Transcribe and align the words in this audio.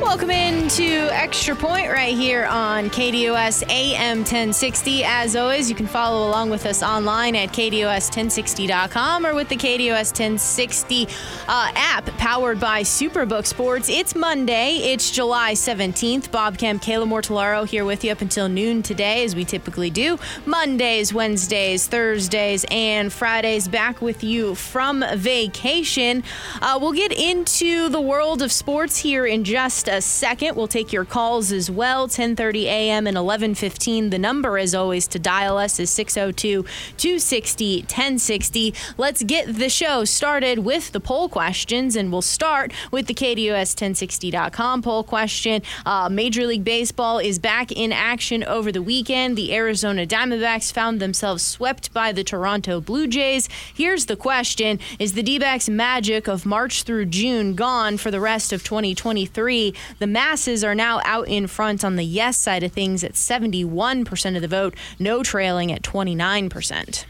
Welcome 0.00 0.30
into 0.30 1.08
Extra 1.12 1.54
Point 1.54 1.88
right 1.88 2.14
here 2.14 2.46
on 2.46 2.90
KDUS 2.90 3.68
AM 3.70 4.18
1060. 4.18 5.04
As 5.04 5.36
always, 5.36 5.70
you 5.70 5.76
can 5.76 5.86
follow 5.86 6.28
along 6.28 6.50
with 6.50 6.66
us 6.66 6.82
online 6.82 7.36
at 7.36 7.50
KDUS1060.com 7.50 9.24
or 9.24 9.34
with 9.34 9.48
the 9.48 9.56
KDUS 9.56 10.10
1060 10.10 11.06
uh, 11.06 11.72
app 11.74 12.06
powered 12.18 12.58
by 12.58 12.82
Superbook 12.82 13.46
Sports. 13.46 13.88
It's 13.88 14.16
Monday, 14.16 14.78
it's 14.78 15.12
July 15.12 15.52
17th. 15.52 16.30
Bob 16.30 16.58
Kemp, 16.58 16.82
Kayla 16.82 17.06
Mortellaro 17.06 17.66
here 17.66 17.84
with 17.84 18.02
you 18.04 18.10
up 18.10 18.20
until 18.20 18.48
noon 18.48 18.82
today, 18.82 19.24
as 19.24 19.36
we 19.36 19.44
typically 19.44 19.90
do. 19.90 20.18
Mondays, 20.44 21.14
Wednesdays, 21.14 21.86
Thursdays, 21.86 22.66
and 22.70 23.12
Fridays 23.12 23.68
back 23.68 24.02
with 24.02 24.24
you 24.24 24.56
from 24.56 25.04
vacation. 25.14 26.24
Uh, 26.60 26.78
we'll 26.80 26.92
get 26.92 27.12
into 27.12 27.88
the 27.88 28.00
world 28.00 28.42
of 28.42 28.50
sports 28.50 28.98
here 28.98 29.24
in 29.24 29.44
just 29.44 29.83
a 29.88 30.00
second. 30.00 30.56
We'll 30.56 30.68
take 30.68 30.92
your 30.92 31.04
calls 31.04 31.50
as 31.52 31.70
well. 31.70 32.08
10:30 32.08 32.64
a.m. 32.64 33.06
and 33.06 33.16
11:15. 33.16 34.10
The 34.10 34.18
number, 34.18 34.58
as 34.58 34.74
always, 34.74 35.06
to 35.08 35.18
dial 35.18 35.58
us 35.58 35.78
is 35.78 35.90
602-260-1060. 35.90 38.72
Let's 38.96 39.22
get 39.22 39.56
the 39.56 39.68
show 39.68 40.04
started 40.04 40.60
with 40.60 40.92
the 40.92 41.00
poll 41.00 41.28
questions, 41.28 41.94
and 41.96 42.10
we'll 42.10 42.22
start 42.22 42.72
with 42.90 43.06
the 43.06 43.12
KDUS1060.com 43.14 44.80
poll 44.82 45.04
question. 45.04 45.60
Uh, 45.84 46.08
Major 46.08 46.46
League 46.46 46.64
Baseball 46.64 47.18
is 47.18 47.38
back 47.38 47.70
in 47.70 47.92
action 47.92 48.42
over 48.44 48.72
the 48.72 48.80
weekend. 48.82 49.36
The 49.36 49.54
Arizona 49.54 50.06
Diamondbacks 50.06 50.72
found 50.72 51.00
themselves 51.00 51.42
swept 51.42 51.92
by 51.92 52.12
the 52.12 52.24
Toronto 52.24 52.80
Blue 52.80 53.06
Jays. 53.06 53.50
Here's 53.74 54.06
the 54.06 54.16
question: 54.16 54.80
Is 54.98 55.12
the 55.12 55.22
D-backs 55.22 55.68
magic 55.68 56.26
of 56.28 56.46
March 56.46 56.84
through 56.84 57.04
June 57.06 57.54
gone 57.54 57.98
for 57.98 58.10
the 58.10 58.20
rest 58.20 58.52
of 58.52 58.64
2023? 58.64 59.73
The 59.98 60.06
masses 60.06 60.64
are 60.64 60.74
now 60.74 61.00
out 61.04 61.28
in 61.28 61.46
front 61.46 61.84
on 61.84 61.96
the 61.96 62.04
yes 62.04 62.36
side 62.36 62.62
of 62.62 62.72
things 62.72 63.04
at 63.04 63.12
71% 63.12 64.36
of 64.36 64.42
the 64.42 64.48
vote, 64.48 64.74
no 64.98 65.22
trailing 65.22 65.72
at 65.72 65.82
29%. 65.82 67.04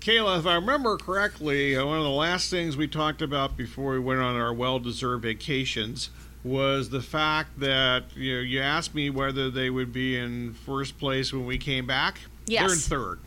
Kayla, 0.00 0.38
if 0.38 0.46
I 0.46 0.56
remember 0.56 0.98
correctly, 0.98 1.76
uh, 1.76 1.86
one 1.86 1.96
of 1.96 2.04
the 2.04 2.10
last 2.10 2.50
things 2.50 2.76
we 2.76 2.86
talked 2.86 3.22
about 3.22 3.56
before 3.56 3.92
we 3.92 3.98
went 3.98 4.20
on 4.20 4.36
our 4.36 4.52
well 4.52 4.78
deserved 4.78 5.22
vacations 5.22 6.10
was 6.44 6.90
the 6.90 7.00
fact 7.00 7.58
that 7.60 8.04
you 8.14 8.34
know, 8.34 8.40
you 8.40 8.60
asked 8.60 8.94
me 8.94 9.08
whether 9.08 9.50
they 9.50 9.70
would 9.70 9.94
be 9.94 10.18
in 10.18 10.52
first 10.52 10.98
place 10.98 11.32
when 11.32 11.46
we 11.46 11.56
came 11.56 11.86
back. 11.86 12.20
Yes. 12.46 12.60
They're 12.60 12.72
in 12.74 12.78
third. 12.78 13.20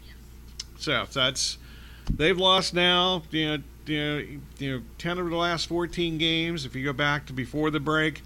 So 0.78 1.06
that's 1.12 1.58
they've 2.12 2.38
lost 2.38 2.76
now, 2.76 3.24
you 3.32 3.58
know, 3.58 3.64
you 3.88 4.00
know, 4.00 4.26
you 4.60 4.72
know, 4.78 4.84
10 5.00 5.18
of 5.18 5.30
the 5.30 5.36
last 5.36 5.68
14 5.68 6.18
games. 6.18 6.66
If 6.66 6.76
you 6.76 6.84
go 6.84 6.94
back 6.94 7.26
to 7.26 7.34
before 7.34 7.72
the 7.72 7.80
break, 7.80 8.22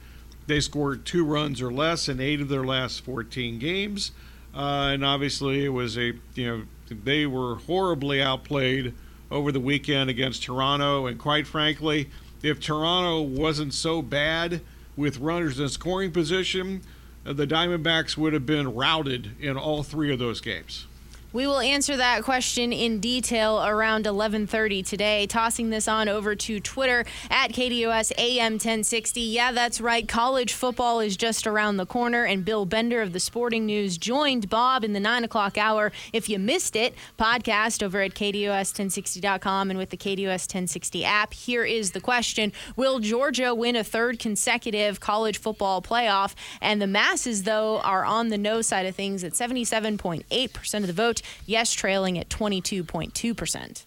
they 0.52 0.60
scored 0.60 1.06
two 1.06 1.24
runs 1.24 1.62
or 1.62 1.72
less 1.72 2.10
in 2.10 2.20
eight 2.20 2.42
of 2.42 2.50
their 2.50 2.66
last 2.66 3.02
14 3.02 3.58
games. 3.58 4.12
Uh, 4.54 4.90
and 4.92 5.06
obviously, 5.06 5.64
it 5.64 5.70
was 5.70 5.98
a, 5.98 6.14
you 6.36 6.46
know, 6.46 6.64
they 6.90 7.26
were 7.26 7.56
horribly 7.56 8.22
outplayed 8.22 8.94
over 9.30 9.52
the 9.52 9.60
weekend 9.62 10.10
against 10.10 10.44
Toronto. 10.44 11.06
And 11.06 11.18
quite 11.18 11.48
frankly, 11.48 12.10
if 12.44 12.60
Toronto 12.60 13.22
wasn't 13.22 13.74
so 13.74 14.02
bad 14.02 14.62
with 14.98 15.20
runners 15.20 15.58
in 15.60 15.70
scoring 15.70 16.12
position, 16.12 16.82
uh, 17.26 17.32
the 17.32 17.48
Diamondbacks 17.48 18.18
would 18.18 18.34
have 18.34 18.46
been 18.46 18.74
routed 18.74 19.32
in 19.40 19.56
all 19.56 19.84
three 19.84 20.12
of 20.12 20.20
those 20.20 20.42
games. 20.42 20.86
We 21.34 21.48
will 21.48 21.62
answer 21.62 21.96
that 21.96 22.24
question 22.24 22.74
in 22.74 23.00
detail 23.00 23.64
around 23.64 24.06
11:30 24.06 24.84
today. 24.84 25.26
Tossing 25.28 25.70
this 25.70 25.88
on 25.88 26.10
over 26.10 26.36
to 26.36 26.60
Twitter 26.60 27.06
at 27.30 27.54
KDUS 27.54 28.12
AM 28.18 28.54
1060. 28.54 29.22
Yeah, 29.22 29.54
that's 29.54 29.80
right. 29.80 30.06
College 30.06 30.52
football 30.52 31.00
is 31.00 31.16
just 31.16 31.48
around 31.48 31.78
the 31.78 31.86
corner, 31.86 32.26
and 32.26 32.44
Bill 32.44 32.66
Bender 32.66 33.02
of 33.02 33.14
the 33.14 33.20
Sporting 33.22 33.66
News 33.66 33.98
joined 33.98 34.50
Bob 34.50 34.84
in 34.84 34.92
the 34.92 35.00
nine 35.00 35.24
o'clock 35.24 35.58
hour. 35.58 35.94
If 36.12 36.28
you 36.28 36.38
missed 36.38 36.76
it, 36.76 36.96
podcast 37.18 37.82
over 37.82 38.02
at 38.02 38.14
KDUS1060.com 38.14 39.70
and 39.70 39.80
with 39.80 39.90
the 39.90 39.98
KDUS 39.98 40.48
1060 40.48 41.06
app. 41.06 41.34
Here 41.34 41.64
is 41.64 41.92
the 41.92 42.02
question: 42.02 42.52
Will 42.76 43.00
Georgia 43.00 43.56
win 43.56 43.78
a 43.78 43.86
third 43.86 44.20
consecutive 44.20 45.00
college 45.00 45.38
football 45.38 45.82
playoff? 45.82 46.34
And 46.60 46.82
the 46.82 46.88
masses, 46.88 47.44
though, 47.44 47.80
are 47.80 48.04
on 48.04 48.28
the 48.28 48.38
no 48.38 48.62
side 48.62 48.86
of 48.86 48.96
things 48.96 49.24
at 49.24 49.32
77.8 49.32 50.52
percent 50.52 50.84
of 50.84 50.88
the 50.88 50.94
vote 50.94 51.21
yes 51.46 51.74
trailing 51.74 52.18
at 52.18 52.30
22.2%. 52.30 53.84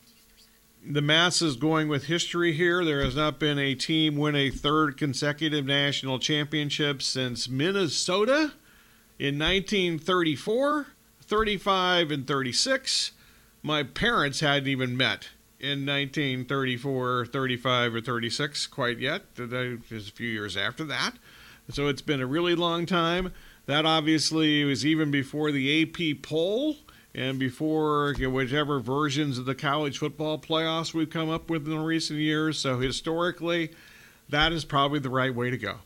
The 0.86 1.00
masses 1.00 1.56
going 1.56 1.88
with 1.88 2.04
history 2.04 2.52
here. 2.52 2.84
There 2.84 3.02
has 3.02 3.16
not 3.16 3.38
been 3.38 3.58
a 3.58 3.74
team 3.74 4.16
win 4.16 4.36
a 4.36 4.50
third 4.50 4.98
consecutive 4.98 5.64
national 5.64 6.18
championship 6.18 7.00
since 7.00 7.48
Minnesota 7.48 8.52
in 9.18 9.38
1934, 9.38 10.86
35, 11.22 12.10
and 12.10 12.26
36. 12.26 13.12
My 13.62 13.82
parents 13.82 14.40
hadn't 14.40 14.68
even 14.68 14.94
met 14.94 15.30
in 15.58 15.86
1934, 15.86 17.26
35, 17.26 17.94
or 17.94 18.00
36 18.02 18.66
quite 18.66 18.98
yet. 18.98 19.34
That 19.36 19.80
was 19.90 20.08
a 20.08 20.12
few 20.12 20.28
years 20.28 20.54
after 20.54 20.84
that. 20.84 21.14
So 21.70 21.88
it's 21.88 22.02
been 22.02 22.20
a 22.20 22.26
really 22.26 22.54
long 22.54 22.84
time. 22.84 23.32
That 23.64 23.86
obviously 23.86 24.62
was 24.64 24.84
even 24.84 25.10
before 25.10 25.50
the 25.50 25.82
AP 25.82 26.20
poll 26.22 26.76
and 27.14 27.38
before 27.38 28.14
whichever 28.14 28.80
versions 28.80 29.38
of 29.38 29.44
the 29.44 29.54
college 29.54 29.98
football 29.98 30.38
playoffs 30.38 30.92
we've 30.92 31.10
come 31.10 31.30
up 31.30 31.48
with 31.48 31.66
in 31.66 31.78
recent 31.78 32.18
years. 32.18 32.58
So 32.58 32.80
historically, 32.80 33.70
that 34.28 34.52
is 34.52 34.64
probably 34.64 34.98
the 34.98 35.10
right 35.10 35.34
way 35.34 35.50
to 35.50 35.58
go. 35.58 35.76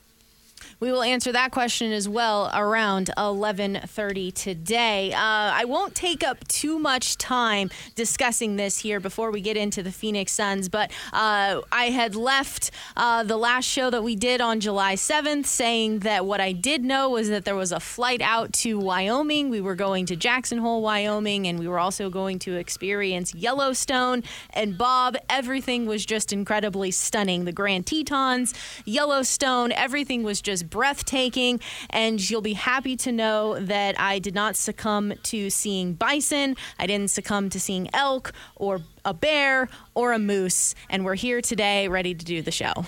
We 0.80 0.92
will 0.92 1.02
answer 1.02 1.32
that 1.32 1.50
question 1.50 1.92
as 1.92 2.08
well 2.08 2.50
around 2.54 3.10
11:30 3.16 4.32
today. 4.32 5.12
Uh, 5.12 5.18
I 5.18 5.64
won't 5.64 5.94
take 5.94 6.22
up 6.24 6.46
too 6.48 6.78
much 6.78 7.16
time 7.18 7.70
discussing 7.94 8.56
this 8.56 8.78
here 8.78 9.00
before 9.00 9.30
we 9.30 9.40
get 9.40 9.56
into 9.56 9.82
the 9.82 9.90
Phoenix 9.92 10.32
Suns, 10.32 10.68
but 10.68 10.90
uh, 11.12 11.60
I 11.72 11.86
had 11.86 12.14
left 12.14 12.70
uh, 12.96 13.24
the 13.24 13.36
last 13.36 13.64
show 13.64 13.90
that 13.90 14.02
we 14.02 14.14
did 14.14 14.40
on 14.40 14.60
July 14.60 14.94
7th 14.94 15.46
saying 15.46 16.00
that 16.00 16.24
what 16.24 16.40
I 16.40 16.52
did 16.52 16.84
know 16.84 17.10
was 17.10 17.28
that 17.28 17.44
there 17.44 17.56
was 17.56 17.72
a 17.72 17.80
flight 17.80 18.22
out 18.22 18.52
to 18.54 18.78
Wyoming. 18.78 19.50
We 19.50 19.60
were 19.60 19.74
going 19.74 20.06
to 20.06 20.16
Jackson 20.16 20.58
Hole, 20.58 20.82
Wyoming, 20.82 21.46
and 21.46 21.58
we 21.58 21.66
were 21.68 21.78
also 21.78 22.10
going 22.10 22.38
to 22.40 22.56
experience 22.56 23.34
Yellowstone. 23.34 24.22
And 24.50 24.78
Bob, 24.78 25.16
everything 25.28 25.86
was 25.86 26.06
just 26.06 26.32
incredibly 26.32 26.90
stunning. 26.90 27.44
The 27.44 27.52
Grand 27.52 27.86
Tetons, 27.86 28.54
Yellowstone, 28.84 29.72
everything 29.72 30.22
was 30.22 30.40
just 30.48 30.70
breathtaking, 30.70 31.60
and 31.90 32.30
you'll 32.30 32.40
be 32.40 32.54
happy 32.54 32.96
to 32.96 33.12
know 33.12 33.60
that 33.60 34.00
I 34.00 34.18
did 34.18 34.34
not 34.34 34.56
succumb 34.56 35.12
to 35.24 35.50
seeing 35.50 35.92
bison. 35.92 36.56
I 36.78 36.86
didn't 36.86 37.10
succumb 37.10 37.50
to 37.50 37.60
seeing 37.60 37.90
elk 37.92 38.32
or 38.56 38.80
a 39.04 39.12
bear 39.12 39.68
or 39.94 40.14
a 40.14 40.18
moose, 40.18 40.74
and 40.88 41.04
we're 41.04 41.16
here 41.16 41.42
today 41.42 41.86
ready 41.88 42.14
to 42.14 42.24
do 42.24 42.40
the 42.40 42.50
show. 42.50 42.86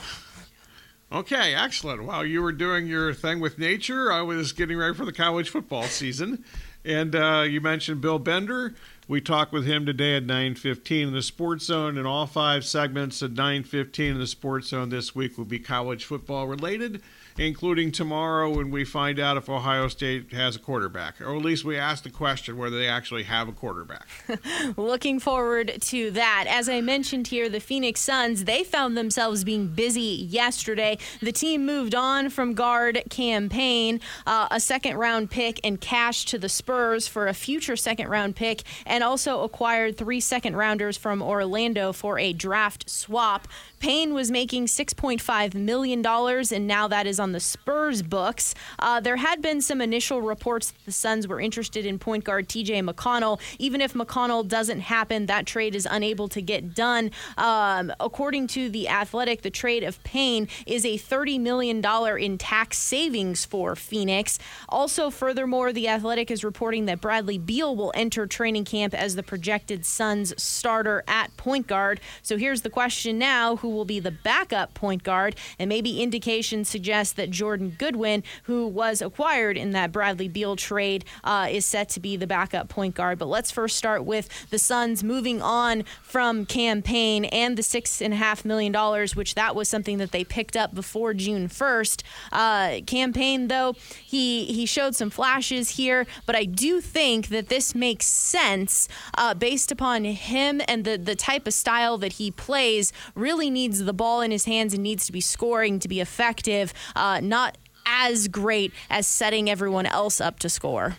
Okay, 1.13 1.55
excellent. 1.55 2.05
While 2.05 2.25
you 2.25 2.41
were 2.41 2.53
doing 2.53 2.87
your 2.87 3.13
thing 3.13 3.41
with 3.41 3.59
nature, 3.59 4.11
I 4.11 4.23
was 4.23 4.53
getting 4.53 4.79
ready 4.79 4.95
for 4.95 5.05
the 5.05 5.13
college 5.13 5.51
football 5.51 5.83
season. 5.83 6.43
And 6.83 7.15
uh, 7.15 7.45
you 7.47 7.61
mentioned 7.61 8.01
Bill 8.01 8.19
Bender. 8.19 8.75
We 9.07 9.21
talked 9.21 9.53
with 9.53 9.67
him 9.67 9.85
today 9.85 10.17
at 10.17 10.25
9:15 10.25 11.09
in 11.09 11.13
the 11.13 11.21
Sports 11.21 11.67
Zone, 11.67 11.99
and 11.99 12.07
all 12.07 12.27
five 12.27 12.65
segments 12.65 13.23
at 13.23 13.35
9:15 13.35 14.13
in 14.13 14.19
the 14.19 14.27
Sports 14.27 14.69
Zone 14.69 14.89
this 14.89 15.15
week 15.15 15.37
will 15.37 15.45
be 15.45 15.59
college 15.59 16.07
football 16.07 16.47
related. 16.47 17.03
Including 17.41 17.91
tomorrow 17.91 18.51
when 18.51 18.71
we 18.71 18.85
find 18.85 19.19
out 19.19 19.39
if 19.39 19.49
Ohio 19.49 19.89
State 19.89 20.31
has 20.31 20.57
a 20.57 20.59
quarterback, 20.59 21.19
or 21.23 21.35
at 21.35 21.41
least 21.41 21.65
we 21.65 21.75
ask 21.79 22.05
the 22.05 22.11
question 22.11 22.59
whether 22.59 22.79
they 22.79 22.87
actually 22.87 23.23
have 23.23 23.49
a 23.49 23.53
quarterback. 23.53 24.07
Looking 24.77 25.19
forward 25.19 25.73
to 25.81 26.11
that. 26.11 26.45
As 26.47 26.69
I 26.69 26.83
mentioned 26.83 27.29
here, 27.29 27.49
the 27.49 27.59
Phoenix 27.59 28.03
Suns, 28.03 28.45
they 28.45 28.63
found 28.63 28.95
themselves 28.95 29.43
being 29.43 29.69
busy 29.69 30.03
yesterday. 30.03 30.99
The 31.23 31.33
team 31.33 31.65
moved 31.65 31.95
on 31.95 32.29
from 32.29 32.53
guard 32.53 33.03
Cam 33.09 33.49
Payne, 33.49 34.01
uh, 34.27 34.49
a 34.51 34.61
second 34.61 34.99
round 34.99 35.31
pick, 35.31 35.61
and 35.65 35.81
cash 35.81 36.27
to 36.27 36.39
the 36.39 36.51
Spurs 36.51 37.09
for 37.09 37.27
a 37.27 37.33
future 37.33 37.75
second 37.75 38.09
round 38.09 38.37
pick, 38.37 38.65
and 38.85 39.03
also 39.03 39.45
acquired 39.45 39.97
three 39.97 40.21
second 40.21 40.57
rounders 40.57 40.99
from 40.99 41.23
Orlando 41.23 41.95
for 41.95 42.19
a 42.19 42.35
draft 42.35 42.91
swap. 42.91 43.49
Payne 43.81 44.13
was 44.13 44.31
making 44.31 44.67
$6.5 44.67 45.55
million, 45.55 46.05
and 46.05 46.67
now 46.67 46.87
that 46.87 47.07
is 47.07 47.19
on 47.19 47.30
the 47.33 47.41
Spurs 47.41 48.03
books. 48.03 48.55
Uh, 48.79 49.01
there 49.01 49.17
had 49.17 49.43
been 49.43 49.61
some 49.61 49.81
initial 49.81 50.23
reports 50.23 50.71
that 50.71 50.85
the 50.85 50.93
Suns 50.93 51.27
were 51.27 51.41
interested 51.41 51.87
in 51.87 51.99
point 51.99 52.25
guard 52.25 52.49
TJ 52.49 52.89
McConnell. 52.89 53.41
Even 53.59 53.81
if 53.81 53.95
McConnell 53.95 54.47
doesn't 54.47 54.81
happen, 54.81 55.27
that 55.27 55.47
trade 55.47 55.75
is 55.75 55.87
unable 55.91 56.29
to 56.29 56.43
get 56.43 56.75
done. 56.75 57.11
Um, 57.37 57.93
according 58.01 58.49
to 58.49 58.69
The 58.69 58.89
Athletic, 58.89 59.43
the 59.43 59.51
trade 59.51 59.83
of 59.83 60.03
Payne 60.05 60.49
is 60.67 60.85
a 60.85 60.99
$30 60.99 61.41
million 61.41 61.85
in 62.19 62.39
tax 62.39 62.79
savings 62.79 63.45
for 63.45 63.77
Phoenix. 63.77 64.39
Also, 64.69 65.11
furthermore, 65.11 65.73
The 65.73 65.89
Athletic 65.89 66.31
is 66.31 66.45
reporting 66.45 66.87
that 66.87 67.01
Bradley 67.01 67.39
Beal 67.39 67.75
will 67.77 67.93
enter 67.95 68.27
training 68.27 68.65
camp 68.65 68.95
as 68.95 69.17
the 69.17 69.23
projected 69.23 69.85
Suns 69.85 70.33
starter 70.41 71.05
at 71.07 71.37
point 71.37 71.67
guard. 71.67 72.01
So 72.23 72.37
here's 72.37 72.63
the 72.63 72.71
question 72.71 73.19
now 73.19 73.57
who 73.57 73.69
will 73.71 73.85
be 73.85 74.01
the 74.01 74.11
backup 74.11 74.75
point 74.75 75.03
guard, 75.03 75.37
and 75.59 75.69
maybe 75.69 76.03
indications 76.03 76.69
suggest 76.69 77.17
that 77.21 77.31
Jordan 77.31 77.77
Goodwin, 77.79 78.23
who 78.45 78.67
was 78.67 79.03
acquired 79.03 79.59
in 79.59 79.73
that 79.73 79.93
Bradley 79.93 80.27
Beal 80.27 80.57
trade, 80.57 81.05
uh, 81.23 81.49
is 81.51 81.67
set 81.67 81.91
to 81.91 82.01
be 82.01 82.17
the 82.17 82.27
backup 82.27 82.69
point 82.71 82.95
guard. 82.95 83.19
But 83.19 83.27
let's 83.27 83.51
first 83.51 83.77
start 83.77 84.05
with 84.05 84.29
the 84.49 84.59
Suns 84.59 85.05
moving 85.05 85.43
on 85.43 85.85
from 86.03 86.47
Cam 86.47 86.81
Payne 86.81 87.27
and 87.27 87.59
the 87.59 87.63
six 87.63 88.01
and 88.01 88.15
a 88.15 88.17
half 88.17 88.45
million 88.45 88.73
dollars, 88.73 89.15
which 89.15 89.35
that 89.35 89.55
was 89.55 89.69
something 89.69 89.99
that 89.99 90.13
they 90.13 90.25
picked 90.25 90.57
up 90.57 90.75
before 90.75 91.13
June 91.13 91.49
1st. 91.49 92.03
Uh, 92.33 92.81
Cam 92.87 93.13
Payne, 93.13 93.49
though, 93.49 93.75
he 94.03 94.47
he 94.47 94.65
showed 94.65 94.97
some 94.97 95.11
flashes 95.11 95.71
here, 95.71 96.07
but 96.25 96.35
I 96.35 96.45
do 96.45 96.81
think 96.81 97.29
that 97.29 97.49
this 97.49 97.75
makes 97.75 98.07
sense 98.07 98.89
uh, 99.19 99.35
based 99.35 99.71
upon 99.71 100.05
him 100.05 100.63
and 100.67 100.85
the 100.85 100.97
the 100.97 101.15
type 101.15 101.47
of 101.47 101.53
style 101.53 101.99
that 101.99 102.15
he 102.15 102.31
plays. 102.31 102.93
Really 103.15 103.51
needs 103.51 103.85
the 103.85 103.93
ball 103.93 104.23
in 104.23 104.31
his 104.31 104.47
hands 104.47 104.73
and 104.73 104.83
needs 104.83 105.05
to 105.07 105.13
be 105.13 105.21
scoring 105.21 105.79
to 105.81 105.89
be 105.89 106.01
effective, 106.01 106.73
uh, 107.01 107.21
not 107.21 107.57
as 107.87 108.29
great 108.29 108.73
as 108.89 109.07
setting 109.07 109.49
everyone 109.49 109.87
else 109.87 110.21
up 110.21 110.39
to 110.41 110.49
score. 110.49 110.97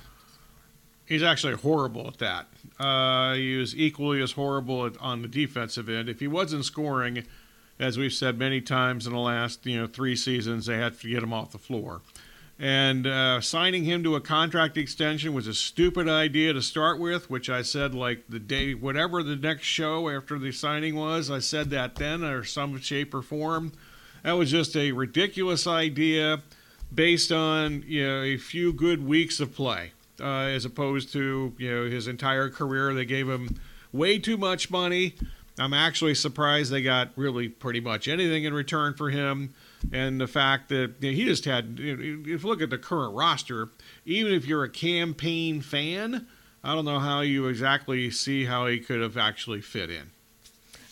He's 1.05 1.23
actually 1.23 1.55
horrible 1.55 2.07
at 2.07 2.17
that. 2.17 2.47
Uh, 2.79 3.35
he 3.35 3.55
was 3.57 3.75
equally 3.75 4.21
as 4.21 4.31
horrible 4.31 4.85
at, 4.85 4.97
on 4.99 5.21
the 5.21 5.27
defensive 5.27 5.87
end. 5.89 6.09
If 6.09 6.19
he 6.19 6.27
wasn't 6.27 6.65
scoring, 6.65 7.25
as 7.79 7.97
we've 7.97 8.13
said 8.13 8.37
many 8.37 8.61
times 8.61 9.05
in 9.05 9.13
the 9.13 9.19
last 9.19 9.65
you 9.65 9.79
know 9.79 9.87
three 9.87 10.15
seasons, 10.15 10.65
they 10.65 10.77
had 10.77 10.99
to 10.99 11.09
get 11.09 11.21
him 11.21 11.33
off 11.33 11.51
the 11.51 11.57
floor. 11.57 12.01
And 12.57 13.07
uh, 13.07 13.41
signing 13.41 13.85
him 13.85 14.03
to 14.03 14.15
a 14.15 14.21
contract 14.21 14.77
extension 14.77 15.33
was 15.33 15.47
a 15.47 15.53
stupid 15.53 16.07
idea 16.07 16.53
to 16.53 16.61
start 16.61 16.99
with, 16.99 17.27
which 17.29 17.49
I 17.49 17.63
said 17.63 17.95
like 17.95 18.23
the 18.29 18.39
day, 18.39 18.75
whatever 18.75 19.23
the 19.23 19.35
next 19.35 19.63
show 19.63 20.09
after 20.09 20.37
the 20.37 20.51
signing 20.51 20.95
was, 20.95 21.31
I 21.31 21.39
said 21.39 21.71
that 21.71 21.95
then 21.95 22.23
or 22.23 22.43
some 22.43 22.79
shape 22.79 23.13
or 23.13 23.23
form. 23.23 23.73
That 24.23 24.33
was 24.33 24.51
just 24.51 24.75
a 24.75 24.91
ridiculous 24.91 25.67
idea 25.67 26.41
based 26.93 27.31
on 27.31 27.83
you 27.87 28.07
know 28.07 28.21
a 28.21 28.37
few 28.37 28.73
good 28.73 29.05
weeks 29.05 29.39
of 29.39 29.55
play, 29.55 29.93
uh, 30.19 30.25
as 30.25 30.65
opposed 30.65 31.11
to 31.13 31.53
you 31.57 31.71
know 31.71 31.89
his 31.89 32.07
entire 32.07 32.49
career. 32.49 32.93
They 32.93 33.05
gave 33.05 33.29
him 33.29 33.59
way 33.91 34.19
too 34.19 34.37
much 34.37 34.69
money. 34.69 35.15
I'm 35.59 35.73
actually 35.73 36.15
surprised 36.15 36.71
they 36.71 36.81
got 36.81 37.09
really 37.15 37.49
pretty 37.49 37.81
much 37.81 38.07
anything 38.07 38.45
in 38.45 38.53
return 38.53 38.93
for 38.93 39.09
him 39.09 39.53
and 39.91 40.19
the 40.19 40.27
fact 40.27 40.69
that 40.69 40.93
you 40.99 41.11
know, 41.11 41.15
he 41.15 41.25
just 41.25 41.45
had, 41.45 41.77
if 41.79 42.43
you 42.43 42.47
look 42.47 42.61
at 42.61 42.69
the 42.69 42.77
current 42.77 43.15
roster, 43.15 43.69
even 44.05 44.33
if 44.33 44.45
you're 44.45 44.63
a 44.63 44.69
Cam 44.69 45.13
Payne 45.13 45.61
fan, 45.61 46.27
I 46.63 46.75
don't 46.75 46.85
know 46.85 46.99
how 46.99 47.21
you 47.21 47.47
exactly 47.47 48.11
see 48.11 48.45
how 48.45 48.67
he 48.67 48.79
could 48.79 49.01
have 49.01 49.17
actually 49.17 49.61
fit 49.61 49.89
in. 49.89 50.11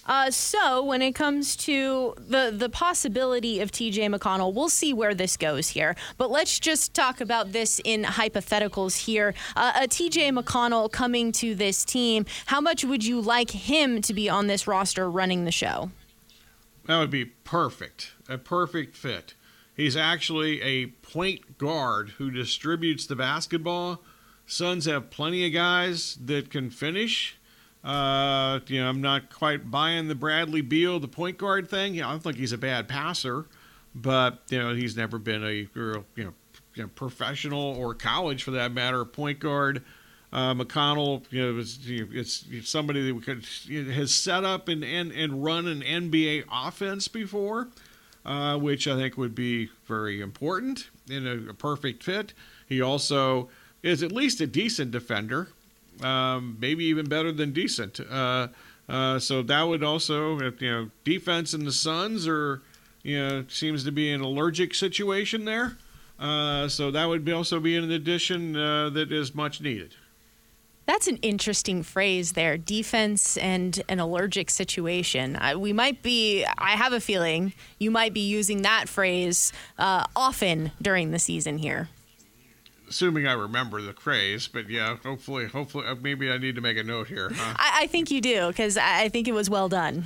Uh, 0.09 0.31
so 0.31 0.83
when 0.83 1.03
it 1.03 1.13
comes 1.13 1.55
to 1.55 2.15
the 2.17 2.51
the 2.51 2.67
possibility 2.67 3.59
of 3.59 3.71
TJ 3.71 4.13
McConnell, 4.13 4.51
we'll 4.51 4.67
see 4.67 4.91
where 4.91 5.13
this 5.13 5.37
goes 5.37 5.69
here. 5.69 5.95
But 6.17 6.31
let's 6.31 6.59
just 6.59 6.95
talk 6.95 7.21
about 7.21 7.51
this 7.51 7.79
in 7.85 8.03
hypotheticals 8.03 9.05
here. 9.05 9.35
Uh, 9.55 9.73
a 9.83 9.87
TJ 9.87 10.35
McConnell 10.35 10.91
coming 10.91 11.31
to 11.33 11.53
this 11.53 11.85
team, 11.85 12.25
how 12.47 12.59
much 12.59 12.83
would 12.83 13.05
you 13.05 13.21
like 13.21 13.51
him 13.51 14.01
to 14.01 14.13
be 14.15 14.27
on 14.27 14.47
this 14.47 14.65
roster 14.67 15.09
running 15.09 15.45
the 15.45 15.51
show? 15.51 15.91
That 16.87 16.97
would 16.97 17.11
be 17.11 17.25
perfect. 17.25 18.13
A 18.27 18.39
perfect 18.39 18.97
fit. 18.97 19.35
He's 19.75 19.95
actually 19.95 20.59
a 20.63 20.87
point 20.87 21.59
guard 21.59 22.09
who 22.17 22.31
distributes 22.31 23.05
the 23.05 23.15
basketball. 23.15 24.01
Suns 24.47 24.85
have 24.85 25.11
plenty 25.11 25.45
of 25.45 25.53
guys 25.53 26.17
that 26.25 26.49
can 26.49 26.71
finish. 26.71 27.38
Uh, 27.83 28.59
you 28.67 28.81
know, 28.81 28.89
I'm 28.89 29.01
not 29.01 29.33
quite 29.33 29.71
buying 29.71 30.07
the 30.07 30.15
Bradley 30.15 30.61
Beal, 30.61 30.99
the 30.99 31.07
point 31.07 31.37
guard 31.37 31.69
thing. 31.69 31.95
You 31.95 32.01
know, 32.01 32.09
I 32.09 32.11
don't 32.11 32.23
think 32.23 32.37
he's 32.37 32.51
a 32.51 32.57
bad 32.57 32.87
passer, 32.87 33.45
but 33.95 34.41
you 34.49 34.59
know, 34.59 34.73
he's 34.73 34.97
never 34.97 35.17
been 35.17 35.43
a 35.43 35.67
real, 35.73 36.05
you 36.15 36.25
know, 36.25 36.33
you 36.75 36.83
know 36.83 36.89
professional 36.95 37.61
or 37.61 37.93
college 37.93 38.43
for 38.43 38.51
that 38.51 38.71
matter 38.71 39.05
point 39.05 39.39
guard. 39.39 39.83
Uh, 40.31 40.53
McConnell, 40.53 41.23
you 41.31 41.41
know, 41.41 41.59
it's, 41.59 42.45
it's 42.51 42.69
somebody 42.69 43.11
that 43.11 43.23
could, 43.23 43.45
has 43.91 44.13
set 44.13 44.43
up 44.43 44.67
and, 44.67 44.83
and, 44.83 45.11
and 45.11 45.43
run 45.43 45.67
an 45.67 45.81
NBA 45.81 46.43
offense 46.51 47.07
before, 47.07 47.69
uh, 48.25 48.55
which 48.57 48.87
I 48.87 48.95
think 48.95 49.17
would 49.17 49.33
be 49.33 49.71
very 49.85 50.21
important 50.21 50.89
in 51.09 51.25
a, 51.25 51.49
a, 51.49 51.53
perfect 51.55 52.03
fit. 52.03 52.33
He 52.67 52.79
also 52.79 53.49
is 53.81 54.03
at 54.03 54.11
least 54.11 54.39
a 54.39 54.45
decent 54.45 54.91
defender, 54.91 55.49
um, 56.03 56.57
maybe 56.59 56.85
even 56.85 57.07
better 57.07 57.31
than 57.31 57.51
decent. 57.51 57.99
Uh, 57.99 58.47
uh 58.87 59.19
so 59.19 59.41
that 59.43 59.63
would 59.63 59.83
also, 59.83 60.39
you 60.39 60.71
know, 60.71 60.89
defense 61.03 61.53
in 61.53 61.65
the 61.65 61.71
Suns 61.71 62.27
are, 62.27 62.61
you 63.03 63.19
know, 63.19 63.45
seems 63.47 63.83
to 63.83 63.91
be 63.91 64.11
an 64.11 64.21
allergic 64.21 64.73
situation 64.73 65.45
there. 65.45 65.77
Uh, 66.19 66.67
so 66.67 66.91
that 66.91 67.05
would 67.05 67.23
be 67.23 67.31
also 67.31 67.59
be 67.59 67.77
an 67.77 67.91
addition 67.91 68.55
uh, 68.55 68.89
that 68.89 69.11
is 69.11 69.33
much 69.33 69.61
needed. 69.61 69.95
That's 70.89 71.07
an 71.07 71.17
interesting 71.17 71.83
phrase 71.83 72.31
there 72.31 72.57
defense 72.57 73.37
and 73.37 73.79
an 73.87 73.99
allergic 73.99 74.49
situation. 74.49 75.35
I, 75.35 75.55
we 75.55 75.71
might 75.71 76.01
be, 76.01 76.43
I 76.57 76.71
have 76.71 76.93
a 76.93 76.99
feeling 76.99 77.53
you 77.77 77.91
might 77.91 78.11
be 78.11 78.27
using 78.27 78.63
that 78.63 78.89
phrase 78.89 79.53
uh, 79.77 80.05
often 80.15 80.71
during 80.81 81.11
the 81.11 81.19
season 81.19 81.59
here. 81.59 81.89
Assuming 82.89 83.27
I 83.27 83.33
remember 83.33 83.81
the 83.81 83.93
phrase, 83.93 84.47
but 84.47 84.69
yeah, 84.69 84.97
hopefully, 85.03 85.47
hopefully, 85.47 85.85
uh, 85.85 85.95
maybe 85.95 86.31
I 86.31 86.37
need 86.37 86.55
to 86.55 86.61
make 86.61 86.77
a 86.77 86.83
note 86.83 87.07
here. 87.07 87.31
Huh? 87.33 87.53
I, 87.57 87.83
I 87.83 87.87
think 87.87 88.09
you 88.09 88.19
do 88.19 88.47
because 88.47 88.77
I 88.77 89.09
think 89.09 89.27
it 89.27 89.33
was 89.33 89.49
well 89.49 89.69
done 89.69 90.05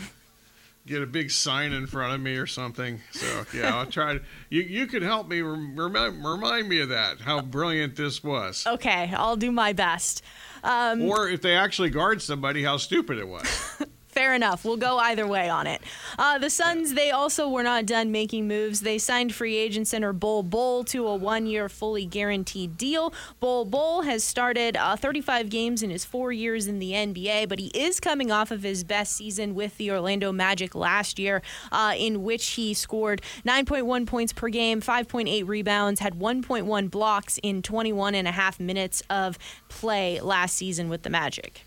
get 0.86 1.02
a 1.02 1.06
big 1.06 1.32
sign 1.32 1.72
in 1.72 1.88
front 1.88 2.14
of 2.14 2.22
me 2.22 2.36
or 2.36 2.48
something. 2.48 3.00
So 3.12 3.46
yeah, 3.54 3.76
I'll 3.76 3.86
try 3.86 4.16
to. 4.16 4.22
You 4.50 4.62
you 4.62 4.88
could 4.88 5.02
help 5.02 5.28
me 5.28 5.42
rem- 5.42 6.26
remind 6.26 6.70
me 6.70 6.82
of 6.82 6.90
that. 6.90 7.22
How 7.22 7.42
brilliant 7.42 7.96
this 7.96 8.24
was. 8.24 8.66
Okay, 8.68 9.14
I'll 9.16 9.36
do 9.36 9.52
my 9.52 9.74
best. 9.74 10.22
Um, 10.64 11.04
or 11.04 11.28
if 11.28 11.42
they 11.42 11.56
actually 11.56 11.90
guard 11.90 12.22
somebody, 12.22 12.64
how 12.64 12.78
stupid 12.78 13.18
it 13.18 13.28
was. 13.28 13.84
Fair 14.14 14.36
enough. 14.36 14.64
We'll 14.64 14.78
go 14.78 15.00
either 15.00 15.26
way 15.26 15.50
on 15.50 15.66
it. 15.66 15.82
Uh, 16.20 16.38
the 16.38 16.52
Suns, 16.52 16.94
they 16.94 17.10
also 17.10 17.50
were 17.50 17.64
not 17.64 17.88
done 17.88 18.12
making 18.12 18.48
moves. 18.48 18.82
They 18.82 19.00
signed 19.00 19.34
free 19.34 19.58
agent 19.58 19.88
center 19.88 20.14
Bol 20.14 20.44
Bol 20.44 20.84
to 20.86 21.08
a 21.08 21.16
one 21.16 21.48
year 21.48 21.68
fully 21.68 22.06
guaranteed 22.06 22.78
deal. 22.78 23.12
Bol 23.40 23.66
Bol 23.66 24.04
has 24.04 24.24
started 24.24 24.78
uh, 24.78 24.96
35 24.96 25.50
games 25.50 25.82
in 25.82 25.90
his 25.90 26.06
four 26.06 26.32
years 26.32 26.68
in 26.68 26.78
the 26.78 26.92
NBA, 26.92 27.50
but 27.50 27.58
he 27.58 27.72
is 27.74 28.00
coming 28.00 28.32
off 28.32 28.52
of 28.52 28.62
his 28.62 28.84
best 28.84 29.14
season 29.14 29.56
with 29.56 29.76
the 29.78 29.90
Orlando 29.90 30.32
Magic 30.32 30.76
last 30.76 31.18
year, 31.18 31.42
uh, 31.72 31.96
in 31.98 32.22
which 32.22 32.50
he 32.52 32.76
scored 32.76 33.24
9.1 33.48 34.06
points 34.06 34.32
per 34.32 34.50
game, 34.50 34.80
5.8 34.80 35.48
rebounds, 35.48 36.00
had 36.02 36.14
1.1 36.20 36.92
blocks 36.92 37.40
in 37.42 37.64
21 37.64 38.14
and 38.14 38.28
a 38.28 38.32
half 38.32 38.60
minutes 38.60 39.02
of 39.10 39.40
play 39.70 40.22
last 40.22 40.56
season 40.56 40.88
with 40.88 41.02
the 41.02 41.10
Magic. 41.10 41.66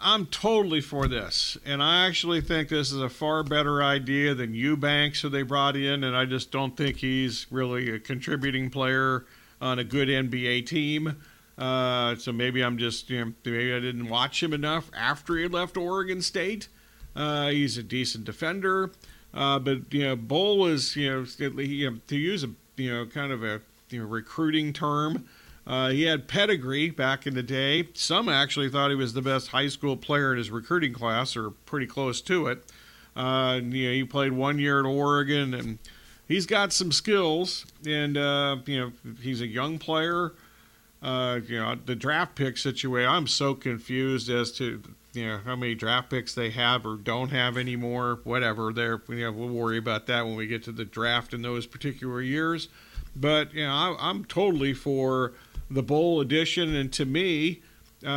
I'm 0.00 0.26
totally 0.26 0.80
for 0.80 1.08
this, 1.08 1.56
and 1.64 1.82
I 1.82 2.06
actually 2.06 2.40
think 2.40 2.68
this 2.68 2.92
is 2.92 3.00
a 3.00 3.08
far 3.08 3.42
better 3.42 3.82
idea 3.82 4.34
than 4.34 4.54
Eubanks, 4.54 5.20
who 5.20 5.28
they 5.28 5.42
brought 5.42 5.76
in, 5.76 6.04
and 6.04 6.16
I 6.16 6.24
just 6.24 6.50
don't 6.50 6.76
think 6.76 6.96
he's 6.96 7.46
really 7.50 7.90
a 7.90 7.98
contributing 7.98 8.70
player 8.70 9.26
on 9.60 9.78
a 9.78 9.84
good 9.84 10.08
NBA 10.08 10.66
team. 10.66 11.16
Uh, 11.58 12.16
so 12.16 12.32
maybe 12.32 12.62
I'm 12.62 12.78
just, 12.78 13.08
you 13.08 13.24
know, 13.24 13.32
maybe 13.44 13.72
I 13.72 13.80
didn't 13.80 14.08
watch 14.08 14.42
him 14.42 14.52
enough 14.52 14.90
after 14.94 15.36
he 15.36 15.48
left 15.48 15.76
Oregon 15.76 16.20
State. 16.20 16.68
Uh, 17.14 17.48
he's 17.48 17.78
a 17.78 17.82
decent 17.82 18.24
defender, 18.24 18.90
uh, 19.32 19.58
but 19.58 19.92
you 19.92 20.04
know, 20.04 20.16
Bol 20.16 20.66
is, 20.66 20.96
you 20.96 21.10
know, 21.10 21.24
he, 21.56 21.64
you 21.64 21.90
know, 21.90 21.98
to 22.08 22.16
use 22.16 22.44
a 22.44 22.50
you 22.76 22.92
know 22.92 23.06
kind 23.06 23.32
of 23.32 23.42
a 23.42 23.60
you 23.90 24.00
know, 24.00 24.06
recruiting 24.06 24.72
term. 24.72 25.26
Uh, 25.66 25.88
he 25.88 26.02
had 26.02 26.28
pedigree 26.28 26.90
back 26.90 27.26
in 27.26 27.34
the 27.34 27.42
day. 27.42 27.88
Some 27.94 28.28
actually 28.28 28.70
thought 28.70 28.90
he 28.90 28.96
was 28.96 29.14
the 29.14 29.22
best 29.22 29.48
high 29.48 29.68
school 29.68 29.96
player 29.96 30.32
in 30.32 30.38
his 30.38 30.50
recruiting 30.50 30.92
class, 30.92 31.36
or 31.36 31.50
pretty 31.50 31.86
close 31.86 32.20
to 32.22 32.46
it. 32.46 32.62
Uh, 33.16 33.60
you 33.62 33.86
know, 33.88 33.92
he 33.92 34.04
played 34.04 34.32
one 34.32 34.58
year 34.58 34.78
at 34.78 34.86
Oregon, 34.86 35.54
and 35.54 35.78
he's 36.28 36.46
got 36.46 36.72
some 36.72 36.92
skills. 36.92 37.66
And 37.86 38.16
uh, 38.16 38.58
you 38.66 38.80
know, 38.80 38.92
he's 39.20 39.40
a 39.40 39.46
young 39.46 39.78
player. 39.78 40.32
Uh, 41.02 41.40
you 41.46 41.58
know, 41.58 41.76
the 41.84 41.96
draft 41.96 42.36
pick 42.36 42.56
situation. 42.56 43.08
I'm 43.08 43.26
so 43.26 43.54
confused 43.54 44.30
as 44.30 44.52
to 44.52 44.82
you 45.14 45.26
know 45.26 45.40
how 45.44 45.56
many 45.56 45.74
draft 45.74 46.10
picks 46.10 46.34
they 46.34 46.50
have 46.50 46.86
or 46.86 46.96
don't 46.96 47.30
have 47.30 47.56
anymore. 47.56 48.20
Whatever, 48.22 48.72
there. 48.72 49.00
You 49.08 49.24
know, 49.24 49.32
we'll 49.32 49.48
worry 49.48 49.78
about 49.78 50.06
that 50.06 50.26
when 50.26 50.36
we 50.36 50.46
get 50.46 50.62
to 50.64 50.72
the 50.72 50.84
draft 50.84 51.34
in 51.34 51.42
those 51.42 51.66
particular 51.66 52.20
years. 52.20 52.68
But 53.16 53.54
you 53.54 53.64
know, 53.64 53.72
I, 53.72 53.96
I'm 53.98 54.24
totally 54.26 54.74
for 54.74 55.32
the 55.70 55.82
Bol 55.82 56.20
edition, 56.20 56.74
and 56.74 56.92
to 56.92 57.04
me, 57.04 57.62
uh, 58.04 58.08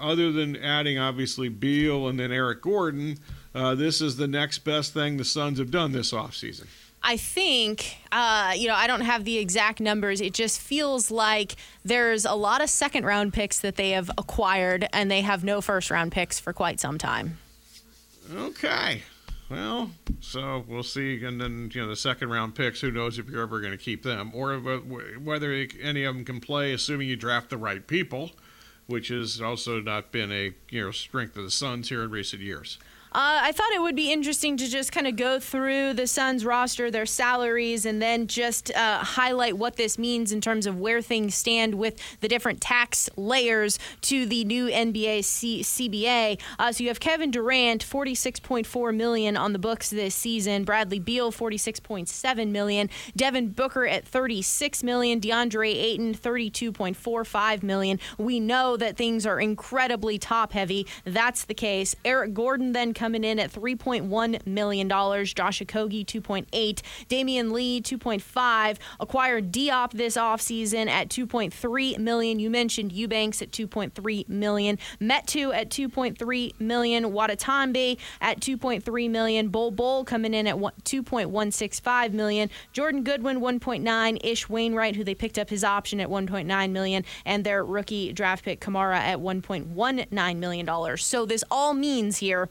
other 0.00 0.32
than 0.32 0.56
adding 0.56 0.98
obviously 0.98 1.48
Beal 1.48 2.08
and 2.08 2.18
then 2.18 2.32
Eric 2.32 2.62
Gordon, 2.62 3.18
uh, 3.54 3.74
this 3.74 4.00
is 4.00 4.16
the 4.16 4.28
next 4.28 4.58
best 4.60 4.94
thing 4.94 5.16
the 5.16 5.24
Suns 5.24 5.58
have 5.58 5.70
done 5.70 5.92
this 5.92 6.12
offseason. 6.12 6.66
I 7.06 7.18
think, 7.18 7.98
uh, 8.10 8.54
you 8.56 8.66
know, 8.66 8.74
I 8.74 8.86
don't 8.86 9.02
have 9.02 9.24
the 9.24 9.36
exact 9.36 9.78
numbers. 9.78 10.22
It 10.22 10.32
just 10.32 10.58
feels 10.58 11.10
like 11.10 11.56
there's 11.84 12.24
a 12.24 12.32
lot 12.32 12.62
of 12.62 12.70
second 12.70 13.04
round 13.04 13.34
picks 13.34 13.60
that 13.60 13.76
they 13.76 13.90
have 13.90 14.10
acquired, 14.16 14.88
and 14.92 15.10
they 15.10 15.20
have 15.20 15.44
no 15.44 15.60
first 15.60 15.90
round 15.90 16.12
picks 16.12 16.40
for 16.40 16.54
quite 16.54 16.80
some 16.80 16.96
time. 16.96 17.38
Okay. 18.34 19.02
Well, 19.54 19.90
so 20.18 20.64
we'll 20.66 20.82
see. 20.82 21.24
And 21.24 21.40
then, 21.40 21.70
you 21.72 21.82
know, 21.82 21.88
the 21.88 21.94
second 21.94 22.30
round 22.30 22.56
picks, 22.56 22.80
who 22.80 22.90
knows 22.90 23.20
if 23.20 23.28
you're 23.28 23.42
ever 23.42 23.60
going 23.60 23.70
to 23.70 23.78
keep 23.78 24.02
them 24.02 24.32
or 24.34 24.54
uh, 24.54 24.78
whether 25.22 25.66
any 25.80 26.02
of 26.02 26.16
them 26.16 26.24
can 26.24 26.40
play, 26.40 26.72
assuming 26.72 27.08
you 27.08 27.14
draft 27.14 27.50
the 27.50 27.56
right 27.56 27.86
people, 27.86 28.32
which 28.86 29.08
has 29.08 29.40
also 29.40 29.80
not 29.80 30.10
been 30.10 30.32
a, 30.32 30.52
you 30.70 30.84
know, 30.84 30.90
strength 30.90 31.36
of 31.36 31.44
the 31.44 31.52
Suns 31.52 31.88
here 31.88 32.02
in 32.02 32.10
recent 32.10 32.42
years. 32.42 32.78
Uh, 33.14 33.42
I 33.42 33.52
thought 33.52 33.70
it 33.72 33.80
would 33.80 33.94
be 33.94 34.10
interesting 34.12 34.56
to 34.56 34.68
just 34.68 34.90
kind 34.90 35.06
of 35.06 35.14
go 35.14 35.38
through 35.38 35.92
the 35.92 36.08
Suns 36.08 36.44
roster, 36.44 36.90
their 36.90 37.06
salaries, 37.06 37.86
and 37.86 38.02
then 38.02 38.26
just 38.26 38.74
uh, 38.74 38.98
highlight 38.98 39.56
what 39.56 39.76
this 39.76 39.96
means 39.96 40.32
in 40.32 40.40
terms 40.40 40.66
of 40.66 40.80
where 40.80 41.00
things 41.00 41.36
stand 41.36 41.76
with 41.76 41.96
the 42.22 42.26
different 42.26 42.60
tax 42.60 43.08
layers 43.16 43.78
to 44.00 44.26
the 44.26 44.44
new 44.44 44.66
NBA 44.66 45.22
C- 45.22 45.62
CBA. 45.62 46.40
Uh, 46.58 46.72
so 46.72 46.82
you 46.82 46.88
have 46.88 46.98
Kevin 46.98 47.30
Durant, 47.30 47.86
46.4 47.86 48.96
million 48.96 49.36
on 49.36 49.52
the 49.52 49.60
books 49.60 49.90
this 49.90 50.16
season. 50.16 50.64
Bradley 50.64 50.98
Beal, 50.98 51.30
46.7 51.30 52.48
million. 52.48 52.90
Devin 53.14 53.50
Booker 53.50 53.86
at 53.86 54.04
36 54.04 54.82
million. 54.82 55.20
DeAndre 55.20 55.72
Ayton, 55.72 56.14
32.45 56.14 57.62
million. 57.62 58.00
We 58.18 58.40
know 58.40 58.76
that 58.76 58.96
things 58.96 59.24
are 59.24 59.38
incredibly 59.38 60.18
top 60.18 60.50
heavy. 60.50 60.84
That's 61.04 61.44
the 61.44 61.54
case. 61.54 61.94
Eric 62.04 62.34
Gordon 62.34 62.72
then 62.72 62.92
coming 63.04 63.22
in 63.22 63.38
at 63.38 63.52
$3.1 63.52 64.46
million. 64.46 64.88
Josh 64.88 65.60
Okogie, 65.60 66.06
2.8. 66.06 66.80
Damion 67.10 67.52
Lee, 67.52 67.82
2.5. 67.82 68.78
Acquired 68.98 69.52
Diop 69.52 69.90
this 69.90 70.16
offseason 70.16 70.88
at 70.88 71.10
2.3 71.10 71.98
million. 71.98 72.38
You 72.38 72.48
mentioned 72.48 72.92
Eubanks 72.92 73.42
at 73.42 73.50
2.3 73.50 74.26
million. 74.30 74.78
Metu 75.02 75.54
at 75.54 75.68
2.3 75.68 76.58
million. 76.58 77.12
Watanabe 77.12 77.96
at 78.22 78.40
2.3 78.40 79.10
million. 79.10 79.48
Bol 79.48 79.70
Bol 79.70 80.02
coming 80.06 80.32
in 80.32 80.46
at 80.46 80.56
2.165 80.56 82.12
million. 82.14 82.48
Jordan 82.72 83.04
Goodwin, 83.04 83.40
1.9. 83.40 84.18
Ish 84.24 84.48
Wainwright, 84.48 84.96
who 84.96 85.04
they 85.04 85.14
picked 85.14 85.38
up 85.38 85.50
his 85.50 85.62
option 85.62 86.00
at 86.00 86.08
1.9 86.08 86.70
million, 86.70 87.04
and 87.26 87.44
their 87.44 87.62
rookie 87.66 88.14
draft 88.14 88.46
pick 88.46 88.60
Camara 88.60 88.98
at 88.98 89.18
1.19 89.18 90.36
million 90.38 90.64
dollars. 90.64 91.04
So 91.04 91.26
this 91.26 91.44
all 91.50 91.74
means 91.74 92.16
here 92.16 92.48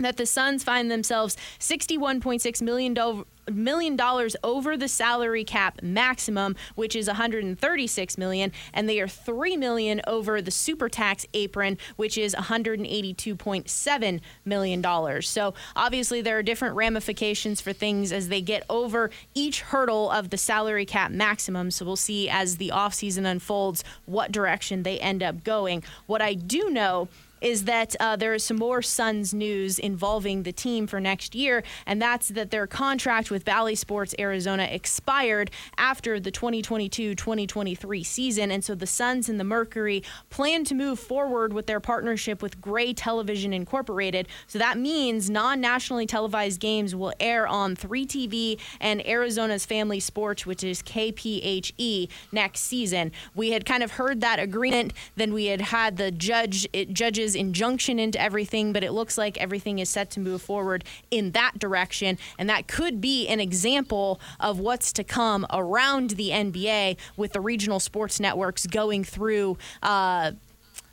that 0.00 0.16
the 0.16 0.26
Suns 0.26 0.64
find 0.64 0.90
themselves 0.90 1.36
$61.6 1.58 2.62
million 2.62 3.24
million 3.50 3.96
dollars 3.96 4.36
over 4.42 4.76
the 4.76 4.88
salary 4.88 5.44
cap 5.44 5.82
maximum, 5.82 6.56
which 6.74 6.94
is 6.94 7.06
136 7.06 8.18
million, 8.18 8.52
and 8.72 8.88
they 8.88 9.00
are 9.00 9.08
3 9.08 9.56
million 9.56 10.00
over 10.06 10.40
the 10.40 10.50
super 10.50 10.88
tax 10.88 11.26
apron, 11.34 11.76
which 11.96 12.16
is 12.16 12.34
182.7 12.34 14.20
million 14.44 14.80
dollars. 14.80 15.28
So 15.28 15.54
obviously 15.76 16.20
there 16.20 16.38
are 16.38 16.42
different 16.42 16.76
ramifications 16.76 17.60
for 17.60 17.72
things 17.72 18.12
as 18.12 18.28
they 18.28 18.40
get 18.40 18.64
over 18.70 19.10
each 19.34 19.62
hurdle 19.62 20.10
of 20.10 20.30
the 20.30 20.38
salary 20.38 20.86
cap 20.86 21.10
maximum. 21.10 21.70
So 21.70 21.84
we'll 21.84 21.96
see 21.96 22.28
as 22.28 22.56
the 22.56 22.70
offseason 22.74 23.26
unfolds 23.26 23.84
what 24.06 24.32
direction 24.32 24.82
they 24.82 24.98
end 24.98 25.22
up 25.22 25.44
going. 25.44 25.82
What 26.06 26.22
I 26.22 26.34
do 26.34 26.70
know 26.70 27.08
is 27.40 27.64
that 27.64 27.96
uh, 28.00 28.16
there 28.16 28.34
is 28.34 28.44
some 28.44 28.56
more 28.56 28.82
Suns 28.82 29.32
news 29.32 29.78
involving 29.78 30.42
the 30.42 30.52
team 30.52 30.86
for 30.86 31.00
next 31.00 31.34
year, 31.34 31.62
and 31.86 32.00
that's 32.00 32.28
that 32.28 32.50
their 32.50 32.66
contract 32.66 33.30
with 33.30 33.44
Bally 33.44 33.74
Sports 33.74 34.14
Arizona 34.18 34.64
expired 34.64 35.50
after 35.76 36.20
the 36.20 36.30
2022 36.30 37.14
2023 37.14 38.04
season. 38.04 38.50
And 38.50 38.64
so 38.64 38.74
the 38.74 38.86
Suns 38.86 39.28
and 39.28 39.38
the 39.38 39.44
Mercury 39.44 40.02
plan 40.28 40.64
to 40.64 40.74
move 40.74 40.98
forward 40.98 41.52
with 41.52 41.66
their 41.66 41.80
partnership 41.80 42.42
with 42.42 42.60
Gray 42.60 42.92
Television 42.92 43.52
Incorporated. 43.52 44.28
So 44.46 44.58
that 44.58 44.78
means 44.78 45.30
non 45.30 45.60
nationally 45.60 46.06
televised 46.06 46.60
games 46.60 46.94
will 46.94 47.12
air 47.20 47.46
on 47.46 47.76
3TV 47.76 48.58
and 48.80 49.06
Arizona's 49.06 49.64
Family 49.64 50.00
Sports, 50.00 50.46
which 50.46 50.64
is 50.64 50.82
KPHE, 50.82 52.08
next 52.32 52.60
season. 52.60 53.12
We 53.34 53.52
had 53.52 53.64
kind 53.64 53.82
of 53.82 53.92
heard 53.92 54.20
that 54.20 54.38
agreement, 54.38 54.92
then 55.16 55.32
we 55.32 55.46
had 55.46 55.60
had 55.60 55.96
the 55.96 56.10
judge, 56.10 56.66
it, 56.72 56.92
judges 56.92 57.29
injunction 57.34 57.98
into 57.98 58.20
everything, 58.20 58.72
but 58.72 58.84
it 58.84 58.92
looks 58.92 59.16
like 59.18 59.38
everything 59.38 59.78
is 59.78 59.88
set 59.88 60.10
to 60.10 60.20
move 60.20 60.42
forward 60.42 60.84
in 61.10 61.32
that 61.32 61.58
direction. 61.58 62.18
And 62.38 62.48
that 62.48 62.66
could 62.66 63.00
be 63.00 63.28
an 63.28 63.40
example 63.40 64.20
of 64.38 64.58
what's 64.58 64.92
to 64.94 65.04
come 65.04 65.46
around 65.52 66.10
the 66.10 66.30
NBA 66.30 66.96
with 67.16 67.32
the 67.32 67.40
regional 67.40 67.80
sports 67.80 68.20
networks 68.20 68.66
going 68.66 69.04
through, 69.04 69.58
uh, 69.82 70.32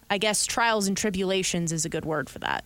I 0.09 0.17
guess, 0.17 0.45
trials 0.45 0.87
and 0.87 0.95
tribulations 0.95 1.71
is 1.71 1.85
a 1.85 1.89
good 1.89 2.05
word 2.05 2.29
for 2.29 2.39
that. 2.39 2.65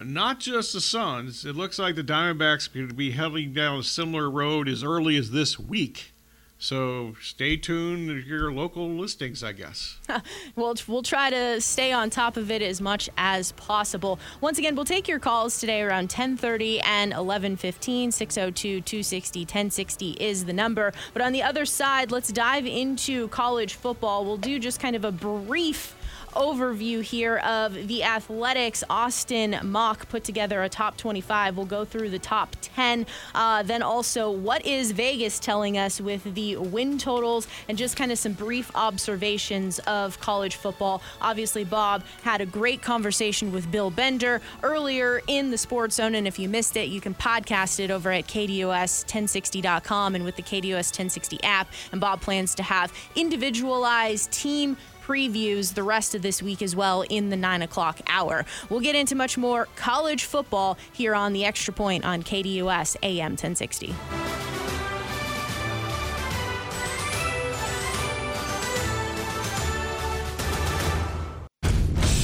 Not 0.00 0.40
just 0.40 0.74
the 0.74 0.80
Suns. 0.80 1.46
It 1.46 1.56
looks 1.56 1.78
like 1.78 1.94
the 1.94 2.04
Diamondbacks 2.04 2.70
could 2.70 2.96
be 2.96 3.12
heading 3.12 3.54
down 3.54 3.78
a 3.78 3.82
similar 3.82 4.30
road 4.30 4.68
as 4.68 4.84
early 4.84 5.16
as 5.16 5.30
this 5.30 5.58
week. 5.58 6.12
So 6.58 7.14
stay 7.20 7.56
tuned 7.56 8.08
to 8.08 8.18
your 8.18 8.50
local 8.50 8.88
listings, 8.88 9.44
I 9.44 9.52
guess. 9.52 9.98
we'll, 10.56 10.74
we'll 10.88 11.02
try 11.02 11.28
to 11.30 11.60
stay 11.60 11.92
on 11.92 12.08
top 12.08 12.38
of 12.38 12.50
it 12.50 12.62
as 12.62 12.80
much 12.80 13.10
as 13.18 13.52
possible. 13.52 14.18
Once 14.40 14.58
again, 14.58 14.74
we'll 14.74 14.86
take 14.86 15.06
your 15.06 15.18
calls 15.18 15.58
today 15.58 15.82
around 15.82 16.04
1030 16.04 16.80
and 16.80 17.10
1115. 17.10 18.10
602-260-1060 18.10 20.16
is 20.16 20.46
the 20.46 20.52
number. 20.52 20.92
But 21.12 21.22
on 21.22 21.32
the 21.32 21.42
other 21.42 21.66
side, 21.66 22.10
let's 22.10 22.32
dive 22.32 22.66
into 22.66 23.28
college 23.28 23.74
football. 23.74 24.24
We'll 24.24 24.38
do 24.38 24.58
just 24.58 24.80
kind 24.80 24.96
of 24.96 25.04
a 25.04 25.12
brief 25.12 25.94
overview 26.34 27.02
here 27.02 27.38
of 27.38 27.88
the 27.88 28.02
Athletic's. 28.02 28.84
Austin 28.88 29.58
Mock 29.62 30.08
put 30.08 30.24
together 30.24 30.62
a 30.62 30.68
top 30.68 30.96
25. 30.96 31.56
We'll 31.56 31.66
go 31.66 31.84
through 31.84 32.10
the 32.10 32.18
top 32.18 32.56
10. 32.60 33.06
Uh, 33.34 33.62
then 33.62 33.82
also, 33.82 34.30
what 34.30 34.64
is 34.66 34.92
Vegas 34.92 35.38
telling 35.38 35.78
us 35.78 36.00
with 36.00 36.34
the 36.34 36.56
win 36.56 36.98
totals 36.98 37.48
and 37.68 37.78
just 37.78 37.96
kind 37.96 38.12
of 38.12 38.18
some 38.18 38.32
brief 38.32 38.70
observations 38.74 39.78
of 39.80 40.18
college 40.20 40.56
football. 40.56 41.02
Obviously, 41.20 41.64
Bob 41.64 42.02
had 42.22 42.40
a 42.40 42.46
great 42.46 42.82
conversation 42.82 43.52
with 43.52 43.70
Bill 43.70 43.90
Bender 43.90 44.40
earlier 44.62 45.20
in 45.26 45.50
the 45.50 45.58
Sports 45.58 45.96
Zone. 45.96 46.14
And 46.14 46.26
if 46.26 46.38
you 46.38 46.48
missed 46.48 46.76
it, 46.76 46.88
you 46.88 47.00
can 47.00 47.14
podcast 47.14 47.80
it 47.80 47.90
over 47.90 48.10
at 48.12 48.26
KDUS1060.com 48.26 50.14
and 50.14 50.24
with 50.24 50.36
the 50.36 50.42
KDUS 50.42 50.92
1060 50.92 51.42
app. 51.42 51.68
And 51.92 52.00
Bob 52.00 52.20
plans 52.20 52.54
to 52.56 52.62
have 52.62 52.92
individualized 53.14 54.30
team 54.32 54.76
previews 55.06 55.74
the 55.74 55.82
rest 55.82 56.14
of 56.14 56.22
this 56.22 56.42
week 56.42 56.62
as 56.62 56.74
well 56.74 57.02
in 57.02 57.30
the 57.30 57.36
9 57.36 57.62
o'clock 57.62 58.00
hour. 58.08 58.44
We'll 58.68 58.80
get 58.80 58.96
into 58.96 59.14
much 59.14 59.38
more 59.38 59.68
college 59.76 60.24
football 60.24 60.76
here 60.92 61.14
on 61.14 61.32
the 61.32 61.44
Extra 61.44 61.72
Point 61.72 62.04
on 62.04 62.22
KDUS 62.22 62.96
AM 63.02 63.32
1060. 63.32 63.94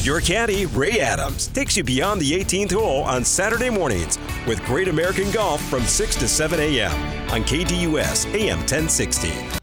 Your 0.02 0.20
caddy, 0.20 0.66
Ray 0.66 0.98
Adams, 0.98 1.46
takes 1.46 1.76
you 1.76 1.84
beyond 1.84 2.20
the 2.20 2.32
18th 2.32 2.72
hole 2.72 3.04
on 3.04 3.24
Saturday 3.24 3.70
mornings 3.70 4.18
with 4.48 4.60
Great 4.64 4.88
American 4.88 5.30
Golf 5.30 5.62
from 5.68 5.84
6 5.84 6.16
to 6.16 6.26
7 6.26 6.58
a.m. 6.58 7.30
on 7.30 7.44
KDUS 7.44 8.26
AM 8.34 8.58
1060. 8.58 9.61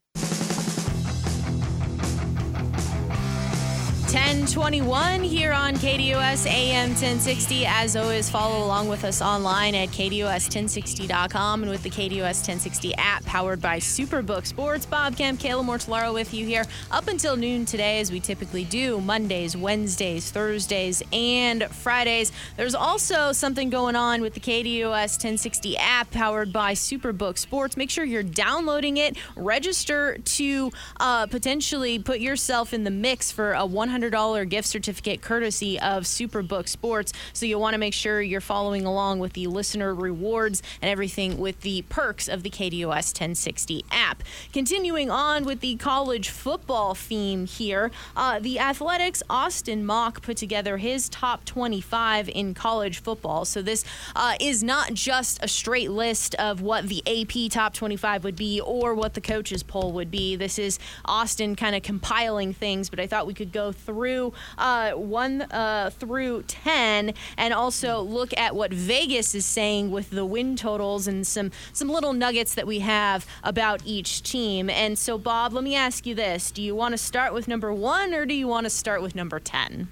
721 4.49 5.21
here 5.21 5.51
on 5.51 5.75
KDUS 5.75 6.47
AM 6.47 6.89
1060. 6.89 7.67
As 7.67 7.95
always, 7.95 8.31
follow 8.31 8.65
along 8.65 8.89
with 8.89 9.03
us 9.03 9.21
online 9.21 9.75
at 9.75 9.89
KDUS1060.com 9.89 11.61
and 11.61 11.71
with 11.71 11.83
the 11.83 11.89
KDUS 11.91 12.39
1060 12.47 12.95
app 12.95 13.23
powered 13.25 13.61
by 13.61 13.77
Superbook 13.77 14.47
Sports. 14.47 14.87
Bob 14.87 15.15
Kemp, 15.15 15.39
Kayla 15.39 15.63
Mortellaro 15.63 16.15
with 16.15 16.33
you 16.33 16.47
here 16.47 16.65
up 16.89 17.07
until 17.07 17.37
noon 17.37 17.63
today, 17.63 17.99
as 17.99 18.11
we 18.11 18.19
typically 18.19 18.63
do 18.63 18.99
Mondays, 18.99 19.55
Wednesdays, 19.55 20.31
Thursdays, 20.31 21.03
and 21.13 21.65
Fridays. 21.65 22.31
There's 22.57 22.73
also 22.73 23.31
something 23.31 23.69
going 23.69 23.95
on 23.95 24.19
with 24.19 24.33
the 24.33 24.39
KDUS 24.39 24.83
1060 25.19 25.77
app 25.77 26.09
powered 26.09 26.51
by 26.51 26.73
Superbook 26.73 27.37
Sports. 27.37 27.77
Make 27.77 27.91
sure 27.91 28.03
you're 28.03 28.23
downloading 28.23 28.97
it, 28.97 29.15
register 29.35 30.17
to 30.17 30.71
uh, 30.99 31.27
potentially 31.27 31.99
put 31.99 32.19
yourself 32.19 32.73
in 32.73 32.83
the 32.83 32.89
mix 32.89 33.31
for 33.31 33.53
a 33.53 33.59
$100 33.59 34.38
gift 34.45 34.67
certificate 34.67 35.21
courtesy 35.21 35.79
of 35.79 36.03
Superbook 36.03 36.67
Sports. 36.67 37.13
So 37.33 37.45
you'll 37.45 37.61
want 37.61 37.73
to 37.73 37.79
make 37.79 37.93
sure 37.93 38.21
you're 38.21 38.41
following 38.41 38.85
along 38.85 39.19
with 39.19 39.33
the 39.33 39.47
listener 39.47 39.93
rewards 39.93 40.63
and 40.81 40.89
everything 40.89 41.37
with 41.37 41.61
the 41.61 41.83
perks 41.83 42.27
of 42.27 42.43
the 42.43 42.49
KDUS 42.49 43.13
1060 43.13 43.85
app. 43.91 44.23
Continuing 44.53 45.09
on 45.09 45.45
with 45.45 45.59
the 45.59 45.75
college 45.75 46.29
football 46.29 46.93
theme 46.93 47.45
here, 47.45 47.91
uh, 48.15 48.39
the 48.39 48.59
Athletic's 48.59 49.23
Austin 49.29 49.85
Mock 49.85 50.21
put 50.21 50.37
together 50.37 50.77
his 50.77 51.09
top 51.09 51.45
25 51.45 52.29
in 52.29 52.53
college 52.53 53.01
football. 53.01 53.45
So 53.45 53.61
this 53.61 53.83
uh, 54.15 54.35
is 54.39 54.63
not 54.63 54.93
just 54.93 55.43
a 55.43 55.47
straight 55.47 55.91
list 55.91 56.35
of 56.35 56.61
what 56.61 56.87
the 56.87 57.03
AP 57.05 57.51
top 57.51 57.73
25 57.73 58.23
would 58.23 58.35
be 58.35 58.61
or 58.61 58.93
what 58.93 59.13
the 59.13 59.21
coaches 59.21 59.63
poll 59.63 59.91
would 59.93 60.11
be. 60.11 60.35
This 60.35 60.59
is 60.59 60.79
Austin 61.05 61.55
kind 61.55 61.75
of 61.75 61.83
compiling 61.83 62.53
things, 62.53 62.89
but 62.89 62.99
I 62.99 63.07
thought 63.07 63.27
we 63.27 63.33
could 63.33 63.51
go 63.51 63.71
through 63.71 64.28
uh, 64.57 64.91
one 64.91 65.43
uh, 65.43 65.91
through 65.97 66.43
10 66.43 67.13
and 67.37 67.53
also 67.53 68.01
look 68.01 68.35
at 68.37 68.55
what 68.55 68.73
Vegas 68.73 69.35
is 69.35 69.45
saying 69.45 69.91
with 69.91 70.09
the 70.09 70.25
win 70.25 70.55
totals 70.55 71.07
and 71.07 71.25
some, 71.25 71.51
some 71.73 71.89
little 71.89 72.13
nuggets 72.13 72.55
that 72.55 72.67
we 72.67 72.79
have 72.79 73.25
about 73.43 73.81
each 73.85 74.23
team. 74.23 74.69
And 74.69 74.97
so, 74.97 75.17
Bob, 75.17 75.53
let 75.53 75.63
me 75.63 75.75
ask 75.75 76.05
you 76.05 76.15
this 76.15 76.51
Do 76.51 76.61
you 76.61 76.75
want 76.75 76.93
to 76.93 76.97
start 76.97 77.33
with 77.33 77.47
number 77.47 77.73
one 77.73 78.13
or 78.13 78.25
do 78.25 78.33
you 78.33 78.47
want 78.47 78.65
to 78.65 78.69
start 78.69 79.01
with 79.01 79.15
number 79.15 79.39
10? 79.39 79.89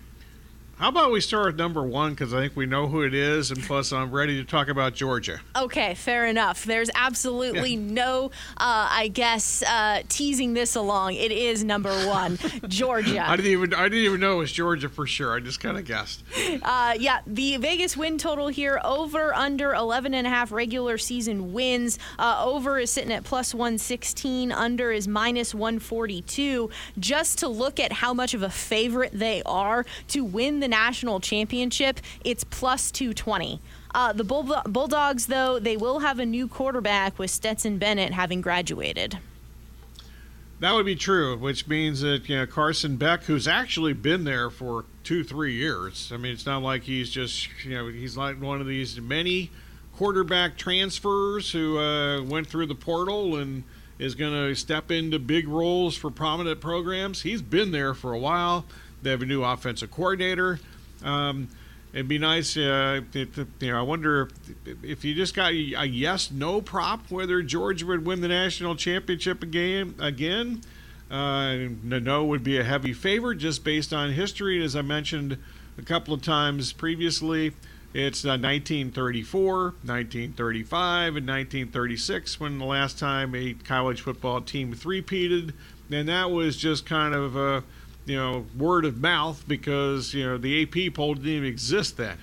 How 0.77 0.89
about 0.89 1.12
we 1.12 1.22
start 1.22 1.48
with 1.48 1.55
number 1.55 1.81
one 1.81 2.12
because 2.12 2.36
I 2.36 2.41
think 2.41 2.55
we 2.55 2.67
know 2.67 2.86
who 2.86 3.01
it 3.01 3.15
is, 3.15 3.50
and 3.50 3.63
plus 3.63 3.91
I'm 3.91 4.12
ready 4.12 4.38
to 4.38 4.48
talk 4.48 4.67
about 4.67 4.93
Georgia. 4.93 5.41
Okay, 5.55 5.96
fair 5.96 6.27
enough. 6.27 6.65
There's 6.65 6.91
absolutely 6.93 7.74
yeah. 7.74 7.93
no, 7.93 8.25
uh, 8.57 8.88
I 8.91 9.10
guess, 9.12 9.63
uh, 9.63 10.03
teasing 10.07 10.53
this 10.53 10.75
along. 10.75 11.15
It 11.15 11.31
is 11.31 11.63
number 11.63 11.89
one, 12.05 12.38
Georgia. 12.67 13.27
I 13.27 13.36
didn't 13.38 13.51
even 13.53 13.74
I 13.74 13.89
didn't 13.89 14.05
even 14.05 14.19
know 14.19 14.36
it 14.36 14.38
was 14.38 14.51
Georgia 14.51 14.88
for 14.88 15.07
sure. 15.07 15.36
I 15.36 15.39
just 15.39 15.60
kind 15.60 15.79
of 15.79 15.86
guessed. 15.86 16.24
Uh, 16.62 16.93
yeah, 17.00 17.22
the 17.25 17.57
Vegas 17.57 17.98
win 17.98 18.19
total 18.19 18.48
here 18.48 18.79
over 18.86 19.34
under 19.34 19.74
11 19.74 20.13
and 20.13 20.27
a 20.27 20.29
half 20.29 20.51
regular 20.51 21.00
season 21.00 21.53
wins. 21.53 21.98
Uh, 22.19 22.43
over 22.46 22.77
is 22.77 22.91
sitting 22.91 23.12
at 23.12 23.24
plus 23.24 23.51
116. 23.51 24.51
Under 24.51 24.91
is 24.91 25.07
minus 25.07 25.55
142. 25.55 26.69
Just 27.00 27.39
to 27.39 27.48
look 27.48 27.79
at 27.79 27.91
how 27.93 28.13
much 28.13 28.36
of 28.36 28.43
a 28.43 28.50
favorite 28.51 29.12
they 29.12 29.41
are 29.43 29.84
to 30.10 30.24
win 30.24 30.60
the 30.60 30.66
national 30.67 31.19
championship, 31.19 32.00
it's 32.24 32.43
plus 32.43 32.91
220. 32.91 33.62
Uh, 33.93 34.13
the 34.13 34.24
Bull- 34.24 34.62
Bulldogs, 34.65 35.27
though, 35.27 35.59
they 35.59 35.77
will 35.77 36.00
have 36.00 36.19
a 36.19 36.25
new 36.25 36.47
quarterback 36.47 37.17
with 37.17 37.31
Stetson 37.31 37.77
Bennett 37.77 38.13
having 38.13 38.41
graduated. 38.41 39.17
That 40.59 40.74
would 40.74 40.86
be 40.86 40.95
true, 40.95 41.38
which 41.38 41.67
means 41.67 42.01
that 42.01 42.27
you 42.27 42.38
know 42.38 42.47
Carson 42.47 42.97
Beck, 42.97 43.24
who's 43.24 43.47
actually 43.47 43.93
been 43.93 44.24
there 44.24 44.50
for 44.50 44.86
two, 45.03 45.24
three 45.24 45.53
years. 45.53 46.12
I 46.12 46.17
mean, 46.17 46.33
it's 46.33 46.47
not 46.47 46.63
like 46.63 46.83
he's 46.83 47.12
just 47.12 47.47
you 47.63 47.75
know 47.75 47.88
he's 47.88 48.17
like 48.17 48.41
one 48.41 48.59
of 48.59 48.65
these 48.65 49.00
many 49.00 49.51
quarterback 49.95 50.57
transfers 50.57 51.51
who 51.51 51.77
uh, 51.77 52.24
went 52.24 52.47
through 52.47 52.65
the 52.67 52.75
portal 52.75 53.36
and 53.36 53.63
is 54.00 54.15
going 54.15 54.33
to 54.33 54.55
step 54.55 54.91
into 54.91 55.19
big 55.19 55.47
roles 55.47 55.95
for 55.95 56.12
prominent 56.12 56.62
programs. 56.62 57.21
He's 57.21 57.41
been 57.41 57.71
there 57.71 57.93
for 57.93 58.13
a 58.13 58.19
while. 58.19 58.65
They 59.01 59.12
have 59.12 59.22
a 59.22 59.25
new 59.25 59.44
offensive 59.44 59.92
coordinator. 59.92 60.60
Um, 61.04 61.50
it'd 61.94 62.08
be 62.08 62.18
nice. 62.18 62.58
Uh, 62.58 63.01
you 63.13 63.27
know, 63.62 63.80
I 63.80 63.82
wonder 63.82 64.30
if, 64.66 64.84
if 64.84 65.06
you 65.06 65.13
just 65.13 65.36
got 65.36 65.51
a 65.51 65.86
yes 65.86 66.32
no 66.32 66.62
prop 66.62 67.10
whether 67.12 67.42
Georgia 67.42 67.86
would 67.86 68.06
win 68.06 68.22
the 68.22 68.27
national 68.27 68.75
championship 68.75 69.44
again. 69.44 69.96
Again, 70.00 70.62
uh, 71.10 71.56
no 71.84 72.25
would 72.25 72.44
be 72.44 72.58
a 72.58 72.63
heavy 72.63 72.94
favorite 72.94 73.38
just 73.38 73.63
based 73.63 73.94
on 73.94 74.12
history. 74.12 74.63
As 74.63 74.75
I 74.75 74.82
mentioned 74.82 75.38
a 75.77 75.82
couple 75.82 76.13
of 76.13 76.22
times 76.22 76.74
previously, 76.74 77.54
it's 77.94 78.25
uh, 78.25 78.36
1934, 78.38 79.56
1935, 79.84 81.16
and 81.16 81.27
1936 81.27 82.39
when 82.39 82.60
the 82.60 82.66
last 82.66 83.00
time 83.00 83.34
a 83.34 83.54
college 83.54 84.01
football 84.01 84.42
team 84.42 84.74
three-peated, 84.74 85.54
and 85.89 86.10
that 86.10 86.30
was 86.30 86.58
just 86.58 86.86
kind 86.86 87.15
of 87.15 87.36
a 87.36 87.63
you 88.08 88.15
know, 88.15 88.46
word 88.58 88.86
of 88.86 89.00
mouth 89.00 89.43
because, 89.48 90.13
you 90.13 90.26
know, 90.26 90.38
the 90.38 90.63
AP 90.63 90.93
poll 90.93 91.13
didn't 91.13 91.30
even 91.30 91.50
exist 91.50 91.98
then 91.98 92.17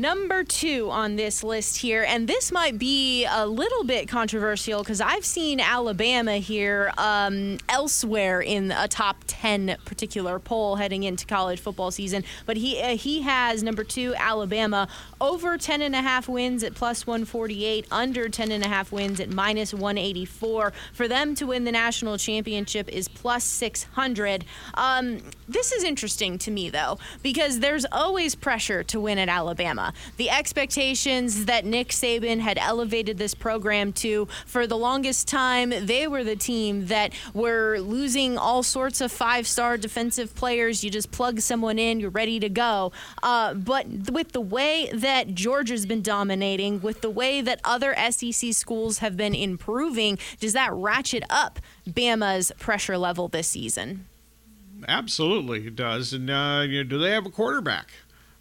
number 0.00 0.42
two 0.42 0.90
on 0.90 1.16
this 1.16 1.44
list 1.44 1.78
here, 1.78 2.04
and 2.06 2.28
this 2.28 2.50
might 2.50 2.78
be 2.78 3.24
a 3.24 3.46
little 3.46 3.84
bit 3.84 4.08
controversial 4.08 4.82
because 4.82 5.00
I've 5.00 5.24
seen 5.24 5.60
Alabama 5.60 6.38
here 6.38 6.92
um, 6.98 7.58
elsewhere 7.68 8.40
in 8.40 8.72
a 8.72 8.88
top 8.88 9.18
10 9.26 9.76
particular 9.84 10.38
poll 10.38 10.76
heading 10.76 11.04
into 11.04 11.26
college 11.26 11.60
football 11.60 11.90
season. 11.90 12.24
But 12.44 12.56
he 12.56 12.80
uh, 12.80 12.96
he 12.96 13.22
has 13.22 13.62
number 13.62 13.84
two 13.84 14.14
Alabama 14.16 14.88
over 15.20 15.56
10 15.56 15.82
and 15.82 15.94
a 15.94 16.02
half 16.02 16.28
wins 16.28 16.64
at 16.64 16.74
plus 16.74 17.06
148, 17.06 17.86
under 17.90 18.28
10 18.28 18.50
and 18.50 18.64
a 18.64 18.68
half 18.68 18.90
wins 18.90 19.20
at 19.20 19.30
minus 19.30 19.72
184. 19.72 20.72
For 20.92 21.08
them 21.08 21.34
to 21.36 21.46
win 21.46 21.64
the 21.64 21.72
national 21.72 22.18
championship 22.18 22.88
is 22.88 23.06
plus 23.08 23.44
600. 23.44 24.44
Um, 24.74 25.20
this 25.48 25.72
is 25.72 25.84
interesting 25.84 26.38
to 26.38 26.50
me 26.50 26.70
though 26.70 26.98
because 27.22 27.60
there's 27.60 27.86
always 27.92 28.34
pressure 28.34 28.82
to 28.84 29.00
win 29.00 29.18
at 29.18 29.28
Alabama. 29.28 29.83
The 30.16 30.30
expectations 30.30 31.46
that 31.46 31.64
Nick 31.64 31.88
Saban 31.88 32.40
had 32.40 32.58
elevated 32.58 33.18
this 33.18 33.34
program 33.34 33.92
to 33.94 34.26
for 34.46 34.66
the 34.66 34.76
longest 34.76 35.28
time, 35.28 35.70
they 35.70 36.06
were 36.06 36.24
the 36.24 36.36
team 36.36 36.86
that 36.86 37.12
were 37.32 37.78
losing 37.78 38.38
all 38.38 38.62
sorts 38.62 39.00
of 39.00 39.12
five 39.12 39.46
star 39.46 39.76
defensive 39.76 40.34
players. 40.34 40.84
You 40.84 40.90
just 40.90 41.10
plug 41.10 41.40
someone 41.40 41.78
in, 41.78 42.00
you're 42.00 42.10
ready 42.10 42.40
to 42.40 42.48
go. 42.48 42.92
Uh, 43.22 43.54
but 43.54 43.86
with 44.10 44.32
the 44.32 44.40
way 44.40 44.90
that 44.92 45.34
Georgia's 45.34 45.86
been 45.86 46.02
dominating, 46.02 46.80
with 46.80 47.00
the 47.00 47.10
way 47.10 47.40
that 47.40 47.60
other 47.64 47.94
SEC 48.10 48.52
schools 48.52 48.98
have 48.98 49.16
been 49.16 49.34
improving, 49.34 50.18
does 50.40 50.52
that 50.52 50.72
ratchet 50.72 51.24
up 51.30 51.60
Bama's 51.88 52.52
pressure 52.58 52.98
level 52.98 53.28
this 53.28 53.48
season? 53.48 54.06
Absolutely, 54.88 55.66
it 55.66 55.76
does. 55.76 56.12
And 56.12 56.30
uh, 56.30 56.64
you 56.66 56.82
know, 56.82 56.88
do 56.88 56.98
they 56.98 57.10
have 57.10 57.26
a 57.26 57.30
quarterback? 57.30 57.90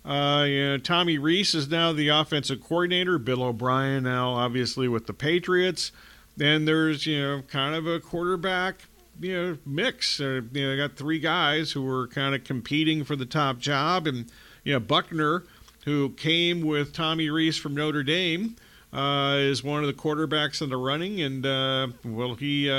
Uh, 0.05 0.45
you 0.47 0.65
know, 0.65 0.77
Tommy 0.77 1.17
Rees 1.17 1.55
is 1.55 1.69
now 1.69 1.93
the 1.93 2.09
offensive 2.09 2.61
coordinator. 2.61 3.17
Bill 3.17 3.43
O'Brien 3.43 4.03
now, 4.03 4.33
obviously, 4.33 4.87
with 4.87 5.07
the 5.07 5.13
Patriots. 5.13 5.91
Then 6.35 6.65
there's 6.65 7.05
you 7.05 7.21
know 7.21 7.41
kind 7.47 7.75
of 7.75 7.87
a 7.87 7.99
quarterback 7.99 8.87
you 9.19 9.35
know 9.35 9.57
mix. 9.65 10.19
Uh, 10.19 10.41
you 10.51 10.67
know, 10.67 10.87
got 10.87 10.97
three 10.97 11.19
guys 11.19 11.71
who 11.71 11.83
were 11.83 12.07
kind 12.07 12.35
of 12.35 12.43
competing 12.43 13.03
for 13.03 13.15
the 13.15 13.25
top 13.25 13.59
job, 13.59 14.07
and 14.07 14.25
you 14.63 14.73
know 14.73 14.79
Buchner, 14.79 15.43
who 15.85 16.09
came 16.09 16.61
with 16.61 16.93
Tommy 16.93 17.29
Rees 17.29 17.57
from 17.57 17.75
Notre 17.75 18.03
Dame, 18.03 18.55
uh, 18.91 19.35
is 19.37 19.63
one 19.63 19.81
of 19.81 19.87
the 19.87 19.93
quarterbacks 19.93 20.61
in 20.61 20.69
the 20.69 20.77
running, 20.77 21.21
and 21.21 21.45
uh, 21.45 21.87
well, 22.03 22.35
he 22.35 22.69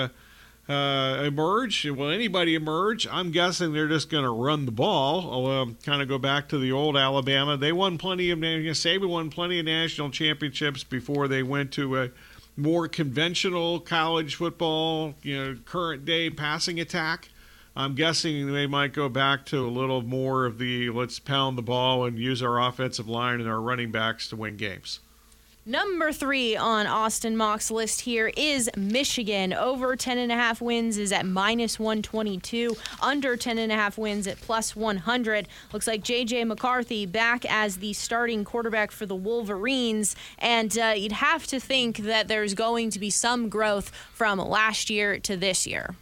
uh, 0.69 1.23
emerge? 1.25 1.85
Will 1.85 2.11
anybody 2.11 2.55
emerge? 2.55 3.07
I'm 3.11 3.31
guessing 3.31 3.73
they're 3.73 3.89
just 3.89 4.11
going 4.11 4.25
to 4.25 4.31
run 4.31 4.67
the 4.67 4.73
ball. 4.73 5.31
I'll 5.31 5.63
uh, 5.63 5.67
kind 5.85 6.01
of 6.01 6.09
go 6.09 6.19
back 6.19 6.49
to 6.49 6.59
the 6.59 6.73
old 6.73 6.97
Alabama. 6.97 7.57
They 7.57 7.73
won 7.73 7.99
plenty 7.99 8.31
of, 8.31 8.39
Saban 8.39 9.09
won 9.09 9.31
plenty 9.31 9.59
of 9.59 9.67
national 9.67 10.11
championships 10.11 10.83
before 10.85 11.29
they 11.29 11.43
went 11.43 11.73
to 11.73 11.99
a 11.99 12.11
more 12.57 12.89
conventional 12.89 13.81
college 13.81 14.37
football, 14.37 15.15
you 15.23 15.37
know, 15.37 15.57
current 15.65 16.05
day 16.05 16.31
passing 16.31 16.81
attack. 16.81 17.29
I'm 17.77 17.95
guessing 17.95 18.53
they 18.53 18.69
might 18.69 18.93
go 18.93 19.09
back 19.09 19.45
to 19.47 19.67
a 19.67 19.69
little 19.69 20.01
more 20.03 20.47
of 20.47 20.59
the 20.59 20.91
let's 20.91 21.19
pound 21.19 21.59
the 21.59 21.63
ball 21.63 22.05
and 22.05 22.17
use 22.17 22.43
our 22.43 22.61
offensive 22.61 23.09
line 23.09 23.41
and 23.41 23.49
our 23.49 23.61
running 23.61 23.91
backs 23.91 24.29
to 24.29 24.37
win 24.37 24.57
games. 24.57 25.01
Number 25.67 26.13
three 26.13 26.55
on 26.55 26.87
Austin 26.87 27.39
Mock's 27.39 27.71
list 27.71 28.03
here 28.03 28.31
is 28.37 28.69
Michigan. 28.77 29.55
Over 29.55 29.97
10.5 29.97 30.61
wins 30.61 30.99
is 30.99 31.11
at 31.11 31.25
minus 31.25 31.79
122. 31.79 32.77
Under 33.01 33.35
10.5 33.35 33.97
wins 33.97 34.27
at 34.27 34.39
plus 34.43 34.77
100. 34.77 35.49
Looks 35.73 35.87
like 35.87 36.03
J.J. 36.03 36.45
McCarthy 36.45 37.07
back 37.07 37.47
as 37.47 37.79
the 37.79 37.95
starting 37.95 38.45
quarterback 38.45 38.91
for 38.91 39.07
the 39.07 39.15
Wolverines. 39.15 40.15
And 40.39 40.77
uh, 40.77 40.93
you'd 40.95 41.13
have 41.13 41.47
to 41.47 41.59
think 41.59 41.97
that 41.97 42.29
there's 42.29 42.53
going 42.53 42.91
to 42.91 42.99
be 42.99 43.09
some 43.09 43.49
growth 43.49 43.89
from 44.13 44.39
last 44.39 44.91
year 44.91 45.19
to 45.21 45.35
this 45.35 45.67
year. 45.67 45.95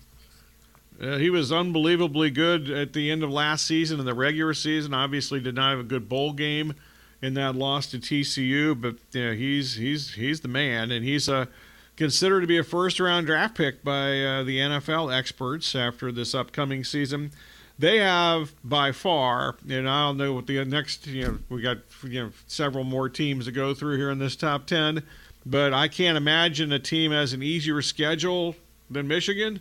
Uh, 1.01 1.18
he 1.18 1.31
was 1.31 1.53
unbelievably 1.53 2.31
good 2.31 2.68
at 2.68 2.94
the 2.94 3.12
end 3.12 3.22
of 3.22 3.31
last 3.31 3.64
season 3.64 4.01
in 4.01 4.07
the 4.07 4.14
regular 4.14 4.55
season. 4.55 4.92
Obviously, 4.92 5.38
did 5.38 5.55
not 5.55 5.70
have 5.70 5.79
a 5.79 5.85
good 5.85 6.09
bowl 6.09 6.33
game 6.33 6.75
in 7.22 7.35
that 7.35 7.54
loss 7.54 7.87
to 7.87 7.98
TCU, 7.98 8.78
but 8.78 8.96
you 9.12 9.26
know, 9.26 9.32
he's 9.32 9.76
he's 9.76 10.14
he's 10.14 10.40
the 10.40 10.48
man, 10.48 10.90
and 10.90 11.04
he's 11.04 11.28
a 11.28 11.48
considered 11.96 12.40
to 12.40 12.46
be 12.46 12.58
a 12.58 12.64
first 12.64 12.98
round 12.98 13.26
draft 13.26 13.56
pick 13.56 13.85
by 13.85 14.20
uh, 14.20 14.42
the 14.42 14.58
NFL 14.58 15.16
experts 15.16 15.74
after 15.74 16.11
this 16.11 16.35
upcoming 16.35 16.85
season. 16.85 17.30
They 17.78 17.98
have 17.98 18.52
by 18.62 18.92
far, 18.92 19.56
and 19.68 19.88
I 19.88 20.08
don't 20.08 20.16
know 20.16 20.35
what 20.35 20.46
the 20.46 20.64
next, 20.64 21.06
you 21.06 21.24
know, 21.24 21.38
we 21.48 21.62
got 21.62 21.78
you 22.02 22.24
know 22.24 22.30
several 22.46 22.85
more 22.85 23.08
teams 23.08 23.46
to 23.46 23.52
go 23.52 23.72
through 23.72 23.96
here 23.96 24.11
in 24.11 24.18
this 24.18 24.37
top 24.37 24.66
10, 24.66 25.02
but 25.46 25.72
I 25.72 25.88
can't 25.88 26.16
imagine 26.16 26.72
a 26.72 26.78
team 26.78 27.12
has 27.12 27.32
an 27.32 27.42
easier 27.42 27.82
schedule 27.82 28.56
than 28.90 29.08
Michigan. 29.08 29.61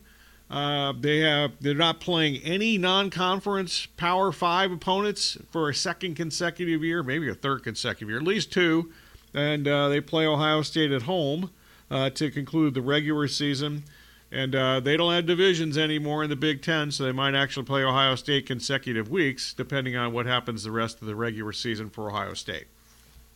Uh, 0.51 0.91
they 0.99 1.19
have 1.19 1.53
they're 1.61 1.73
not 1.73 2.01
playing 2.01 2.35
any 2.43 2.77
non-conference 2.77 3.85
Power 3.95 4.33
Five 4.33 4.69
opponents 4.69 5.37
for 5.49 5.69
a 5.69 5.73
second 5.73 6.15
consecutive 6.15 6.83
year, 6.83 7.01
maybe 7.01 7.29
a 7.29 7.33
third 7.33 7.63
consecutive 7.63 8.09
year, 8.09 8.17
at 8.17 8.25
least 8.25 8.51
two, 8.51 8.91
and 9.33 9.65
uh, 9.65 9.87
they 9.87 10.01
play 10.01 10.27
Ohio 10.27 10.61
State 10.61 10.91
at 10.91 11.03
home 11.03 11.51
uh, 11.89 12.09
to 12.09 12.29
conclude 12.29 12.73
the 12.73 12.81
regular 12.81 13.29
season. 13.29 13.83
And 14.29 14.55
uh, 14.55 14.79
they 14.79 14.95
don't 14.95 15.13
have 15.13 15.25
divisions 15.25 15.77
anymore 15.77 16.23
in 16.23 16.29
the 16.29 16.37
Big 16.37 16.61
Ten, 16.61 16.91
so 16.91 17.03
they 17.03 17.11
might 17.11 17.35
actually 17.35 17.65
play 17.65 17.83
Ohio 17.83 18.15
State 18.15 18.45
consecutive 18.45 19.09
weeks, 19.09 19.53
depending 19.53 19.95
on 19.95 20.13
what 20.13 20.25
happens 20.25 20.63
the 20.63 20.71
rest 20.71 21.01
of 21.01 21.07
the 21.07 21.15
regular 21.15 21.51
season 21.53 21.89
for 21.89 22.09
Ohio 22.09 22.33
State. 22.33 22.67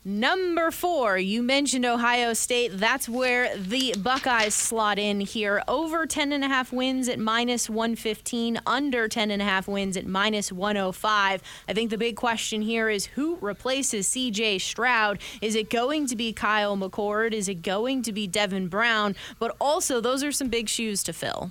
Number 0.07 0.69
four, 0.69 1.17
you 1.17 1.41
mentioned 1.41 1.83
Ohio 1.83 2.33
State. 2.33 2.77
That's 2.77 3.09
where 3.09 3.57
the 3.57 3.95
Buckeyes 3.97 4.53
slot 4.53 4.99
in 4.99 5.19
here. 5.19 5.63
Over 5.67 6.05
10.5 6.05 6.71
wins 6.71 7.09
at 7.09 7.17
minus 7.17 7.71
115, 7.71 8.59
under 8.67 9.09
10.5 9.09 9.67
wins 9.67 9.97
at 9.97 10.05
minus 10.05 10.51
105. 10.51 11.41
I 11.67 11.73
think 11.73 11.89
the 11.89 11.97
big 11.97 12.15
question 12.17 12.61
here 12.61 12.87
is 12.87 13.07
who 13.07 13.39
replaces 13.41 14.07
CJ 14.09 14.61
Stroud? 14.61 15.17
Is 15.41 15.55
it 15.55 15.71
going 15.71 16.05
to 16.05 16.15
be 16.15 16.31
Kyle 16.33 16.77
McCord? 16.77 17.33
Is 17.33 17.49
it 17.49 17.63
going 17.63 18.03
to 18.03 18.13
be 18.13 18.27
Devin 18.27 18.67
Brown? 18.67 19.15
But 19.39 19.55
also, 19.59 19.99
those 20.01 20.23
are 20.23 20.31
some 20.31 20.49
big 20.49 20.69
shoes 20.69 21.01
to 21.05 21.13
fill. 21.13 21.49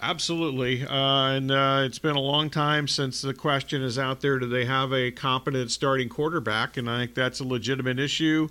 Absolutely. 0.00 0.86
Uh, 0.86 1.30
and 1.30 1.50
uh, 1.50 1.82
it's 1.84 1.98
been 1.98 2.16
a 2.16 2.20
long 2.20 2.50
time 2.50 2.86
since 2.86 3.22
the 3.22 3.32
question 3.32 3.82
is 3.82 3.98
out 3.98 4.20
there 4.20 4.38
do 4.38 4.46
they 4.46 4.66
have 4.66 4.92
a 4.92 5.10
competent 5.10 5.70
starting 5.70 6.08
quarterback? 6.08 6.76
And 6.76 6.88
I 6.88 6.98
think 6.98 7.14
that's 7.14 7.40
a 7.40 7.44
legitimate 7.44 7.98
issue. 7.98 8.48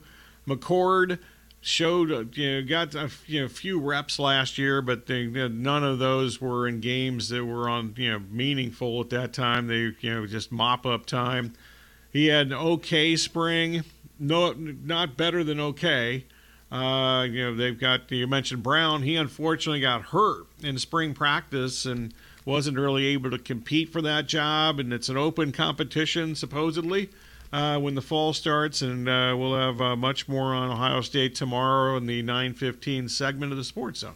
McCord 0.47 1.19
showed, 1.61 2.11
uh, 2.11 2.23
you 2.33 2.61
know, 2.61 2.67
got 2.67 2.95
a 2.95 3.09
you 3.27 3.41
know, 3.41 3.47
few 3.47 3.79
reps 3.79 4.17
last 4.17 4.57
year, 4.57 4.81
but 4.81 5.05
they, 5.05 5.27
none 5.27 5.83
of 5.83 5.99
those 5.99 6.41
were 6.41 6.67
in 6.67 6.79
games 6.79 7.29
that 7.29 7.45
were 7.45 7.69
on, 7.69 7.93
you 7.97 8.11
know, 8.11 8.19
meaningful 8.29 9.01
at 9.01 9.09
that 9.11 9.33
time. 9.33 9.67
They, 9.67 9.93
you 9.99 10.13
know, 10.13 10.25
just 10.25 10.51
mop 10.51 10.85
up 10.85 11.05
time. 11.05 11.53
He 12.11 12.27
had 12.27 12.47
an 12.47 12.53
okay 12.53 13.15
spring, 13.15 13.83
no, 14.19 14.53
not 14.53 15.17
better 15.17 15.43
than 15.43 15.59
okay. 15.59 16.25
Uh, 16.71 17.23
you 17.29 17.43
know, 17.43 17.55
they've 17.55 17.79
got, 17.79 18.11
you 18.11 18.27
mentioned 18.27 18.63
Brown. 18.63 19.03
He 19.03 19.15
unfortunately 19.15 19.81
got 19.81 20.01
hurt 20.03 20.47
in 20.61 20.77
spring 20.77 21.13
practice 21.13 21.85
and 21.85 22.13
wasn't 22.43 22.77
really 22.77 23.05
able 23.07 23.31
to 23.31 23.37
compete 23.37 23.89
for 23.89 24.01
that 24.01 24.27
job. 24.27 24.79
And 24.79 24.91
it's 24.91 25.09
an 25.09 25.17
open 25.17 25.51
competition, 25.51 26.35
supposedly, 26.35 27.09
uh, 27.53 27.79
when 27.79 27.95
the 27.95 28.01
fall 28.01 28.33
starts. 28.33 28.81
And 28.81 29.07
uh, 29.07 29.35
we'll 29.37 29.55
have 29.55 29.79
uh, 29.79 29.95
much 29.95 30.27
more 30.27 30.53
on 30.53 30.71
Ohio 30.71 31.01
State 31.01 31.35
tomorrow 31.35 31.97
in 31.97 32.07
the 32.07 32.21
915 32.21 33.09
segment 33.09 33.51
of 33.51 33.57
the 33.57 33.63
Sports 33.63 33.99
Zone. 33.99 34.15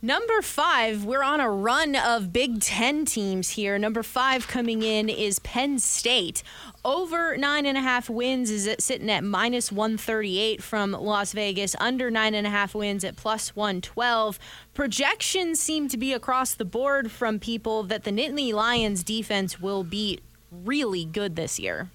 Number 0.00 0.42
five, 0.42 1.04
we're 1.04 1.24
on 1.24 1.40
a 1.40 1.50
run 1.50 1.96
of 1.96 2.32
Big 2.32 2.60
Ten 2.60 3.04
teams 3.04 3.50
here. 3.50 3.76
Number 3.80 4.04
five 4.04 4.46
coming 4.46 4.84
in 4.84 5.08
is 5.08 5.40
Penn 5.40 5.80
State. 5.80 6.44
Over 6.84 7.36
nine 7.36 7.66
and 7.66 7.76
a 7.76 7.80
half 7.80 8.08
wins 8.08 8.48
is 8.48 8.72
sitting 8.78 9.10
at 9.10 9.24
minus 9.24 9.72
138 9.72 10.62
from 10.62 10.92
Las 10.92 11.32
Vegas. 11.32 11.74
Under 11.80 12.12
nine 12.12 12.36
and 12.36 12.46
a 12.46 12.50
half 12.50 12.76
wins 12.76 13.02
at 13.02 13.16
plus 13.16 13.56
112. 13.56 14.38
Projections 14.72 15.58
seem 15.58 15.88
to 15.88 15.96
be 15.96 16.12
across 16.12 16.54
the 16.54 16.64
board 16.64 17.10
from 17.10 17.40
people 17.40 17.82
that 17.82 18.04
the 18.04 18.12
Nittany 18.12 18.52
Lions 18.52 19.02
defense 19.02 19.60
will 19.60 19.82
be 19.82 20.20
really 20.52 21.04
good 21.04 21.34
this 21.34 21.58
year. 21.58 21.90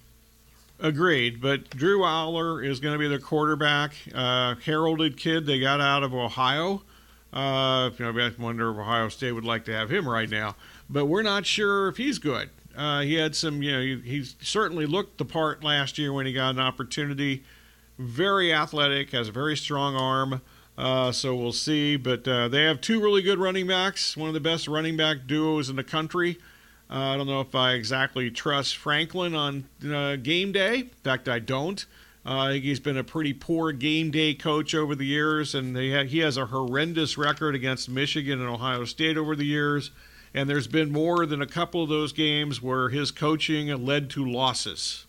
Agreed, 0.78 1.40
but 1.40 1.70
Drew 1.70 2.00
Allar 2.00 2.62
is 2.62 2.80
going 2.80 2.92
to 2.92 2.98
be 2.98 3.08
the 3.08 3.18
quarterback. 3.18 3.94
Uh, 4.14 4.56
heralded 4.56 5.16
kid 5.16 5.46
they 5.46 5.58
got 5.58 5.80
out 5.80 6.02
of 6.02 6.12
Ohio. 6.12 6.82
Uh, 7.34 7.90
you 7.98 8.04
know, 8.04 8.18
I 8.18 8.30
wonder 8.40 8.70
if 8.70 8.78
Ohio 8.78 9.08
State 9.08 9.32
would 9.32 9.44
like 9.44 9.64
to 9.64 9.72
have 9.72 9.90
him 9.90 10.08
right 10.08 10.30
now, 10.30 10.54
but 10.88 11.06
we're 11.06 11.22
not 11.22 11.44
sure 11.44 11.88
if 11.88 11.96
he's 11.96 12.20
good. 12.20 12.48
Uh, 12.76 13.00
he 13.00 13.14
had 13.14 13.34
some, 13.34 13.60
you 13.60 13.72
know, 13.72 14.02
he, 14.02 14.24
certainly 14.40 14.86
looked 14.86 15.18
the 15.18 15.24
part 15.24 15.64
last 15.64 15.98
year 15.98 16.12
when 16.12 16.26
he 16.26 16.32
got 16.32 16.50
an 16.54 16.60
opportunity. 16.60 17.42
Very 17.98 18.52
athletic, 18.52 19.10
has 19.10 19.28
a 19.28 19.32
very 19.32 19.56
strong 19.56 19.96
arm. 19.96 20.42
Uh, 20.78 21.12
so 21.12 21.34
we'll 21.34 21.52
see. 21.52 21.96
But 21.96 22.26
uh, 22.26 22.48
they 22.48 22.62
have 22.64 22.80
two 22.80 23.00
really 23.00 23.22
good 23.22 23.38
running 23.38 23.66
backs, 23.66 24.16
one 24.16 24.28
of 24.28 24.34
the 24.34 24.40
best 24.40 24.68
running 24.68 24.96
back 24.96 25.26
duos 25.26 25.68
in 25.68 25.76
the 25.76 25.84
country. 25.84 26.38
Uh, 26.90 26.98
I 26.98 27.16
don't 27.16 27.26
know 27.26 27.40
if 27.40 27.54
I 27.54 27.72
exactly 27.72 28.30
trust 28.30 28.76
Franklin 28.76 29.34
on 29.34 29.64
uh, 29.84 30.16
game 30.16 30.52
day. 30.52 30.78
In 30.80 30.90
fact, 31.02 31.28
I 31.28 31.38
don't. 31.38 31.84
Uh, 32.24 32.52
he's 32.52 32.80
been 32.80 32.96
a 32.96 33.04
pretty 33.04 33.34
poor 33.34 33.70
game 33.72 34.10
day 34.10 34.34
coach 34.34 34.74
over 34.74 34.94
the 34.94 35.04
years, 35.04 35.54
and 35.54 35.76
ha- 35.76 36.04
he 36.04 36.20
has 36.20 36.36
a 36.36 36.46
horrendous 36.46 37.18
record 37.18 37.54
against 37.54 37.90
Michigan 37.90 38.40
and 38.40 38.48
Ohio 38.48 38.84
State 38.84 39.16
over 39.18 39.36
the 39.36 39.44
years. 39.44 39.90
And 40.32 40.48
there's 40.48 40.66
been 40.66 40.90
more 40.90 41.26
than 41.26 41.42
a 41.42 41.46
couple 41.46 41.82
of 41.82 41.88
those 41.88 42.12
games 42.12 42.60
where 42.60 42.88
his 42.88 43.10
coaching 43.10 43.68
led 43.84 44.10
to 44.10 44.24
losses. 44.24 45.03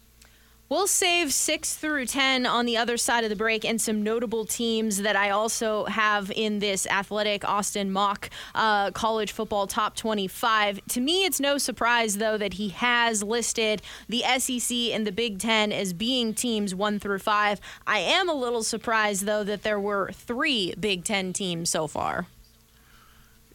We'll 0.67 0.87
save 0.87 1.31
six 1.31 1.75
through 1.75 2.07
10 2.07 2.47
on 2.47 2.65
the 2.65 2.75
other 2.75 2.97
side 2.97 3.23
of 3.23 3.29
the 3.29 3.35
break 3.35 3.63
and 3.63 3.79
some 3.79 4.01
notable 4.01 4.45
teams 4.45 5.03
that 5.03 5.15
I 5.15 5.29
also 5.29 5.85
have 5.85 6.31
in 6.31 6.57
this 6.57 6.87
athletic 6.87 7.47
Austin 7.47 7.91
Mock 7.91 8.31
uh, 8.55 8.89
college 8.89 9.31
football 9.31 9.67
top 9.67 9.95
25. 9.95 10.81
To 10.87 11.01
me, 11.01 11.23
it's 11.23 11.39
no 11.39 11.59
surprise, 11.59 12.17
though, 12.17 12.39
that 12.39 12.53
he 12.53 12.69
has 12.69 13.21
listed 13.21 13.83
the 14.09 14.23
SEC 14.39 14.75
and 14.75 15.05
the 15.05 15.11
Big 15.11 15.37
Ten 15.37 15.71
as 15.71 15.93
being 15.93 16.33
teams 16.33 16.73
one 16.73 16.97
through 16.97 17.19
five. 17.19 17.61
I 17.85 17.99
am 17.99 18.27
a 18.27 18.33
little 18.33 18.63
surprised, 18.63 19.27
though, 19.27 19.43
that 19.43 19.61
there 19.61 19.79
were 19.79 20.09
three 20.13 20.73
Big 20.79 21.03
Ten 21.03 21.31
teams 21.31 21.69
so 21.69 21.85
far 21.85 22.25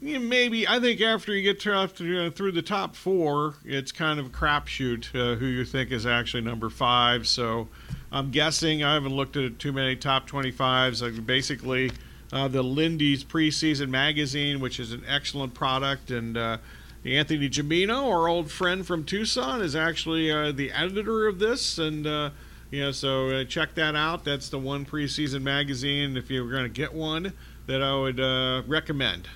maybe 0.01 0.67
I 0.67 0.81
think 0.81 1.01
after 1.01 1.35
you 1.35 1.43
get 1.43 1.61
through, 1.61 2.27
uh, 2.27 2.31
through 2.31 2.53
the 2.53 2.63
top 2.63 2.97
four, 2.97 3.55
it's 3.65 3.93
kind 3.93 4.19
of 4.19 4.27
a 4.27 4.31
crapshoot 4.31 5.15
uh, 5.15 5.37
who 5.37 5.47
you 5.47 5.65
think 5.65 5.91
is 5.91 6.07
actually 6.07 6.43
number 6.43 6.71
five. 6.71 7.29
So 7.29 7.69
I'm 8.11 8.31
guessing 8.31 8.83
I 8.83 8.95
haven't 8.95 9.15
looked 9.15 9.37
at 9.37 9.59
too 9.59 9.73
many 9.73 9.97
top 9.97 10.29
25s. 10.29 11.03
Like 11.03 11.27
basically, 11.27 11.93
uh, 12.33 12.49
the 12.49 12.63
Lindy's 12.63 13.25
preseason 13.25 13.89
magazine, 13.89 14.61
which 14.61 14.81
is 14.81 14.93
an 14.93 15.03
excellent 15.07 15.53
product, 15.53 16.11
and 16.11 16.37
uh, 16.37 16.59
Anthony 17.05 17.49
Gimino, 17.49 18.11
our 18.11 18.29
old 18.29 18.51
friend 18.51 18.87
from 18.87 19.05
Tucson, 19.05 19.61
is 19.61 19.77
actually 19.77 20.31
uh, 20.31 20.53
the 20.53 20.73
editor 20.73 21.27
of 21.27 21.39
this, 21.39 21.79
and. 21.79 22.07
Uh, 22.07 22.31
you 22.73 22.81
know, 22.85 22.93
so 22.93 23.43
check 23.43 23.75
that 23.75 23.97
out. 23.97 24.25
That's 24.25 24.49
the 24.49 24.57
one 24.61 24.87
preseason 24.87 25.43
magazine. 25.43 26.17
If 26.17 26.31
you 26.31 26.45
were 26.45 26.53
going 26.53 26.63
to 26.63 26.69
get 26.69 26.95
one, 26.95 27.33
that 27.67 27.83
I 27.83 27.97
would 27.97 28.21
recommend. 28.69 29.29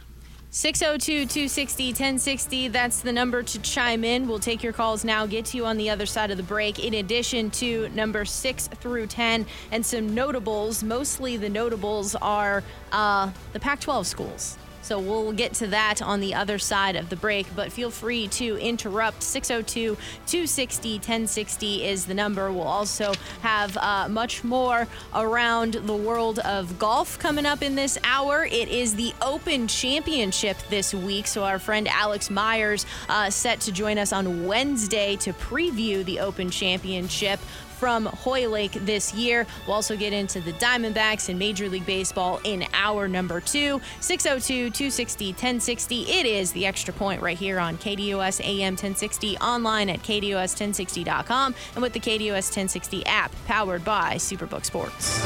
602 0.55 1.27
260 1.27 1.89
1060. 1.89 2.69
That's 2.69 3.01
the 3.01 3.11
number 3.11 3.43
to 3.43 3.59
chime 3.59 4.05
in. 4.05 4.29
We'll 4.29 4.39
take 4.39 4.63
your 4.63 4.73
calls 4.73 5.05
now, 5.05 5.27
get 5.27 5.47
to 5.47 5.57
you 5.57 5.67
on 5.67 5.79
the 5.79 5.91
other 5.91 6.07
side 6.07 6.31
of 6.31 6.37
the 6.37 6.45
break. 6.45 6.79
In 6.79 6.95
addition 6.95 7.51
to 7.51 7.89
number 7.89 8.25
6 8.25 8.69
through 8.69 9.09
10 9.09 9.47
and 9.73 9.85
some 9.85 10.15
notables, 10.15 10.85
mostly 10.85 11.37
the 11.37 11.49
notables 11.49 12.15
are 12.15 12.63
uh, 12.93 13.33
the 13.53 13.59
Pac 13.59 13.81
12 13.81 14.07
schools. 14.07 14.57
So 14.85 14.99
we'll 14.99 15.33
get 15.33 15.55
to 15.55 15.67
that 15.69 16.03
on 16.03 16.21
the 16.21 16.35
other 16.35 16.59
side 16.59 16.95
of 16.95 17.09
the 17.09 17.17
break, 17.17 17.47
but 17.57 17.73
feel 17.73 17.91
free 17.91 18.29
to 18.29 18.59
interrupt. 18.59 19.23
602 19.23 19.97
260 20.27 20.93
1060 20.97 21.85
is 21.85 22.05
the 22.05 22.13
number. 22.13 22.53
We'll 22.53 22.65
also 22.65 23.15
have 23.41 23.79
uh, 23.79 24.11
much 24.11 24.45
more 24.45 24.87
around 25.15 25.73
the 25.75 25.97
world 25.97 26.39
of 26.41 26.79
golf 26.79 27.19
coming 27.19 27.47
up 27.47 27.63
in 27.63 27.77
this 27.77 27.97
hour. 28.05 28.45
It 28.45 28.69
is 28.69 28.95
the 28.95 29.15
Open 29.23 29.69
Championship 29.69 30.59
this 30.69 30.93
week, 30.93 31.29
so 31.29 31.45
our 31.45 31.59
friend 31.59 31.89
Alex 31.89 32.29
Myers 32.29 32.85
uh, 33.09 33.31
set 33.31 33.61
to 33.61 33.73
join 33.73 33.97
us 33.97 34.13
on 34.13 34.47
Wednesday 34.47 35.17
to 35.17 35.33
preview 35.33 36.05
the 36.05 36.21
Open 36.21 36.51
Championship 36.51 37.41
from 37.75 38.07
Hoylake 38.07 38.73
this 38.73 39.13
year. 39.15 39.47
We'll 39.67 39.75
also 39.75 39.97
get 39.97 40.13
into 40.13 40.41
the 40.41 40.53
Diamondbacks 40.55 41.29
and 41.29 41.39
Major 41.39 41.69
League 41.69 41.87
Baseball 41.87 42.41
in 42.45 42.65
hour 42.73 43.09
number 43.09 43.41
two. 43.41 43.81
602 44.01 44.71
260 44.71 45.27
1060. 45.29 46.03
It 46.03 46.27
is 46.27 46.53
the 46.53 46.67
extra 46.67 46.95
point 46.95 47.21
right 47.21 47.37
here 47.37 47.59
on 47.59 47.77
KDUS 47.79 48.41
AM 48.45 48.75
1060, 48.75 49.37
online 49.39 49.89
at 49.91 50.01
KDUS1060.com, 50.01 51.55
and 51.75 51.83
with 51.83 51.93
the 51.93 52.01
KDUS 52.01 52.51
1060 52.51 53.05
app 53.07 53.33
powered 53.47 53.85
by 53.85 54.15
Superbook 54.15 54.65
Sports. 54.65 55.23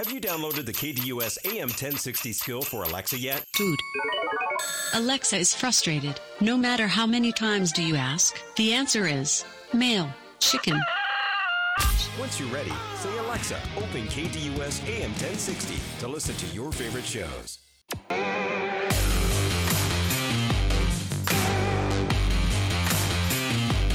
Have 0.00 0.10
you 0.10 0.18
downloaded 0.18 0.64
the 0.64 0.72
KDUS 0.72 1.36
AM 1.44 1.68
1060 1.68 2.32
skill 2.32 2.62
for 2.62 2.84
Alexa 2.84 3.18
yet? 3.18 3.44
Food. 3.54 3.78
Alexa 4.92 5.36
is 5.36 5.54
frustrated. 5.54 6.20
No 6.40 6.56
matter 6.56 6.88
how 6.88 7.06
many 7.06 7.30
times 7.30 7.70
do 7.70 7.80
you 7.82 7.94
ask, 7.94 8.36
the 8.56 8.72
answer 8.72 9.06
is 9.06 9.44
male, 9.72 10.12
chicken. 10.40 10.80
Once 12.18 12.40
you're 12.40 12.48
ready, 12.48 12.72
say 12.96 13.16
Alexa, 13.18 13.60
open 13.76 14.08
KDUS 14.08 14.86
AM 14.88 15.12
1060 15.12 15.76
to 16.00 16.08
listen 16.08 16.34
to 16.34 16.46
your 16.54 16.72
favorite 16.72 17.04
shows. 17.04 17.58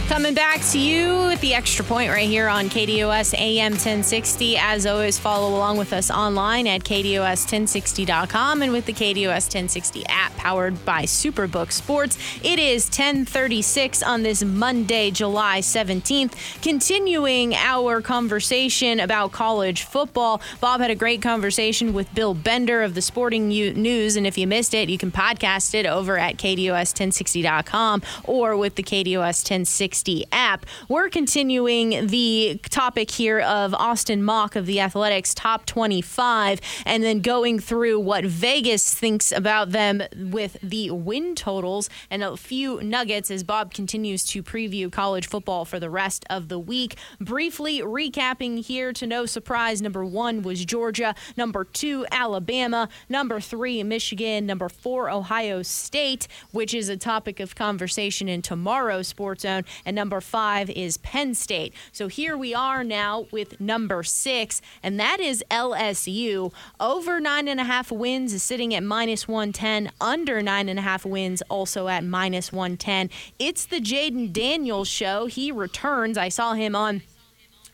Coming 0.08 0.36
back 0.36 0.62
to 0.72 0.80
you 0.80 1.26
with 1.26 1.42
the 1.42 1.56
extra 1.56 1.84
point 1.84 2.12
right 2.12 2.30
here 2.30 2.48
on 2.48 2.70
KDUS 2.70 3.34
AM 3.34 3.72
1060. 3.72 4.56
As 4.56 4.86
always, 4.86 5.18
follow 5.18 5.58
along 5.58 5.78
with 5.78 5.92
us 5.92 6.12
online 6.12 6.68
at 6.68 6.84
KDUS1060.com 6.84 8.62
and 8.62 8.72
with 8.72 8.86
the 8.86 8.94
KDUS 8.94 9.28
1060 9.28 10.06
app 10.06 10.34
powered 10.38 10.86
by 10.86 11.04
Superbook 11.04 11.72
Sports. 11.72 12.18
It 12.44 12.60
is 12.60 12.86
1036 12.86 14.04
on 14.04 14.22
this 14.22 14.44
Monday, 14.44 15.10
July 15.10 15.60
17th. 15.60 16.62
Continuing 16.62 17.56
our 17.56 18.00
conversation 18.00 19.00
about 19.00 19.32
college 19.32 19.82
football, 19.82 20.40
Bob 20.62 20.82
had 20.82 20.92
a 20.92 20.96
great 20.96 21.22
conversation 21.24 21.94
with 21.94 22.14
Bill 22.14 22.36
Bender 22.36 22.84
of 22.84 22.94
the 22.94 23.02
Sporting 23.02 23.50
News. 23.50 24.16
And 24.16 24.28
if 24.28 24.38
you 24.38 24.46
missed 24.46 24.76
it, 24.76 24.88
you 24.88 25.00
can 25.00 25.12
podcast 25.12 25.74
it 25.74 25.88
over 25.88 26.18
at 26.18 26.38
KDUS1060.com 26.38 28.04
or 28.24 28.56
with 28.56 28.76
the 28.76 28.84
KDUS 28.84 29.44
1060 29.44 29.95
app. 30.32 30.66
We're 30.90 31.10
continuing 31.10 32.08
the 32.08 32.60
topic 32.70 33.12
here 33.12 33.40
of 33.40 33.74
Austin 33.74 34.22
Mock 34.22 34.56
of 34.56 34.66
the 34.66 34.80
Athletic's 34.80 35.34
top 35.34 35.66
25 35.66 36.60
and 36.86 37.04
then 37.04 37.22
going 37.22 37.60
through 37.60 38.00
what 38.00 38.26
Vegas 38.26 38.94
thinks 38.94 39.32
about 39.32 39.72
them 39.72 40.04
with 40.16 40.58
the 40.62 40.92
win 40.92 41.34
totals 41.36 41.90
and 42.10 42.24
a 42.24 42.36
few 42.36 42.82
nuggets 42.82 43.32
as 43.32 43.44
Bob 43.44 43.74
continues 43.74 44.26
to 44.26 44.44
preview 44.44 44.92
college 44.92 45.28
football 45.28 45.64
for 45.64 45.80
the 45.80 45.90
rest 45.90 46.26
of 46.30 46.50
the 46.50 46.60
week. 46.60 46.98
Briefly 47.20 47.80
recapping 47.80 48.66
here 48.66 48.92
to 48.94 49.08
no 49.08 49.26
surprise, 49.26 49.82
number 49.82 50.04
one 50.04 50.42
was 50.42 50.66
Georgia, 50.66 51.16
number 51.38 51.64
two, 51.64 52.06
Alabama, 52.12 52.90
number 53.08 53.40
three, 53.40 53.82
Michigan, 53.84 54.46
number 54.46 54.68
four, 54.68 55.10
Ohio 55.10 55.62
State, 55.62 56.28
which 56.52 56.74
is 56.74 56.90
a 56.90 56.98
topic 56.98 57.40
of 57.40 57.56
conversation 57.56 58.28
in 58.28 58.42
tomorrow's 58.42 59.08
Sports 59.08 59.44
Zone, 59.44 59.64
and 59.86 59.96
number 59.96 60.22
five 60.22 60.70
is 60.70 60.98
Penn 60.98 61.36
State. 61.36 61.74
So 61.92 62.08
here 62.08 62.36
we 62.36 62.54
are 62.54 62.84
now 62.84 63.28
with 63.32 63.60
number 63.60 64.04
six, 64.04 64.62
and 64.82 65.00
that 65.00 65.20
is 65.20 65.44
LSU. 65.52 66.52
Over 66.80 67.20
nine 67.20 67.48
and 67.48 67.60
a 67.60 67.64
half 67.64 67.92
wins 67.92 68.34
is 68.34 68.44
sitting 68.44 68.74
at 68.74 68.84
minus 68.84 69.28
110, 69.28 69.92
under 70.02 70.42
nine 70.42 70.70
and 70.70 70.80
a 70.80 70.82
half 70.82 71.06
wins 71.06 71.42
also 71.50 71.88
at 71.88 72.04
minus 72.04 72.52
110. 72.52 73.10
It's 73.40 73.66
the 73.66 73.80
Jayden 73.80 74.34
Daniels 74.34 74.88
show. 74.88 75.28
He 75.28 75.52
returns. 75.52 76.18
I 76.18 76.30
saw 76.30 76.54
him 76.54 76.76
on. 76.76 77.02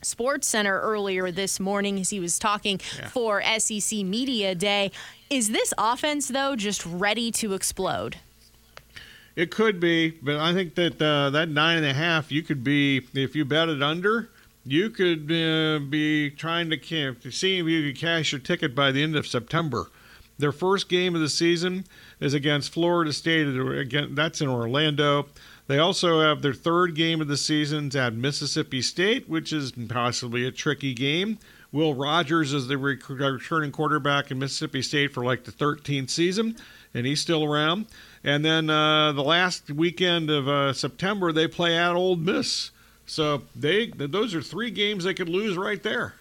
Sports 0.04 0.48
Center 0.48 0.80
earlier 0.80 1.32
this 1.32 1.60
morning 1.60 2.00
as 2.00 2.10
he 2.10 2.20
was 2.20 2.40
talking 2.40 2.82
yeah. 2.98 3.08
for 3.10 3.42
SEC 3.60 4.00
Media 4.00 4.56
Day. 4.56 4.92
Is 5.30 5.50
this 5.50 5.74
offense, 5.78 6.28
though, 6.28 6.56
just 6.56 6.86
ready 6.86 7.32
to 7.34 7.54
explode? 7.54 8.18
It 9.36 9.50
could 9.52 9.80
be, 9.80 10.12
but 10.22 10.38
I 10.38 10.54
think 10.54 10.76
that 10.76 11.02
uh, 11.02 11.30
that 11.30 11.50
nine 11.50 11.78
and 11.78 11.86
a 11.86 11.94
half, 11.94 12.32
you 12.32 12.44
could 12.44 12.64
be 12.64 13.08
if 13.14 13.36
you 13.36 13.46
bet 13.46 13.70
it 13.70 13.82
under, 13.82 14.30
you 14.66 14.90
could 14.90 15.32
uh, 15.32 15.80
be 15.80 16.30
trying 16.32 16.70
to, 16.70 16.78
camp, 16.78 17.22
to 17.22 17.32
see 17.32 17.60
if 17.60 17.66
you 17.66 17.92
could 17.92 18.00
cash 18.00 18.32
your 18.32 18.42
ticket 18.42 18.76
by 18.76 18.92
the 18.92 19.02
end 19.02 19.16
of 19.16 19.26
September. 19.26 19.90
Their 20.38 20.52
first 20.52 20.90
game 20.90 21.16
of 21.16 21.22
the 21.22 21.30
season 21.30 21.86
is 22.20 22.34
against 22.34 22.74
Florida 22.74 23.14
State. 23.14 23.48
Again, 23.48 24.16
that's 24.16 24.42
in 24.42 24.50
Orlando. 24.50 25.28
They 25.68 25.78
also 25.78 26.20
have 26.22 26.42
their 26.42 26.54
third 26.54 26.96
game 26.96 27.22
of 27.22 27.28
the 27.28 27.38
season 27.38 27.96
at 27.96 28.14
Mississippi 28.14 28.82
State, 28.82 29.30
which 29.30 29.54
is 29.54 29.72
possibly 29.88 30.46
a 30.46 30.52
tricky 30.52 30.94
game. 30.94 31.38
Will 31.72 31.94
Rogers 31.94 32.54
is 32.54 32.68
the 32.68 32.78
returning 32.78 33.72
quarterback 33.72 34.32
in 34.32 34.40
Mississippi 34.40 34.82
State 34.82 35.14
for 35.14 35.24
like 35.24 35.46
the 35.46 35.52
13th 35.52 36.10
season, 36.10 36.58
and 36.94 37.06
he's 37.06 37.20
still 37.20 37.44
around. 37.44 37.86
And 38.24 38.46
then 38.46 38.70
uh, 38.70 39.14
the 39.14 39.24
last 39.24 39.72
weekend 39.72 40.30
of 40.30 40.48
uh, 40.48 40.74
September, 40.74 41.32
they 41.32 41.48
play 41.48 41.78
at 41.78 41.96
Ole 41.96 42.16
Miss. 42.16 42.72
So 43.06 43.44
they 43.56 43.88
those 43.88 44.34
are 44.36 44.42
three 44.42 44.72
games 44.72 45.04
they 45.04 45.14
could 45.14 45.30
lose 45.30 45.58
right 45.58 45.82
there. 45.82 46.14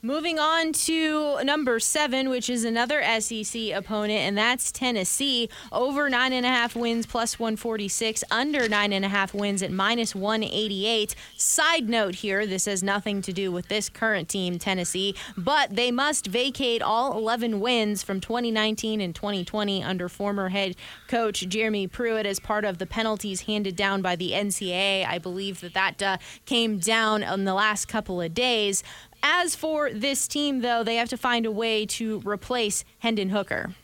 Moving 0.00 0.38
on 0.38 0.72
to 0.74 1.42
number 1.42 1.80
seven, 1.80 2.28
which 2.28 2.48
is 2.48 2.62
another 2.62 3.02
SEC 3.18 3.70
opponent, 3.74 4.20
and 4.20 4.38
that's 4.38 4.70
Tennessee. 4.70 5.48
Over 5.72 6.08
nine 6.08 6.32
and 6.32 6.46
a 6.46 6.48
half 6.48 6.76
wins, 6.76 7.04
plus 7.04 7.40
146. 7.40 8.22
Under 8.30 8.68
nine 8.68 8.92
and 8.92 9.04
a 9.04 9.08
half 9.08 9.34
wins 9.34 9.60
at 9.60 9.72
minus 9.72 10.14
188. 10.14 11.16
Side 11.36 11.88
note 11.88 12.14
here 12.14 12.46
this 12.46 12.66
has 12.66 12.80
nothing 12.80 13.22
to 13.22 13.32
do 13.32 13.50
with 13.50 13.66
this 13.66 13.88
current 13.88 14.28
team, 14.28 14.60
Tennessee, 14.60 15.16
but 15.36 15.74
they 15.74 15.90
must 15.90 16.28
vacate 16.28 16.80
all 16.80 17.18
11 17.18 17.58
wins 17.58 18.04
from 18.04 18.20
2019 18.20 19.00
and 19.00 19.16
2020 19.16 19.82
under 19.82 20.08
former 20.08 20.50
head 20.50 20.76
coach 21.08 21.40
Jeremy 21.48 21.88
Pruitt 21.88 22.24
as 22.24 22.38
part 22.38 22.64
of 22.64 22.78
the 22.78 22.86
penalties 22.86 23.40
handed 23.42 23.74
down 23.74 24.00
by 24.00 24.14
the 24.14 24.30
NCAA. 24.30 25.04
I 25.04 25.18
believe 25.18 25.60
that 25.60 25.74
that 25.74 26.00
uh, 26.00 26.18
came 26.46 26.78
down 26.78 27.24
in 27.24 27.46
the 27.46 27.54
last 27.54 27.88
couple 27.88 28.20
of 28.20 28.32
days. 28.32 28.84
As 29.22 29.54
for 29.54 29.90
this 29.90 30.28
team, 30.28 30.60
though, 30.60 30.84
they 30.84 30.96
have 30.96 31.08
to 31.08 31.16
find 31.16 31.44
a 31.46 31.50
way 31.50 31.86
to 31.86 32.20
replace 32.20 32.84
Hendon 33.00 33.30
Hooker. 33.30 33.74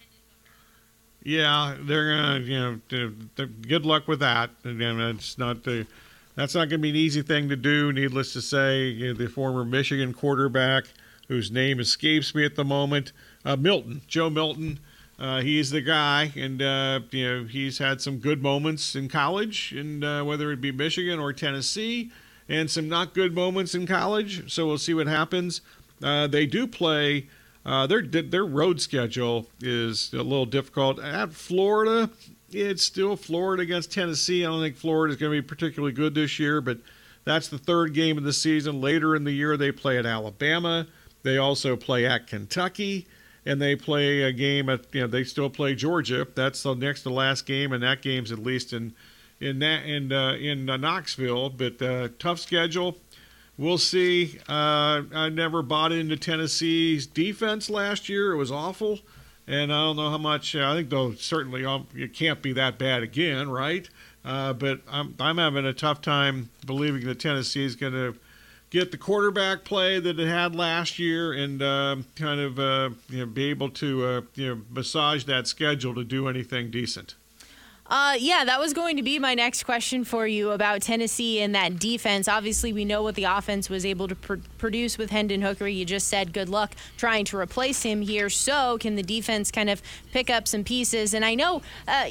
Yeah, 1.23 1.77
they're 1.81 2.14
gonna, 2.14 2.40
you 2.40 2.81
know, 2.90 3.47
good 3.66 3.87
luck 3.87 4.07
with 4.07 4.20
that. 4.20 4.51
Again, 4.64 5.01
it's 5.01 5.38
not 5.38 5.64
the, 5.64 5.87
that's 6.35 6.55
not 6.55 6.68
gonna 6.68 6.81
be 6.81 6.90
an 6.90 6.97
easy 6.97 7.23
thing 7.23 7.49
to 7.49 7.57
do. 7.57 7.92
Needless 7.92 8.35
to 8.35 8.42
say, 8.42 8.88
you 8.88 9.09
know, 9.09 9.14
the 9.14 9.29
former 9.29 9.64
Michigan 9.64 10.12
quarterback, 10.12 10.85
whose 11.29 11.51
name 11.51 11.81
escapes 11.81 12.35
me 12.35 12.44
at 12.44 12.57
the 12.57 12.64
moment, 12.64 13.12
uh, 13.44 13.57
Milton, 13.57 14.03
Joe 14.07 14.29
Milton. 14.29 14.79
Uh, 15.18 15.40
he's 15.40 15.70
the 15.70 15.81
guy, 15.81 16.33
and 16.37 16.61
uh, 16.61 17.01
you 17.11 17.25
know 17.25 17.44
he's 17.44 17.79
had 17.79 18.01
some 18.01 18.18
good 18.18 18.42
moments 18.42 18.97
in 18.97 19.09
college, 19.09 19.73
and 19.73 20.05
uh, 20.05 20.23
whether 20.25 20.51
it 20.51 20.61
be 20.61 20.73
Michigan 20.73 21.20
or 21.20 21.33
Tennessee, 21.33 22.11
and 22.48 22.70
some 22.70 22.88
not 22.88 23.14
good 23.14 23.35
moments 23.35 23.74
in 23.74 23.87
college. 23.87 24.52
So 24.52 24.66
we'll 24.66 24.78
see 24.78 24.94
what 24.94 25.07
happens. 25.07 25.61
Uh, 26.02 26.26
they 26.26 26.46
do 26.46 26.66
play. 26.66 27.28
Uh, 27.64 27.87
their 27.87 28.02
their 28.02 28.44
road 28.44 28.80
schedule 28.80 29.46
is 29.61 30.12
a 30.12 30.18
little 30.18 30.46
difficult. 30.46 31.00
At 31.00 31.33
Florida, 31.33 32.11
it's 32.52 32.83
still 32.85 33.16
Florida 33.16 33.62
against 33.62 33.92
Tennessee. 33.92 34.44
I 34.44 34.50
don't 34.50 34.61
think 34.61 34.76
Florida 34.76 35.12
is 35.12 35.20
going 35.20 35.33
to 35.33 35.42
be 35.42 35.46
particularly 35.46 35.92
good 35.92 36.14
this 36.14 36.38
year, 36.38 36.61
but 36.61 36.78
that's 37.24 37.48
the 37.48 37.59
third 37.59 37.94
game 37.94 38.18
of 38.18 38.24
the 38.24 38.35
season. 38.35 38.80
Later 38.80 39.16
in 39.16 39.24
the 39.24 39.33
year, 39.33 39.57
they 39.57 39.72
play 39.72 39.98
at 39.98 40.04
Alabama. 40.04 40.87
They 41.22 41.38
also 41.38 41.74
play 41.74 42.04
at 42.04 42.26
Kentucky, 42.26 43.07
and 43.46 43.62
they 43.62 43.76
play 43.76 44.22
a 44.22 44.33
game 44.33 44.68
at 44.68 44.85
you 44.92 45.00
know 45.00 45.07
they 45.07 45.24
still 45.24 45.48
play 45.48 45.74
Georgia. 45.74 46.26
That's 46.35 46.62
the 46.62 46.74
next 46.74 47.02
to 47.04 47.11
last 47.11 47.46
game, 47.46 47.72
and 47.72 47.83
that 47.83 48.02
game's 48.02 48.30
at 48.30 48.38
least 48.38 48.74
in 48.74 48.94
in 49.44 49.59
that 49.61 49.85
in 49.85 50.12
uh, 50.12 50.35
in 50.35 50.68
uh, 50.68 50.76
Knoxville. 50.76 51.50
But 51.50 51.80
uh, 51.80 52.09
tough 52.18 52.40
schedule. 52.40 52.96
We'll 53.57 53.78
see. 53.78 54.40
Uh, 54.48 55.02
I 55.14 55.28
never 55.28 55.62
bought 55.62 55.92
into 55.92 56.16
Tennessee's 56.16 57.07
defense 57.07 57.70
last 57.70 58.09
year. 58.09 58.33
It 58.33 58.37
was 58.37 58.50
awful, 58.50 58.98
and 59.46 59.72
I 59.72 59.85
don't 59.85 59.96
know 59.96 60.11
how 60.11 60.18
much. 60.18 60.57
I 60.57 60.74
think 60.74 60.90
though 60.90 61.14
certainly 61.14 61.64
um, 61.64 61.87
it 61.94 62.14
can't 62.14 62.42
be 62.42 62.52
that 62.54 62.78
bad 62.78 63.02
again, 63.02 63.48
right? 63.50 63.88
Uh, 64.24 64.54
but 64.54 64.80
I'm 64.90 65.14
I'm 65.20 65.38
having 65.38 65.66
a 65.66 65.72
tough 65.72 66.00
time 66.00 66.50
believing 66.66 67.07
that 67.07 67.20
Tennessee 67.20 67.64
is 67.64 67.76
going 67.76 67.92
to 67.92 68.16
get 68.70 68.90
the 68.90 68.98
quarterback 68.98 69.62
play 69.62 70.00
that 70.00 70.18
it 70.18 70.26
had 70.26 70.57
last 70.57 70.98
year 70.98 71.33
and 71.33 71.62
uh, 71.62 71.96
kind 72.16 72.40
of 72.40 72.59
uh, 72.59 72.90
you 73.09 73.20
know, 73.20 73.26
be 73.26 73.44
able 73.50 73.70
to 73.70 74.04
uh, 74.04 74.20
you 74.35 74.48
know, 74.48 74.62
massage 74.68 75.22
that 75.24 75.46
schedule 75.46 75.94
to 75.94 76.02
do 76.02 76.26
anything 76.26 76.72
decent. 76.72 77.14
Uh, 77.87 78.16
yeah, 78.18 78.44
that 78.44 78.59
was 78.59 78.73
going 78.73 78.97
to 78.97 79.03
be 79.03 79.18
my 79.18 79.35
next 79.35 79.64
question 79.64 80.05
for 80.05 80.27
you 80.27 80.53
about 80.53 80.81
Tennessee 80.81 81.40
and 81.40 81.55
that 81.55 81.79
defense. 81.79 82.29
Obviously, 82.29 82.73
we 82.73 82.85
know 82.85 83.03
what 83.03 83.14
the 83.14 83.25
offense 83.25 83.68
was 83.68 83.85
able 83.85 84.09
to 84.09 84.14
pr- 84.14 84.35
produce 84.57 84.97
with 84.97 85.11
Hendon 85.11 85.42
Hooker. 85.42 85.66
You 85.66 85.85
just 85.85 86.09
said 86.09 86.33
good 86.33 86.49
luck 86.49 86.75
trying 86.97 87.27
to 87.27 87.37
replace 87.37 87.83
him 87.83 88.01
here. 88.01 88.31
So, 88.31 88.79
can 88.79 88.97
the 88.97 89.03
defense 89.03 89.51
kind 89.51 89.68
of 89.68 89.83
pick 90.12 90.31
up 90.31 90.49
some 90.49 90.64
pieces? 90.64 91.12
And 91.12 91.25
I 91.25 91.35
know. 91.35 91.61
Uh, 91.87 92.07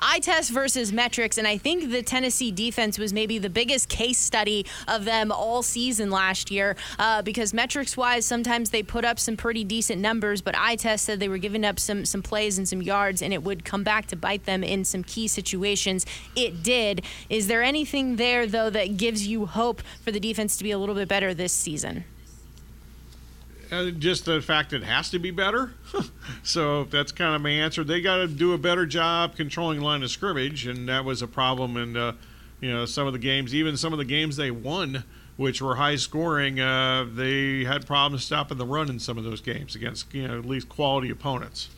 eye 0.00 0.20
test 0.20 0.50
versus 0.50 0.92
metrics, 0.92 1.38
and 1.38 1.46
I 1.46 1.58
think 1.58 1.90
the 1.90 2.02
Tennessee 2.02 2.50
defense 2.50 2.98
was 2.98 3.12
maybe 3.12 3.38
the 3.38 3.50
biggest 3.50 3.88
case 3.88 4.18
study 4.18 4.66
of 4.88 5.04
them 5.04 5.30
all 5.32 5.62
season 5.62 6.10
last 6.10 6.50
year 6.50 6.76
uh, 6.98 7.22
because 7.22 7.54
metrics 7.54 7.96
wise, 7.96 8.26
sometimes 8.26 8.70
they 8.70 8.82
put 8.82 9.04
up 9.04 9.18
some 9.18 9.36
pretty 9.36 9.64
decent 9.64 10.00
numbers, 10.00 10.42
but 10.42 10.54
eye 10.56 10.76
test 10.76 11.04
said 11.04 11.20
they 11.20 11.28
were 11.28 11.38
giving 11.38 11.64
up 11.64 11.78
some 11.78 12.04
some 12.04 12.22
plays 12.22 12.58
and 12.58 12.68
some 12.68 12.82
yards, 12.82 13.22
and 13.22 13.32
it 13.32 13.42
would 13.42 13.64
come 13.64 13.84
back 13.84 14.06
to 14.06 14.16
bite 14.16 14.44
them 14.44 14.62
in 14.64 14.84
some 14.84 15.02
key 15.02 15.28
situations. 15.28 16.06
It 16.34 16.62
did. 16.62 17.02
Is 17.28 17.46
there 17.46 17.62
anything 17.62 18.16
there 18.16 18.46
though 18.46 18.70
that 18.70 18.96
gives 18.96 19.26
you 19.26 19.46
hope 19.46 19.82
for 20.02 20.10
the 20.10 20.20
defense 20.20 20.56
to 20.56 20.64
be 20.64 20.70
a 20.70 20.78
little 20.78 20.94
bit 20.94 21.08
better 21.08 21.34
this 21.34 21.52
season? 21.52 22.04
Just 23.98 24.24
the 24.24 24.40
fact 24.42 24.72
it 24.72 24.82
has 24.82 25.10
to 25.10 25.18
be 25.18 25.30
better. 25.30 25.72
so 26.42 26.84
that's 26.84 27.12
kind 27.12 27.36
of 27.36 27.42
my 27.42 27.50
answer. 27.50 27.84
They 27.84 28.00
got 28.00 28.16
to 28.16 28.26
do 28.26 28.52
a 28.52 28.58
better 28.58 28.84
job 28.84 29.36
controlling 29.36 29.80
line 29.80 30.02
of 30.02 30.10
scrimmage, 30.10 30.66
and 30.66 30.88
that 30.88 31.04
was 31.04 31.22
a 31.22 31.28
problem 31.28 31.76
in 31.76 31.96
uh, 31.96 32.14
you 32.60 32.72
know 32.72 32.84
some 32.84 33.06
of 33.06 33.12
the 33.12 33.18
games. 33.18 33.54
Even 33.54 33.76
some 33.76 33.92
of 33.92 33.98
the 33.98 34.04
games 34.04 34.36
they 34.36 34.50
won, 34.50 35.04
which 35.36 35.62
were 35.62 35.76
high 35.76 35.96
scoring, 35.96 36.58
uh, 36.58 37.06
they 37.12 37.64
had 37.64 37.86
problems 37.86 38.24
stopping 38.24 38.58
the 38.58 38.66
run 38.66 38.90
in 38.90 38.98
some 38.98 39.16
of 39.16 39.22
those 39.24 39.40
games 39.40 39.76
against 39.76 40.12
you 40.12 40.26
know 40.26 40.38
at 40.38 40.44
least 40.44 40.68
quality 40.68 41.10
opponents. 41.10 41.68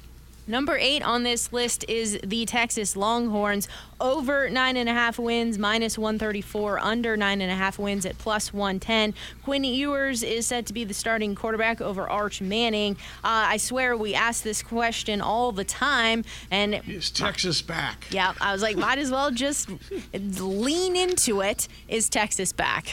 Number 0.46 0.76
eight 0.76 1.02
on 1.02 1.22
this 1.22 1.52
list 1.52 1.84
is 1.88 2.18
the 2.24 2.44
Texas 2.46 2.96
Longhorns. 2.96 3.68
Over 4.00 4.50
nine 4.50 4.76
and 4.76 4.88
a 4.88 4.92
half 4.92 5.18
wins, 5.18 5.56
minus 5.56 5.96
134. 5.96 6.80
Under 6.80 7.16
nine 7.16 7.40
and 7.40 7.50
a 7.50 7.54
half 7.54 7.78
wins 7.78 8.04
at 8.04 8.18
plus 8.18 8.52
110. 8.52 9.14
Quinn 9.44 9.62
Ewers 9.62 10.24
is 10.24 10.48
set 10.48 10.66
to 10.66 10.72
be 10.72 10.82
the 10.82 10.94
starting 10.94 11.36
quarterback 11.36 11.80
over 11.80 12.10
Arch 12.10 12.40
Manning. 12.40 12.96
Uh, 13.22 13.54
I 13.54 13.56
swear 13.56 13.96
we 13.96 14.14
ask 14.14 14.42
this 14.42 14.62
question 14.62 15.20
all 15.20 15.52
the 15.52 15.64
time. 15.64 16.24
And 16.50 16.82
is 16.88 17.10
Texas 17.10 17.62
back? 17.62 18.06
Yeah, 18.10 18.34
I 18.40 18.52
was 18.52 18.62
like, 18.62 18.76
might 18.76 18.98
as 18.98 19.12
well 19.12 19.30
just 19.30 19.70
lean 20.12 20.96
into 20.96 21.40
it. 21.40 21.68
Is 21.86 22.08
Texas 22.08 22.52
back? 22.52 22.92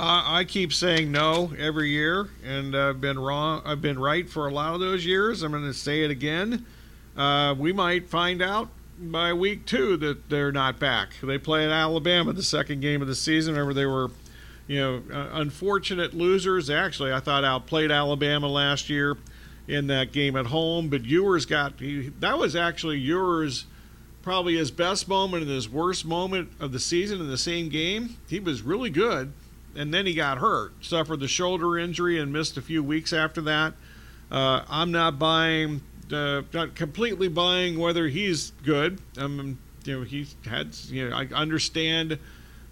Uh, 0.00 0.24
I 0.24 0.44
keep 0.44 0.72
saying 0.72 1.12
no 1.12 1.52
every 1.58 1.90
year, 1.90 2.30
and 2.42 2.74
I've 2.74 3.02
been 3.02 3.18
wrong. 3.18 3.60
I've 3.66 3.82
been 3.82 3.98
right 3.98 4.26
for 4.26 4.48
a 4.48 4.50
lot 4.50 4.72
of 4.72 4.80
those 4.80 5.04
years. 5.04 5.42
I'm 5.42 5.52
going 5.52 5.64
to 5.64 5.74
say 5.74 6.04
it 6.04 6.10
again. 6.10 6.64
Uh, 7.14 7.54
we 7.58 7.74
might 7.74 8.08
find 8.08 8.40
out 8.40 8.70
by 8.98 9.34
week 9.34 9.66
two 9.66 9.98
that 9.98 10.30
they're 10.30 10.52
not 10.52 10.78
back. 10.78 11.10
They 11.22 11.36
play 11.36 11.66
at 11.66 11.70
Alabama 11.70 12.32
the 12.32 12.42
second 12.42 12.80
game 12.80 13.02
of 13.02 13.08
the 13.08 13.14
season. 13.14 13.52
Remember, 13.52 13.74
they 13.74 13.84
were, 13.84 14.10
you 14.66 14.80
know, 14.80 15.02
uh, 15.12 15.38
unfortunate 15.38 16.14
losers. 16.14 16.70
Actually, 16.70 17.12
I 17.12 17.20
thought 17.20 17.44
I 17.44 17.48
outplayed 17.48 17.90
Alabama 17.90 18.48
last 18.48 18.88
year 18.88 19.18
in 19.68 19.88
that 19.88 20.12
game 20.12 20.34
at 20.34 20.46
home. 20.46 20.88
But 20.88 21.04
Ewers 21.04 21.44
got 21.44 21.78
he, 21.78 22.08
that 22.20 22.38
was 22.38 22.56
actually 22.56 22.96
Ewers 23.00 23.66
probably 24.22 24.56
his 24.56 24.70
best 24.70 25.08
moment 25.08 25.42
and 25.42 25.52
his 25.52 25.68
worst 25.68 26.06
moment 26.06 26.52
of 26.58 26.72
the 26.72 26.80
season 26.80 27.20
in 27.20 27.28
the 27.28 27.36
same 27.36 27.68
game. 27.68 28.16
He 28.30 28.40
was 28.40 28.62
really 28.62 28.88
good 28.88 29.34
and 29.74 29.92
then 29.92 30.06
he 30.06 30.14
got 30.14 30.38
hurt, 30.38 30.72
suffered 30.84 31.20
the 31.20 31.28
shoulder 31.28 31.78
injury, 31.78 32.18
and 32.18 32.32
missed 32.32 32.56
a 32.56 32.62
few 32.62 32.82
weeks 32.82 33.12
after 33.12 33.40
that. 33.42 33.74
Uh, 34.30 34.64
I'm 34.68 34.92
not 34.92 35.18
buying, 35.18 35.82
uh, 36.12 36.42
not 36.52 36.74
completely 36.74 37.28
buying 37.28 37.78
whether 37.78 38.08
he's 38.08 38.52
good. 38.64 39.00
Um, 39.18 39.58
you 39.84 39.98
know, 39.98 40.04
he 40.04 40.26
had, 40.44 40.76
you 40.88 41.08
know, 41.08 41.16
I 41.16 41.26
understand, 41.26 42.18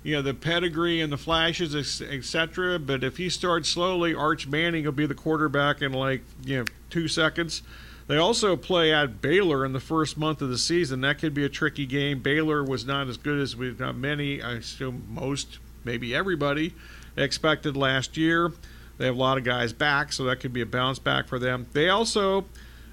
you 0.03 0.17
know, 0.17 0.23
the 0.23 0.35
pedigree 0.35 1.01
and 1.01 1.13
the 1.13 1.17
flashes, 1.17 1.75
etc. 2.03 2.79
But 2.79 3.03
if 3.03 3.17
he 3.17 3.29
starts 3.29 3.69
slowly, 3.69 4.15
Arch 4.15 4.47
Manning 4.47 4.85
will 4.85 4.93
be 4.93 5.07
the 5.07 5.15
quarterback 5.15 5.83
in 5.83 5.93
like, 5.93 6.23
you 6.45 6.59
know, 6.59 6.65
two 6.91 7.09
seconds. 7.09 7.63
They 8.07 8.17
also 8.17 8.57
play 8.57 8.93
at 8.93 9.21
Baylor 9.21 9.67
in 9.67 9.75
the 9.75 9.81
first 9.81 10.17
month 10.17 10.41
of 10.41 10.49
the 10.49 10.57
season. 10.57 11.03
That 11.03 11.19
could 11.19 11.35
be 11.35 11.45
a 11.45 11.49
tricky 11.49 11.85
game. 11.85 12.21
Baylor 12.21 12.65
was 12.65 12.87
not 12.87 13.07
as 13.09 13.19
good 13.19 13.39
as 13.39 13.55
we, 13.55 13.75
not 13.79 13.97
many, 13.97 14.41
I 14.41 14.53
assume 14.53 15.07
most 15.11 15.59
maybe 15.89 16.15
everybody 16.15 16.75
expected 17.17 17.75
last 17.75 18.19
year. 18.19 18.53
They 18.99 19.07
have 19.07 19.15
a 19.15 19.19
lot 19.19 19.39
of 19.39 19.45
guys 19.45 19.73
back, 19.73 20.13
so 20.13 20.25
that 20.25 20.39
could 20.41 20.53
be 20.53 20.61
a 20.61 20.67
bounce 20.67 20.99
back 20.99 21.27
for 21.29 21.39
them. 21.39 21.67
They 21.73 21.89
also, 21.89 22.45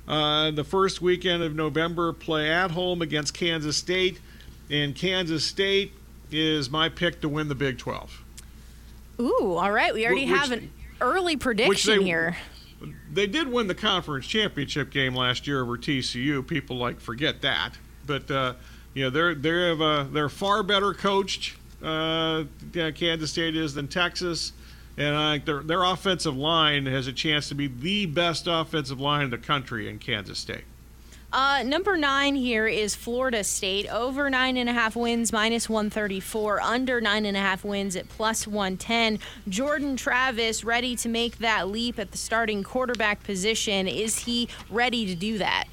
uh, 0.07 0.51
the 0.51 0.63
first 0.63 1.01
weekend 1.01 1.43
of 1.43 1.53
November, 1.53 2.13
play 2.13 2.49
at 2.49 2.71
home 2.71 3.01
against 3.01 3.33
Kansas 3.33 3.75
State, 3.75 4.21
and 4.71 4.95
Kansas 4.95 5.43
State 5.43 5.91
is 6.31 6.69
my 6.69 6.87
pick 6.87 7.19
to 7.19 7.27
win 7.27 7.49
the 7.49 7.55
Big 7.55 7.77
12. 7.77 8.23
Ooh, 9.19 9.55
all 9.55 9.71
right. 9.71 9.93
We 9.93 10.05
already 10.05 10.31
which, 10.31 10.39
have 10.39 10.51
an 10.51 10.71
early 11.01 11.35
prediction 11.35 11.99
they, 11.99 12.05
here. 12.05 12.37
They 13.11 13.27
did 13.27 13.49
win 13.49 13.67
the 13.67 13.75
conference 13.75 14.25
championship 14.25 14.89
game 14.89 15.15
last 15.15 15.47
year 15.47 15.61
over 15.61 15.77
TCU. 15.77 16.47
People 16.47 16.77
like 16.77 17.01
forget 17.01 17.41
that, 17.41 17.71
but 18.05 18.31
uh, 18.31 18.53
you 18.93 19.03
know 19.03 19.09
they're 19.09 19.33
they're 19.33 19.81
uh, 19.81 20.03
they're 20.03 20.29
far 20.29 20.61
better 20.61 20.93
coached 20.93 21.55
uh, 21.83 22.43
Kansas 22.73 23.31
State 23.31 23.55
is 23.55 23.73
than 23.73 23.87
Texas. 23.87 24.53
And 24.97 25.15
I 25.15 25.33
think 25.33 25.45
their, 25.45 25.61
their 25.61 25.83
offensive 25.83 26.37
line 26.37 26.85
has 26.85 27.07
a 27.07 27.13
chance 27.13 27.49
to 27.49 27.55
be 27.55 27.67
the 27.67 28.05
best 28.05 28.47
offensive 28.47 28.99
line 28.99 29.25
in 29.25 29.29
the 29.29 29.37
country 29.37 29.89
in 29.89 29.99
Kansas 29.99 30.39
State. 30.39 30.63
Uh, 31.33 31.63
number 31.63 31.97
nine 31.97 32.33
here 32.33 32.65
is 32.65 32.95
Florida 32.95 33.43
State. 33.43 33.93
Over 33.93 34.29
nine 34.29 34.55
and 34.55 34.69
a 34.69 34.73
half 34.73 34.95
wins, 34.95 35.33
minus 35.33 35.67
134. 35.67 36.61
Under 36.61 37.01
nine 37.01 37.25
and 37.25 37.35
a 37.35 37.41
half 37.41 37.65
wins 37.65 37.97
at 37.97 38.07
plus 38.07 38.47
110. 38.47 39.19
Jordan 39.49 39.97
Travis 39.97 40.63
ready 40.63 40.95
to 40.95 41.09
make 41.09 41.39
that 41.39 41.67
leap 41.67 41.99
at 41.99 42.11
the 42.11 42.17
starting 42.17 42.63
quarterback 42.63 43.21
position. 43.23 43.85
Is 43.85 44.19
he 44.19 44.47
ready 44.69 45.05
to 45.07 45.15
do 45.15 45.37
that? 45.39 45.65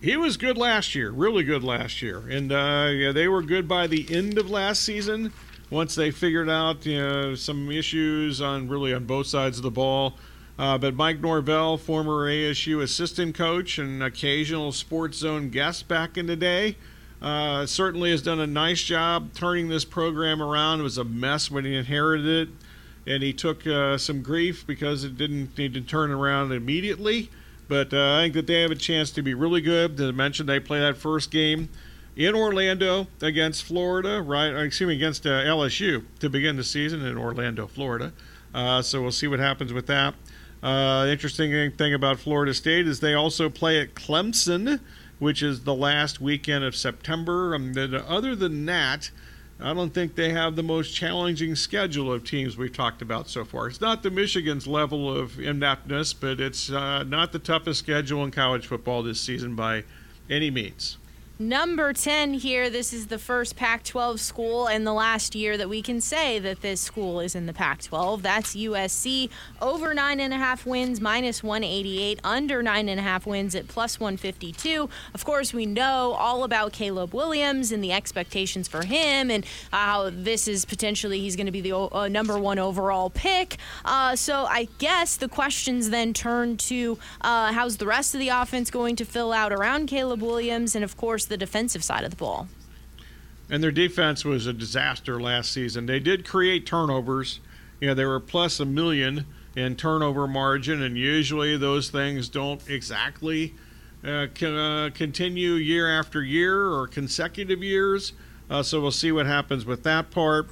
He 0.00 0.16
was 0.16 0.36
good 0.36 0.56
last 0.56 0.94
year, 0.94 1.10
really 1.10 1.44
good 1.44 1.62
last 1.62 2.00
year, 2.00 2.18
and 2.28 2.50
uh, 2.50 2.88
yeah, 2.90 3.12
they 3.12 3.28
were 3.28 3.42
good 3.42 3.68
by 3.68 3.86
the 3.86 4.06
end 4.14 4.38
of 4.38 4.50
last 4.50 4.82
season. 4.82 5.32
Once 5.68 5.94
they 5.94 6.10
figured 6.10 6.48
out 6.48 6.84
you 6.84 6.98
know, 6.98 7.34
some 7.34 7.70
issues 7.70 8.40
on 8.40 8.68
really 8.68 8.92
on 8.92 9.04
both 9.04 9.26
sides 9.26 9.58
of 9.58 9.62
the 9.62 9.70
ball, 9.70 10.14
uh, 10.58 10.76
but 10.78 10.94
Mike 10.94 11.20
Norvell, 11.20 11.76
former 11.76 12.26
ASU 12.26 12.82
assistant 12.82 13.34
coach 13.34 13.78
and 13.78 14.02
occasional 14.02 14.72
Sports 14.72 15.18
Zone 15.18 15.50
guest 15.50 15.86
back 15.86 16.16
in 16.16 16.26
the 16.26 16.36
day, 16.36 16.76
uh, 17.22 17.66
certainly 17.66 18.10
has 18.10 18.22
done 18.22 18.40
a 18.40 18.46
nice 18.46 18.82
job 18.82 19.32
turning 19.34 19.68
this 19.68 19.84
program 19.84 20.42
around. 20.42 20.80
It 20.80 20.84
was 20.84 20.98
a 20.98 21.04
mess 21.04 21.50
when 21.50 21.64
he 21.64 21.76
inherited 21.76 22.48
it, 22.48 22.54
and 23.06 23.22
he 23.22 23.32
took 23.32 23.66
uh, 23.66 23.98
some 23.98 24.22
grief 24.22 24.66
because 24.66 25.04
it 25.04 25.16
didn't 25.16 25.56
need 25.56 25.74
to 25.74 25.80
turn 25.82 26.10
around 26.10 26.52
immediately. 26.52 27.30
But 27.70 27.94
uh, 27.94 28.16
I 28.16 28.22
think 28.22 28.34
that 28.34 28.48
they 28.48 28.62
have 28.62 28.72
a 28.72 28.74
chance 28.74 29.12
to 29.12 29.22
be 29.22 29.32
really 29.32 29.60
good. 29.60 30.00
As 30.00 30.08
I 30.08 30.10
mentioned, 30.10 30.48
they 30.48 30.58
play 30.58 30.80
that 30.80 30.96
first 30.96 31.30
game 31.30 31.68
in 32.16 32.34
Orlando 32.34 33.06
against 33.22 33.62
Florida, 33.62 34.20
right? 34.20 34.48
Excuse 34.64 34.88
me, 34.88 34.96
against 34.96 35.24
uh, 35.24 35.44
LSU 35.44 36.02
to 36.18 36.28
begin 36.28 36.56
the 36.56 36.64
season 36.64 37.06
in 37.06 37.16
Orlando, 37.16 37.68
Florida. 37.68 38.12
Uh, 38.52 38.82
so 38.82 39.00
we'll 39.00 39.12
see 39.12 39.28
what 39.28 39.38
happens 39.38 39.72
with 39.72 39.86
that. 39.86 40.14
Uh, 40.64 41.06
interesting 41.08 41.70
thing 41.70 41.94
about 41.94 42.18
Florida 42.18 42.52
State 42.54 42.88
is 42.88 42.98
they 42.98 43.14
also 43.14 43.48
play 43.48 43.80
at 43.80 43.94
Clemson, 43.94 44.80
which 45.20 45.40
is 45.40 45.62
the 45.62 45.74
last 45.74 46.20
weekend 46.20 46.64
of 46.64 46.74
September. 46.74 47.54
Um, 47.54 47.72
other 48.08 48.34
than 48.34 48.66
that, 48.66 49.12
I 49.62 49.74
don't 49.74 49.92
think 49.92 50.14
they 50.14 50.30
have 50.30 50.56
the 50.56 50.62
most 50.62 50.94
challenging 50.94 51.54
schedule 51.54 52.12
of 52.12 52.24
teams 52.24 52.56
we've 52.56 52.72
talked 52.72 53.02
about 53.02 53.28
so 53.28 53.44
far. 53.44 53.68
It's 53.68 53.80
not 53.80 54.02
the 54.02 54.10
Michigan's 54.10 54.66
level 54.66 55.14
of 55.14 55.38
ineptness, 55.38 56.12
but 56.12 56.40
it's 56.40 56.70
uh, 56.70 57.02
not 57.04 57.32
the 57.32 57.38
toughest 57.38 57.80
schedule 57.80 58.24
in 58.24 58.30
college 58.30 58.66
football 58.66 59.02
this 59.02 59.20
season 59.20 59.54
by 59.54 59.84
any 60.28 60.50
means. 60.50 60.96
Number 61.40 61.94
10 61.94 62.34
here, 62.34 62.68
this 62.68 62.92
is 62.92 63.06
the 63.06 63.18
first 63.18 63.56
Pac 63.56 63.82
12 63.82 64.20
school 64.20 64.66
and 64.66 64.86
the 64.86 64.92
last 64.92 65.34
year 65.34 65.56
that 65.56 65.70
we 65.70 65.80
can 65.80 66.02
say 66.02 66.38
that 66.38 66.60
this 66.60 66.82
school 66.82 67.18
is 67.18 67.34
in 67.34 67.46
the 67.46 67.54
Pac 67.54 67.80
12. 67.80 68.22
That's 68.22 68.54
USC. 68.54 69.30
Over 69.62 69.94
9.5 69.94 70.66
wins, 70.66 71.00
minus 71.00 71.42
188. 71.42 72.20
Under 72.22 72.62
9.5 72.62 73.24
wins 73.24 73.54
at 73.54 73.68
plus 73.68 73.98
152. 73.98 74.90
Of 75.14 75.24
course, 75.24 75.54
we 75.54 75.64
know 75.64 76.12
all 76.12 76.44
about 76.44 76.74
Caleb 76.74 77.14
Williams 77.14 77.72
and 77.72 77.82
the 77.82 77.90
expectations 77.90 78.68
for 78.68 78.84
him 78.84 79.30
and 79.30 79.46
how 79.72 80.10
this 80.12 80.46
is 80.46 80.66
potentially 80.66 81.20
he's 81.20 81.36
going 81.36 81.46
to 81.46 81.52
be 81.52 81.62
the 81.62 81.74
uh, 81.74 82.08
number 82.08 82.38
one 82.38 82.58
overall 82.58 83.08
pick. 83.08 83.56
Uh, 83.86 84.14
so 84.14 84.44
I 84.44 84.68
guess 84.76 85.16
the 85.16 85.28
questions 85.28 85.88
then 85.88 86.12
turn 86.12 86.58
to 86.58 86.98
uh, 87.22 87.54
how's 87.54 87.78
the 87.78 87.86
rest 87.86 88.14
of 88.14 88.20
the 88.20 88.28
offense 88.28 88.70
going 88.70 88.94
to 88.96 89.06
fill 89.06 89.32
out 89.32 89.54
around 89.54 89.86
Caleb 89.86 90.20
Williams? 90.20 90.74
And 90.74 90.84
of 90.84 90.98
course, 90.98 91.29
the 91.30 91.38
defensive 91.38 91.82
side 91.82 92.04
of 92.04 92.10
the 92.10 92.16
ball. 92.16 92.48
And 93.48 93.62
their 93.62 93.72
defense 93.72 94.24
was 94.24 94.46
a 94.46 94.52
disaster 94.52 95.20
last 95.20 95.50
season. 95.50 95.86
They 95.86 95.98
did 95.98 96.26
create 96.26 96.66
turnovers. 96.66 97.40
You 97.80 97.88
know, 97.88 97.94
they 97.94 98.04
were 98.04 98.20
plus 98.20 98.60
a 98.60 98.66
million 98.66 99.24
in 99.56 99.76
turnover 99.76 100.28
margin, 100.28 100.82
and 100.82 100.96
usually 100.96 101.56
those 101.56 101.88
things 101.88 102.28
don't 102.28 102.60
exactly 102.68 103.54
uh, 104.04 104.26
uh, 104.42 104.90
continue 104.90 105.52
year 105.52 105.90
after 105.90 106.22
year 106.22 106.68
or 106.68 106.86
consecutive 106.86 107.62
years. 107.62 108.12
Uh, 108.48 108.62
so 108.62 108.80
we'll 108.80 108.90
see 108.90 109.12
what 109.12 109.26
happens 109.26 109.64
with 109.64 109.82
that 109.84 110.10
part. 110.10 110.48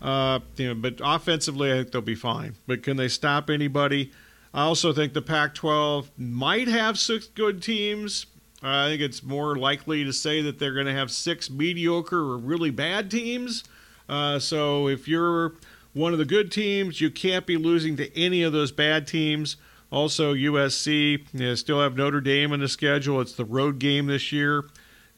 Uh, 0.00 0.40
you 0.56 0.68
know, 0.68 0.74
but 0.74 1.00
offensively, 1.02 1.70
I 1.70 1.76
think 1.76 1.92
they'll 1.92 2.02
be 2.02 2.14
fine. 2.14 2.56
But 2.66 2.82
can 2.82 2.96
they 2.96 3.08
stop 3.08 3.48
anybody? 3.48 4.10
I 4.52 4.62
also 4.62 4.92
think 4.92 5.12
the 5.14 5.22
Pac-12 5.22 6.08
might 6.18 6.68
have 6.68 6.98
six 6.98 7.26
good 7.26 7.62
teams, 7.62 8.26
I 8.62 8.88
think 8.88 9.02
it's 9.02 9.22
more 9.22 9.56
likely 9.56 10.04
to 10.04 10.12
say 10.12 10.40
that 10.42 10.58
they're 10.58 10.72
going 10.74 10.86
to 10.86 10.92
have 10.92 11.10
six 11.10 11.50
mediocre 11.50 12.18
or 12.20 12.38
really 12.38 12.70
bad 12.70 13.10
teams. 13.10 13.64
Uh, 14.08 14.38
so 14.38 14.88
if 14.88 15.08
you're 15.08 15.54
one 15.94 16.12
of 16.12 16.18
the 16.18 16.24
good 16.24 16.52
teams, 16.52 17.00
you 17.00 17.10
can't 17.10 17.44
be 17.46 17.56
losing 17.56 17.96
to 17.96 18.16
any 18.16 18.42
of 18.42 18.52
those 18.52 18.70
bad 18.72 19.06
teams. 19.06 19.56
Also, 19.90 20.32
USC 20.34 21.18
you 21.32 21.40
know, 21.40 21.54
still 21.54 21.80
have 21.82 21.96
Notre 21.96 22.20
Dame 22.20 22.52
in 22.52 22.60
the 22.60 22.68
schedule. 22.68 23.20
It's 23.20 23.32
the 23.34 23.44
road 23.44 23.78
game 23.78 24.06
this 24.06 24.32
year. 24.32 24.64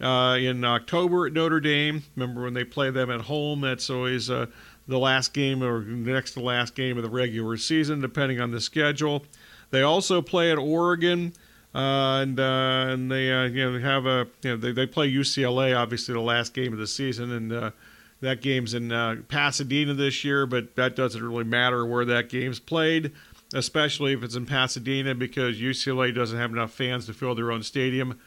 uh, 0.01 0.37
in 0.41 0.65
October 0.65 1.27
at 1.27 1.33
Notre 1.33 1.61
Dame. 1.61 2.03
Remember 2.17 2.43
when 2.43 2.55
they 2.55 2.65
play 2.65 2.91
them 2.91 3.11
at 3.11 3.23
home? 3.23 3.61
That's 3.61 3.89
always 3.91 4.31
uh, 4.31 4.47
the 4.89 4.99
last 4.99 5.33
game 5.33 5.63
or 5.63 5.83
next 5.83 6.33
to 6.33 6.41
last 6.41 6.75
game 6.75 6.97
of 6.97 7.05
the 7.05 7.11
regular 7.11 7.57
season, 7.57 8.01
depending 8.01 8.41
on 8.41 8.51
the 8.51 8.61
schedule. 8.61 9.25
They 9.71 9.83
also 9.83 10.21
play 10.21 10.51
at 10.51 10.59
Oregon. 10.59 11.33
Uh, 11.75 12.21
and 12.23 12.39
uh, 12.39 12.87
and 12.89 13.11
they 13.11 13.33
uh, 13.33 13.45
you 13.45 13.73
know 13.73 13.81
have 13.81 14.07
a 14.07 14.29
you 14.43 14.51
know 14.51 14.57
they, 14.57 14.71
they 14.71 14.87
play 14.87 15.11
UCLA 15.11 15.77
obviously 15.77 16.15
the 16.15 16.21
last 16.21 16.55
game 16.55 16.73
of 16.73 16.79
the 16.79 16.87
season 16.87 17.33
and 17.33 17.53
uh, 17.53 17.71
that 18.21 18.41
game's 18.41 18.75
in 18.75 18.93
uh, 18.93 19.17
Pasadena 19.27 19.93
this 19.93 20.23
year 20.23 20.47
but 20.47 20.77
that 20.77 20.95
doesn't 20.95 21.21
really 21.21 21.43
matter 21.43 21.85
where 21.85 22.05
that 22.05 22.29
game's 22.29 22.61
played 22.61 23.11
especially 23.55 24.13
if 24.13 24.23
it's 24.23 24.37
in 24.37 24.47
Pasadena 24.47 25.15
because 25.15 25.59
UCLA 25.59 26.15
doesn't 26.15 26.39
have 26.39 26.53
enough 26.53 26.73
fans 26.73 27.07
to 27.07 27.13
fill 27.13 27.35
their 27.35 27.51
own 27.51 27.63
stadium. 27.63 28.19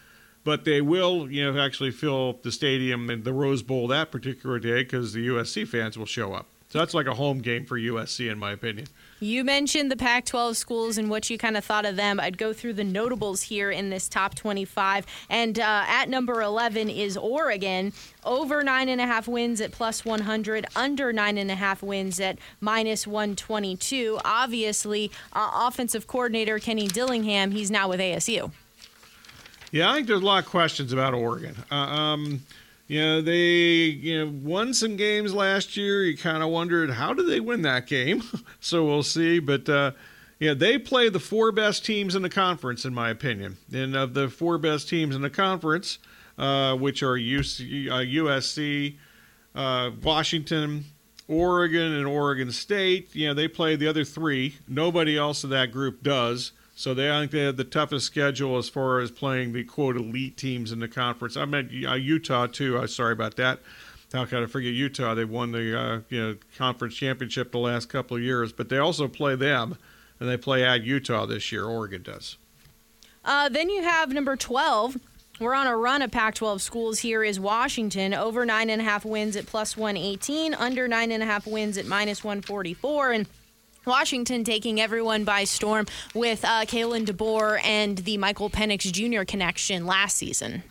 But 0.43 0.63
they 0.63 0.81
will 0.81 1.29
you 1.29 1.49
know 1.51 1.59
actually 1.59 1.91
fill 1.91 2.39
the 2.41 2.51
stadium 2.51 3.09
in 3.09 3.23
the 3.23 3.33
Rose 3.33 3.63
Bowl 3.63 3.87
that 3.89 4.11
particular 4.11 4.59
day 4.59 4.83
because 4.83 5.13
the 5.13 5.27
USC 5.27 5.67
fans 5.67 5.97
will 5.97 6.05
show 6.05 6.33
up 6.33 6.47
so 6.69 6.79
that's 6.79 6.93
like 6.93 7.07
a 7.07 7.13
home 7.13 7.39
game 7.39 7.65
for 7.65 7.79
USC 7.79 8.29
in 8.29 8.37
my 8.37 8.51
opinion. 8.51 8.87
You 9.19 9.43
mentioned 9.43 9.89
the 9.89 9.95
Pac 9.95 10.25
12 10.25 10.57
schools 10.57 10.97
and 10.97 11.09
what 11.09 11.29
you 11.29 11.37
kind 11.37 11.57
of 11.57 11.63
thought 11.63 11.85
of 11.85 11.95
them. 11.95 12.19
I'd 12.19 12.37
go 12.37 12.53
through 12.53 12.73
the 12.73 12.83
notables 12.83 13.41
here 13.43 13.71
in 13.71 13.89
this 13.89 14.07
top 14.09 14.35
25. 14.35 15.05
And 15.29 15.57
uh, 15.59 15.85
at 15.87 16.09
number 16.09 16.41
11 16.41 16.89
is 16.89 17.17
Oregon, 17.17 17.93
over 18.25 18.63
nine 18.63 18.89
and 18.89 18.99
a 18.99 19.07
half 19.07 19.27
wins 19.27 19.61
at 19.61 19.71
plus 19.71 20.03
100, 20.05 20.67
under 20.75 21.13
nine 21.13 21.37
and 21.37 21.49
a 21.49 21.55
half 21.55 21.81
wins 21.81 22.19
at 22.19 22.37
minus 22.59 23.07
122. 23.07 24.19
Obviously, 24.23 25.09
uh, 25.33 25.49
offensive 25.53 26.05
coordinator 26.05 26.59
Kenny 26.59 26.87
Dillingham, 26.87 27.51
he's 27.51 27.71
now 27.71 27.87
with 27.87 27.99
ASU. 27.99 28.51
Yeah, 29.71 29.91
I 29.91 29.95
think 29.95 30.07
there's 30.07 30.21
a 30.21 30.25
lot 30.25 30.43
of 30.43 30.49
questions 30.49 30.93
about 30.93 31.13
Oregon. 31.13 31.55
Uh, 31.71 31.75
um, 31.75 32.41
you 32.87 33.01
know, 33.01 33.21
they 33.21 33.45
you 33.85 34.25
know 34.25 34.31
won 34.43 34.73
some 34.73 34.95
games 34.95 35.33
last 35.33 35.75
year. 35.75 36.03
You 36.03 36.17
kind 36.17 36.41
of 36.41 36.49
wondered 36.49 36.91
how 36.91 37.13
did 37.13 37.27
they 37.27 37.39
win 37.39 37.61
that 37.63 37.87
game. 37.87 38.23
so 38.59 38.85
we'll 38.85 39.03
see. 39.03 39.39
But 39.39 39.67
uh, 39.67 39.91
yeah, 40.39 40.53
they 40.53 40.77
play 40.77 41.09
the 41.09 41.19
four 41.19 41.51
best 41.51 41.85
teams 41.85 42.15
in 42.15 42.21
the 42.21 42.29
conference, 42.29 42.85
in 42.85 42.93
my 42.93 43.09
opinion. 43.09 43.57
And 43.73 43.95
of 43.95 44.13
the 44.13 44.29
four 44.29 44.57
best 44.57 44.87
teams 44.87 45.15
in 45.15 45.21
the 45.21 45.29
conference, 45.29 45.99
uh, 46.37 46.75
which 46.75 47.03
are 47.03 47.15
UC, 47.15 47.89
uh, 47.89 47.93
USC, 47.95 48.95
uh, 49.55 49.91
Washington, 50.03 50.85
Oregon, 51.27 51.91
and 51.93 52.05
Oregon 52.05 52.51
State, 52.51 53.13
you 53.15 53.27
know, 53.27 53.33
they 53.33 53.47
play 53.47 53.75
the 53.75 53.87
other 53.87 54.05
three. 54.05 54.55
Nobody 54.67 55.17
else 55.17 55.43
in 55.43 55.49
that 55.49 55.71
group 55.71 56.03
does. 56.03 56.51
So 56.77 56.93
they, 56.93 57.09
I 57.09 57.21
think 57.21 57.31
they 57.31 57.39
have 57.39 57.57
the 57.57 57.63
toughest 57.63 58.05
schedule 58.05 58.55
as 58.55 58.69
far 58.69 58.99
as 58.99 59.09
playing 59.09 59.53
the 59.53 59.63
quote 59.63 59.97
elite 59.97 60.37
teams 60.37 60.71
in 60.71 60.79
the 60.79 60.87
conference. 60.87 61.35
I 61.35 61.45
meant 61.45 61.71
uh, 61.83 61.95
Utah 61.95 62.45
too. 62.45 62.77
I'm 62.77 62.87
sorry 62.87 63.13
about 63.13 63.35
that. 63.37 63.61
How 64.13 64.25
could 64.25 64.43
I 64.43 64.45
forget 64.45 64.73
Utah? 64.73 65.15
They 65.15 65.25
won 65.25 65.53
the 65.53 65.75
uh, 65.75 66.01
you 66.09 66.21
know 66.21 66.37
conference 66.55 66.93
championship 66.93 67.51
the 67.51 67.57
last 67.57 67.89
couple 67.89 68.15
of 68.15 68.21
years, 68.21 68.53
but 68.53 68.69
they 68.69 68.77
also 68.77 69.07
play 69.07 69.35
them, 69.35 69.75
and 70.19 70.29
they 70.29 70.37
play 70.37 70.63
at 70.63 70.83
Utah 70.83 71.25
this 71.25 71.51
year. 71.51 71.65
Oregon 71.65 72.03
does. 72.03 72.37
Uh, 73.25 73.49
then 73.49 73.71
you 73.71 73.81
have 73.81 74.13
number 74.13 74.35
12. 74.35 74.97
We're 75.39 75.55
on 75.55 75.65
a 75.65 75.75
run 75.75 76.03
of 76.03 76.11
Pac 76.11 76.35
12 76.35 76.61
schools 76.61 76.99
here 76.99 77.23
is 77.23 77.39
Washington, 77.39 78.13
over 78.13 78.45
nine 78.45 78.69
and 78.69 78.83
a 78.83 78.85
half 78.85 79.03
wins 79.03 79.35
at 79.35 79.47
plus 79.47 79.75
118, 79.75 80.53
under 80.53 80.87
nine 80.87 81.11
and 81.11 81.23
a 81.23 81.25
half 81.25 81.47
wins 81.47 81.75
at 81.79 81.87
minus 81.87 82.23
144. 82.23 83.13
And 83.13 83.27
Washington 83.87 84.43
taking 84.43 84.79
everyone 84.79 85.23
by 85.23 85.45
storm 85.45 85.87
with 86.13 86.43
uh, 86.45 86.65
Kalen 86.65 87.05
DeBoer 87.05 87.59
and 87.63 87.97
the 87.99 88.17
Michael 88.17 88.49
Penix 88.49 88.91
Jr. 88.91 89.23
connection 89.23 89.85
last 89.85 90.17
season. 90.17 90.63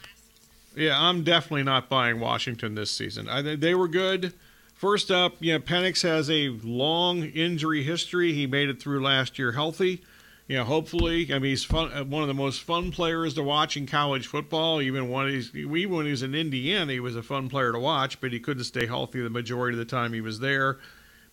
Yeah, 0.77 1.01
I'm 1.01 1.25
definitely 1.25 1.65
not 1.65 1.89
buying 1.89 2.21
Washington 2.21 2.75
this 2.75 2.91
season. 2.91 3.29
I, 3.29 3.41
they 3.41 3.75
were 3.75 3.89
good. 3.89 4.35
First 4.75 5.11
up, 5.11 5.37
you 5.41 5.55
know, 5.55 5.59
Penix 5.59 6.03
has 6.03 6.31
a 6.31 6.51
long 6.63 7.23
injury 7.23 7.83
history. 7.83 8.35
He 8.35 8.47
made 8.47 8.69
it 8.69 8.81
through 8.81 9.03
last 9.03 9.39
year 9.39 9.53
healthy. 9.53 10.03
You 10.49 10.59
know, 10.59 10.65
hopefully, 10.65 11.33
I 11.33 11.39
mean, 11.39 11.51
he's 11.51 11.65
fun, 11.65 11.91
uh, 11.93 12.05
one 12.05 12.23
of 12.23 12.29
the 12.29 12.35
most 12.35 12.63
fun 12.63 12.93
players 12.93 13.35
to 13.35 13.43
watch 13.43 13.77
in 13.77 13.87
college 13.87 14.27
football. 14.27 14.83
Even 14.83 15.09
when 15.09 15.29
he's, 15.29 15.53
even 15.57 15.97
when 15.97 16.05
he 16.05 16.11
was 16.11 16.23
in 16.23 16.35
Indiana, 16.35 16.93
he 16.93 17.01
was 17.01 17.17
a 17.17 17.23
fun 17.23 17.49
player 17.49 17.73
to 17.73 17.79
watch, 17.79 18.21
but 18.21 18.33
he 18.33 18.39
couldn't 18.39 18.65
stay 18.65 18.87
healthy 18.87 19.23
the 19.23 19.31
majority 19.31 19.77
of 19.77 19.79
the 19.79 19.91
time 19.91 20.13
he 20.13 20.21
was 20.21 20.39
there 20.39 20.79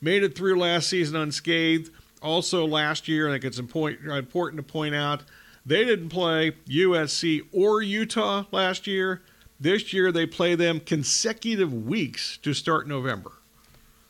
made 0.04 0.24
it 0.24 0.36
through 0.36 0.60
last 0.60 0.90
season 0.90 1.16
unscathed. 1.16 1.90
Also, 2.22 2.68
last 2.68 3.08
year, 3.08 3.30
I 3.30 3.34
think 3.34 3.46
it's 3.46 3.60
important 3.60 4.58
to 4.58 4.64
point 4.64 4.96
out 4.96 5.24
they 5.66 5.86
didn't 5.86 6.10
play 6.10 6.52
USC 6.68 7.48
or 7.52 7.82
Utah 7.82 8.44
last 8.52 8.86
year. 8.86 9.22
This 9.60 9.94
year, 9.94 10.12
they 10.12 10.26
play 10.26 10.56
them 10.56 10.82
consecutive 10.82 11.74
weeks 11.74 12.38
to 12.44 12.54
start 12.54 12.88
November. 12.88 13.32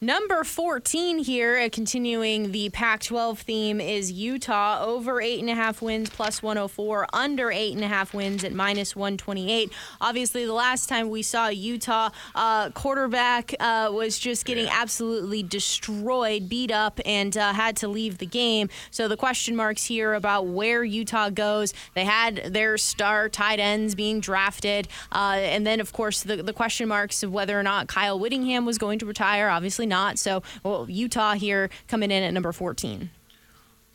Number 0.03 0.43
14 0.43 1.19
here, 1.19 1.57
uh, 1.57 1.69
continuing 1.71 2.51
the 2.51 2.69
Pac 2.71 3.03
12 3.03 3.39
theme, 3.39 3.79
is 3.79 4.11
Utah 4.11 4.83
over 4.83 5.21
8.5 5.21 5.81
wins 5.81 6.09
plus 6.09 6.43
104, 6.43 7.07
under 7.13 7.45
8.5 7.45 8.13
wins 8.13 8.43
at 8.43 8.51
minus 8.51 8.97
128. 8.97 9.71
Obviously, 10.01 10.45
the 10.45 10.51
last 10.51 10.89
time 10.89 11.09
we 11.09 11.21
saw 11.21 11.47
Utah, 11.47 12.09
uh, 12.35 12.71
quarterback 12.71 13.55
uh, 13.61 13.91
was 13.93 14.19
just 14.19 14.43
getting 14.43 14.65
yeah. 14.65 14.77
absolutely 14.81 15.41
destroyed, 15.41 16.49
beat 16.49 16.71
up, 16.71 16.99
and 17.05 17.37
uh, 17.37 17.53
had 17.53 17.77
to 17.77 17.87
leave 17.87 18.17
the 18.17 18.25
game. 18.25 18.67
So 18.91 19.07
the 19.07 19.15
question 19.15 19.55
marks 19.55 19.85
here 19.85 20.15
about 20.15 20.47
where 20.47 20.83
Utah 20.83 21.29
goes. 21.29 21.73
They 21.93 22.03
had 22.03 22.51
their 22.51 22.77
star 22.77 23.29
tight 23.29 23.61
ends 23.61 23.95
being 23.95 24.19
drafted. 24.19 24.89
Uh, 25.13 25.37
and 25.37 25.65
then, 25.65 25.79
of 25.79 25.93
course, 25.93 26.23
the, 26.23 26.43
the 26.43 26.51
question 26.51 26.89
marks 26.89 27.23
of 27.23 27.31
whether 27.31 27.57
or 27.57 27.63
not 27.63 27.87
Kyle 27.87 28.19
Whittingham 28.19 28.65
was 28.65 28.77
going 28.77 28.99
to 28.99 29.05
retire. 29.05 29.47
Obviously, 29.47 29.92
not. 29.93 30.17
So 30.17 30.41
well, 30.63 30.87
Utah 30.89 31.35
here 31.35 31.69
coming 31.87 32.09
in 32.09 32.23
at 32.23 32.33
number 32.33 32.51
14. 32.51 33.11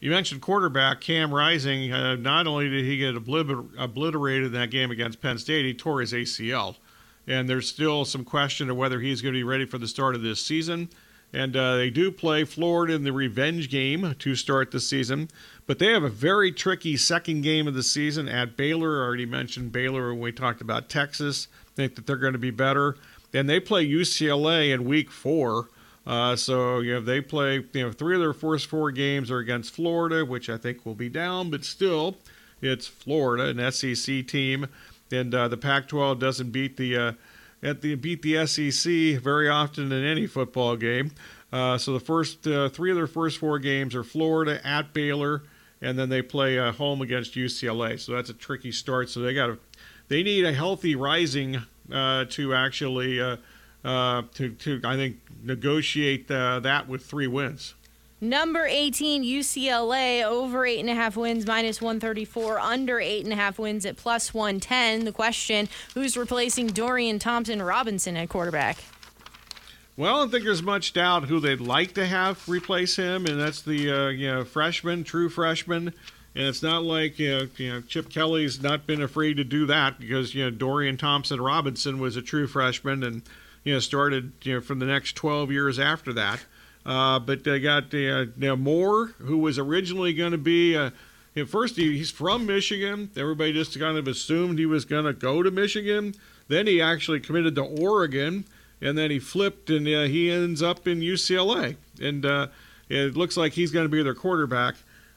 You 0.01 0.11
mentioned 0.11 0.41
quarterback 0.41 1.01
Cam 1.01 1.35
Rising. 1.35 1.93
Uh, 1.93 2.15
not 2.15 2.47
only 2.47 2.69
did 2.71 2.85
he 2.85 2.99
get 2.99 3.17
obliter- 3.17 3.69
obliterated 3.77 4.47
in 4.47 4.53
that 4.53 4.71
game 4.71 4.93
against 4.93 5.21
Penn 5.21 5.39
State, 5.39 5.65
he 5.65 5.75
tore 5.75 6.01
his 6.01 6.13
ACL. 6.13 6.77
And 7.27 7.49
there's 7.49 7.69
still 7.69 8.05
some 8.05 8.25
question 8.25 8.71
of 8.71 8.77
whether 8.77 9.01
he's 9.01 9.21
going 9.21 9.35
to 9.35 9.39
be 9.39 9.45
ready 9.45 9.67
for 9.67 9.77
the 9.77 9.89
start 9.89 10.15
of 10.15 10.23
this 10.23 10.41
season. 10.41 10.89
And 11.33 11.57
uh, 11.57 11.77
they 11.77 11.91
do 11.91 12.11
play 12.13 12.45
Florida 12.45 12.95
in 12.95 13.03
the 13.03 13.13
revenge 13.13 13.69
game 13.69 14.15
to 14.19 14.35
start 14.37 14.71
the 14.71 14.81
season. 14.81 15.29
But 15.67 15.79
they 15.79 15.93
have 15.93 16.05
a 16.05 16.09
very 16.09 16.53
tricky 16.53 16.97
second 16.97 17.43
game 17.43 17.67
of 17.67 17.75
the 17.75 17.83
season 17.83 18.29
at 18.29 18.57
Baylor. 18.57 19.03
I 19.03 19.07
already 19.07 19.27
mentioned 19.27 19.73
Baylor 19.73 20.11
when 20.11 20.21
we 20.21 20.33
talked 20.33 20.61
about 20.61 20.89
Texas. 20.89 21.49
think 21.75 21.97
that 21.97 22.07
they're 22.07 22.17
going 22.17 22.33
to 22.33 22.39
be 22.39 22.53
better. 22.53 22.97
And 23.35 23.49
they 23.49 23.61
play 23.61 23.87
UCLA 23.87 24.73
in 24.73 24.85
week 24.85 25.11
four. 25.11 25.69
Uh, 26.09 26.35
so 26.35 26.81
you 26.81 26.95
know 26.95 27.01
they 27.03 27.21
play 27.21 27.63
you 27.75 27.83
know 27.83 27.93
three 27.93 28.15
of 28.15 28.21
their 28.21 28.33
first 28.33 28.67
four 28.67 28.91
games 28.91 29.31
are 29.31 29.39
against 29.39 29.75
Florida, 29.75 30.25
which 30.25 30.49
I 30.49 30.57
think 30.57 30.87
will 30.87 30.95
be 30.95 31.11
down, 31.11 31.51
but 31.51 31.67
still, 31.67 32.17
it's 32.63 32.87
Florida, 32.87 33.49
an 33.49 33.71
SEC 33.71 34.27
team, 34.27 34.69
and 35.13 35.35
uh, 35.35 35.49
the 35.49 35.59
Pac-12 35.59 36.19
doesn't 36.19 36.51
beat 36.51 36.79
the 36.79 36.97
uh, 36.97 37.13
at 37.63 37.83
the 37.83 37.95
beat 37.95 38.23
the 38.23 38.47
SEC 38.47 39.23
very 39.23 39.51
often 39.51 39.93
in 39.93 40.03
any 40.03 40.27
football 40.27 40.77
game. 40.77 41.11
Uh, 41.53 41.77
so 41.77 41.93
the 41.93 42.01
first 42.01 42.47
uh, 42.47 42.71
three 42.71 42.91
of 42.91 42.97
their 42.97 43.07
first 43.07 43.37
four 43.37 43.59
games 43.59 43.95
are 43.95 44.05
Florida 44.05 44.67
at 44.67 44.95
Baylor, 44.95 45.43
and 45.83 45.99
then 45.99 46.09
they 46.09 46.23
play 46.23 46.59
uh, 46.59 46.73
home 46.73 47.03
against 47.03 47.35
UCLA. 47.35 48.01
So 48.01 48.13
that's 48.13 48.31
a 48.31 48.35
tricky 48.35 48.73
start. 48.73 49.11
So 49.11 49.21
they 49.21 49.35
got 49.35 49.59
they 50.09 50.23
need 50.23 50.47
a 50.47 50.55
healthy 50.55 50.95
Rising 50.95 51.65
to 51.91 52.55
actually 52.55 53.39
uh, 53.85 54.23
to, 54.35 54.51
to, 54.51 54.81
I 54.85 54.97
think, 54.97 55.19
negotiate 55.43 56.31
uh, 56.31 56.61
that 56.61 56.89
with 56.89 57.05
three 57.05 57.27
wins. 57.27 57.75
Number 58.21 58.67
18, 58.67 59.23
UCLA, 59.23 60.25
over 60.25 60.63
8.5 60.63 61.17
wins, 61.17 61.47
minus 61.47 61.81
134, 61.81 62.59
under 62.59 62.97
8.5 62.97 63.59
wins 63.59 63.87
at 63.87 63.97
plus 63.97 64.35
110. 64.35 65.05
The 65.05 65.13
question 65.13 65.69
who's 65.95 66.17
replacing 66.17 66.69
Dorian 66.69 67.21
Thompson 67.21 67.63
Robinson 67.63 68.17
at 68.17 68.29
quarterback? 68.29 68.79
Well, 69.97 70.15
I 70.15 70.19
don't 70.19 70.31
think 70.31 70.45
there's 70.45 70.63
much 70.63 70.93
doubt 70.93 71.25
who 71.25 71.39
they'd 71.39 71.61
like 71.61 71.95
to 71.95 72.07
have 72.07 72.49
replace 72.49 72.97
him, 72.97 73.27
and 73.27 73.41
that's 73.41 73.63
the 73.63 73.91
uh, 73.91 74.09
you 74.09 74.29
know 74.29 74.45
freshman, 74.45 75.03
true 75.05 75.29
freshman. 75.29 75.93
And 76.37 76.47
it's 76.47 76.63
not 76.63 76.85
like 76.85 77.19
you 77.19 77.31
know, 77.31 77.49
you 77.57 77.73
know 77.73 77.81
Chip 77.81 78.09
Kelly's 78.09 78.63
not 78.63 78.87
been 78.87 79.03
afraid 79.03 79.39
to 79.39 79.45
do 79.45 79.67
that 79.67 79.99
because 79.99 80.37
you 80.37 80.45
know 80.45 80.51
Dorian 80.51 80.97
Thompson 80.97 81.41
Robinson 81.41 81.99
was 81.99 82.17
a 82.17 82.23
true 82.23 82.47
freshman, 82.47 83.03
and 83.03 83.23
you 83.69 83.75
know, 83.75 83.81
started 83.81 84.33
you 84.43 84.55
know 84.55 84.61
from 84.63 84.79
the 84.79 84.87
next 84.87 85.15
12 85.15 85.53
years 85.53 85.79
after 85.79 86.15
that. 86.15 86.41
Uh, 86.87 87.19
but 87.19 87.45
they 87.45 87.61
got 87.61 87.93
uh, 87.93 88.57
Moore, 88.57 89.09
who 89.19 89.37
was 89.37 89.59
originally 89.59 90.15
going 90.15 90.33
to 90.33 90.39
be. 90.39 90.75
Uh, 90.75 90.91
at 91.37 91.49
first, 91.51 91.77
he, 91.77 91.99
he's 91.99 92.11
from 92.11 92.47
Michigan. 92.47 93.11
Everybody 93.15 93.53
just 93.53 93.79
kind 93.79 93.99
of 93.99 94.09
assumed 94.09 94.59
he 94.59 94.65
was 94.65 94.87
going 94.87 95.05
to 95.05 95.13
go 95.13 95.43
to 95.43 95.51
Michigan. 95.51 96.15
Then 96.49 96.67
he 96.67 96.81
actually 96.81 97.21
committed 97.21 97.57
to 97.57 97.63
Oregon, 97.63 98.47
and 98.81 98.97
then 98.97 99.11
he 99.11 99.19
flipped, 99.19 99.69
and 99.69 99.87
uh, 99.87 100.05
he 100.05 100.31
ends 100.31 100.63
up 100.63 100.89
in 100.89 101.01
UCLA. 101.01 101.77
And 102.01 102.25
uh, 102.25 102.47
it 102.89 103.19
looks 103.19 103.37
like 103.37 103.53
he's 103.53 103.71
going 103.71 103.85
to 103.85 103.91
be 103.91 104.03
their 104.03 104.15
quarterback. 104.15 104.77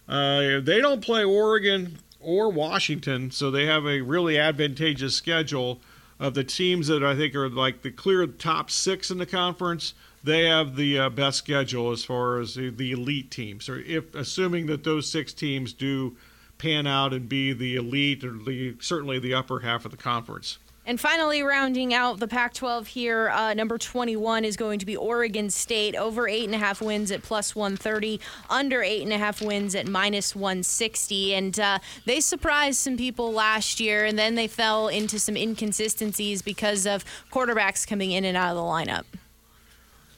Uh, 0.09 0.59
they 0.59 0.81
don't 0.81 0.99
play 0.99 1.23
Oregon 1.23 1.99
or 2.19 2.49
Washington, 2.49 3.31
so 3.31 3.49
they 3.49 3.65
have 3.65 3.85
a 3.85 4.01
really 4.01 4.37
advantageous 4.37 5.15
schedule 5.15 5.79
of 6.21 6.35
the 6.35 6.43
teams 6.43 6.87
that 6.87 7.03
I 7.03 7.15
think 7.15 7.35
are 7.35 7.49
like 7.49 7.81
the 7.81 7.89
clear 7.91 8.25
top 8.27 8.69
six 8.69 9.09
in 9.09 9.17
the 9.17 9.25
conference, 9.25 9.95
they 10.23 10.45
have 10.45 10.75
the 10.75 10.99
uh, 10.99 11.09
best 11.09 11.39
schedule 11.39 11.91
as 11.91 12.05
far 12.05 12.39
as 12.39 12.53
the, 12.53 12.69
the 12.69 12.91
elite 12.91 13.31
teams. 13.31 13.67
Or 13.67 13.79
if 13.79 14.13
assuming 14.13 14.67
that 14.67 14.83
those 14.83 15.09
six 15.09 15.33
teams 15.33 15.73
do 15.73 16.15
pan 16.59 16.85
out 16.85 17.11
and 17.11 17.27
be 17.27 17.53
the 17.53 17.75
elite 17.75 18.23
or 18.23 18.33
the 18.33 18.75
certainly 18.79 19.17
the 19.17 19.33
upper 19.33 19.61
half 19.61 19.83
of 19.83 19.89
the 19.89 19.97
conference. 19.97 20.59
And 20.83 20.99
finally, 20.99 21.43
rounding 21.43 21.93
out 21.93 22.19
the 22.19 22.27
Pac 22.27 22.55
12 22.55 22.87
here, 22.87 23.29
uh, 23.29 23.53
number 23.53 23.77
21 23.77 24.43
is 24.43 24.57
going 24.57 24.79
to 24.79 24.85
be 24.85 24.95
Oregon 24.95 25.51
State, 25.51 25.95
over 25.95 26.23
8.5 26.23 26.83
wins 26.83 27.11
at 27.11 27.21
plus 27.21 27.55
130, 27.55 28.19
under 28.49 28.79
8.5 28.79 29.45
wins 29.45 29.75
at 29.75 29.87
minus 29.87 30.35
160. 30.35 31.35
And 31.35 31.59
uh, 31.59 31.79
they 32.05 32.19
surprised 32.19 32.79
some 32.79 32.97
people 32.97 33.31
last 33.31 33.79
year, 33.79 34.05
and 34.05 34.17
then 34.17 34.33
they 34.33 34.47
fell 34.47 34.87
into 34.87 35.19
some 35.19 35.37
inconsistencies 35.37 36.41
because 36.41 36.87
of 36.87 37.05
quarterbacks 37.31 37.87
coming 37.87 38.11
in 38.11 38.25
and 38.25 38.35
out 38.35 38.49
of 38.49 38.55
the 38.55 38.63
lineup. 38.63 39.03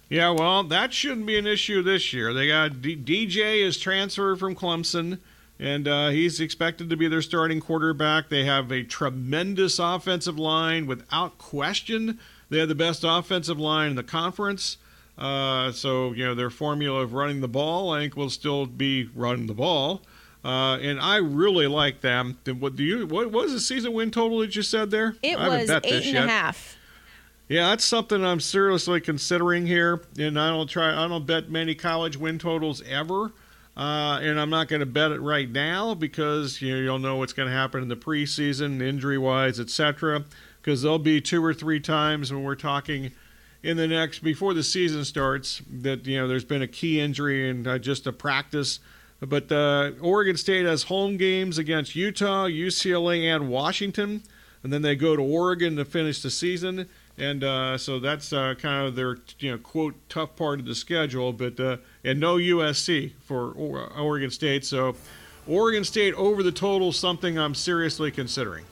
Yeah, 0.07 0.29
well, 0.29 0.63
that 0.63 0.93
shouldn't 0.93 1.25
be 1.25 1.37
an 1.37 1.47
issue 1.47 1.81
this 1.81 2.13
year. 2.13 2.33
They 2.33 2.47
got 2.47 2.81
D- 2.81 2.95
DJ 2.95 3.65
is 3.65 3.77
transferred 3.77 4.39
from 4.39 4.55
Clemson 4.55 5.19
and 5.63 5.87
uh, 5.87 6.09
he's 6.09 6.41
expected 6.41 6.89
to 6.89 6.97
be 6.97 7.07
their 7.07 7.21
starting 7.21 7.61
quarterback. 7.61 8.27
They 8.27 8.43
have 8.43 8.69
a 8.69 8.83
tremendous 8.83 9.79
offensive 9.79 10.37
line, 10.37 10.87
without 10.87 11.37
question. 11.37 12.19
They 12.49 12.59
have 12.59 12.67
the 12.67 12.75
best 12.75 13.05
offensive 13.07 13.57
line 13.57 13.91
in 13.91 13.95
the 13.95 14.03
conference. 14.03 14.77
Uh, 15.17 15.71
so 15.71 16.11
you 16.11 16.25
know 16.25 16.35
their 16.35 16.49
formula 16.49 17.01
of 17.01 17.13
running 17.13 17.39
the 17.39 17.47
ball, 17.47 17.91
I 17.91 18.01
think, 18.01 18.17
will 18.17 18.29
still 18.29 18.65
be 18.65 19.09
running 19.15 19.47
the 19.47 19.53
ball. 19.53 20.01
Uh, 20.43 20.77
and 20.81 20.99
I 20.99 21.17
really 21.17 21.67
like 21.67 22.01
them. 22.01 22.37
What 22.59 22.75
do 22.75 22.83
you? 22.83 23.07
What 23.07 23.31
was 23.31 23.53
the 23.53 23.61
season 23.61 23.93
win 23.93 24.11
total 24.11 24.39
that 24.39 24.57
you 24.57 24.63
said 24.63 24.91
there? 24.91 25.15
It 25.23 25.37
I 25.37 25.47
was 25.47 25.69
eight 25.69 26.07
and 26.07 26.17
a 26.17 26.27
half. 26.27 26.75
Yeah, 27.47 27.69
that's 27.69 27.85
something 27.85 28.25
I'm 28.25 28.41
seriously 28.41 28.99
considering 28.99 29.65
here. 29.65 30.01
And 30.19 30.37
I 30.37 30.49
don't 30.49 30.69
try. 30.69 30.89
I 30.89 31.07
don't 31.07 31.25
bet 31.25 31.49
many 31.49 31.73
college 31.73 32.17
win 32.17 32.37
totals 32.37 32.81
ever. 32.81 33.31
Uh, 33.75 34.19
and 34.21 34.39
I'm 34.39 34.51
not 34.51 34.67
going 34.67 34.81
to 34.81 34.85
bet 34.85 35.11
it 35.11 35.19
right 35.19 35.49
now 35.49 35.95
because 35.95 36.61
you 36.61 36.75
know, 36.75 36.81
you'll 36.81 36.99
know 36.99 37.15
what's 37.15 37.33
going 37.33 37.49
to 37.49 37.55
happen 37.55 37.81
in 37.81 37.87
the 37.87 37.95
preseason, 37.95 38.81
injury 38.81 39.17
wise, 39.17 39.59
etc. 39.59 40.25
Because 40.61 40.83
there'll 40.83 40.99
be 40.99 41.19
two 41.19 41.43
or 41.43 41.53
three 41.53 41.79
times 41.79 42.31
when 42.31 42.43
we're 42.43 42.55
talking 42.55 43.11
in 43.63 43.77
the 43.77 43.87
next 43.87 44.19
before 44.19 44.53
the 44.53 44.61
season 44.61 45.05
starts 45.05 45.61
that 45.71 46.05
you 46.05 46.17
know 46.17 46.27
there's 46.27 46.43
been 46.43 46.61
a 46.61 46.67
key 46.67 46.99
injury 46.99 47.49
and 47.49 47.67
uh, 47.67 47.79
just 47.79 48.05
a 48.05 48.13
practice. 48.13 48.79
But 49.21 49.51
uh, 49.51 49.91
Oregon 50.01 50.35
State 50.35 50.65
has 50.65 50.83
home 50.83 51.15
games 51.15 51.57
against 51.57 51.95
Utah, 51.95 52.45
UCLA, 52.45 53.23
and 53.33 53.49
Washington, 53.49 54.21
and 54.61 54.73
then 54.73 54.81
they 54.81 54.97
go 54.97 55.15
to 55.15 55.21
Oregon 55.21 55.77
to 55.77 55.85
finish 55.85 56.21
the 56.21 56.29
season. 56.29 56.89
And 57.17 57.43
uh, 57.43 57.77
so 57.77 57.99
that's 57.99 58.33
uh, 58.33 58.55
kind 58.55 58.87
of 58.87 58.95
their 58.95 59.17
you 59.39 59.51
know 59.51 59.57
quote 59.57 59.95
tough 60.09 60.35
part 60.35 60.59
of 60.59 60.65
the 60.65 60.75
schedule, 60.75 61.31
but 61.31 61.59
uh, 61.59 61.77
and 62.03 62.19
no 62.19 62.37
USC 62.37 63.11
for 63.21 63.51
Oregon 63.51 64.31
State. 64.31 64.65
So 64.65 64.95
Oregon 65.47 65.83
State 65.83 66.13
over 66.15 66.41
the 66.41 66.51
total, 66.51 66.91
something 66.91 67.37
I'm 67.37 67.53
seriously 67.53 68.09
considering. 68.09 68.65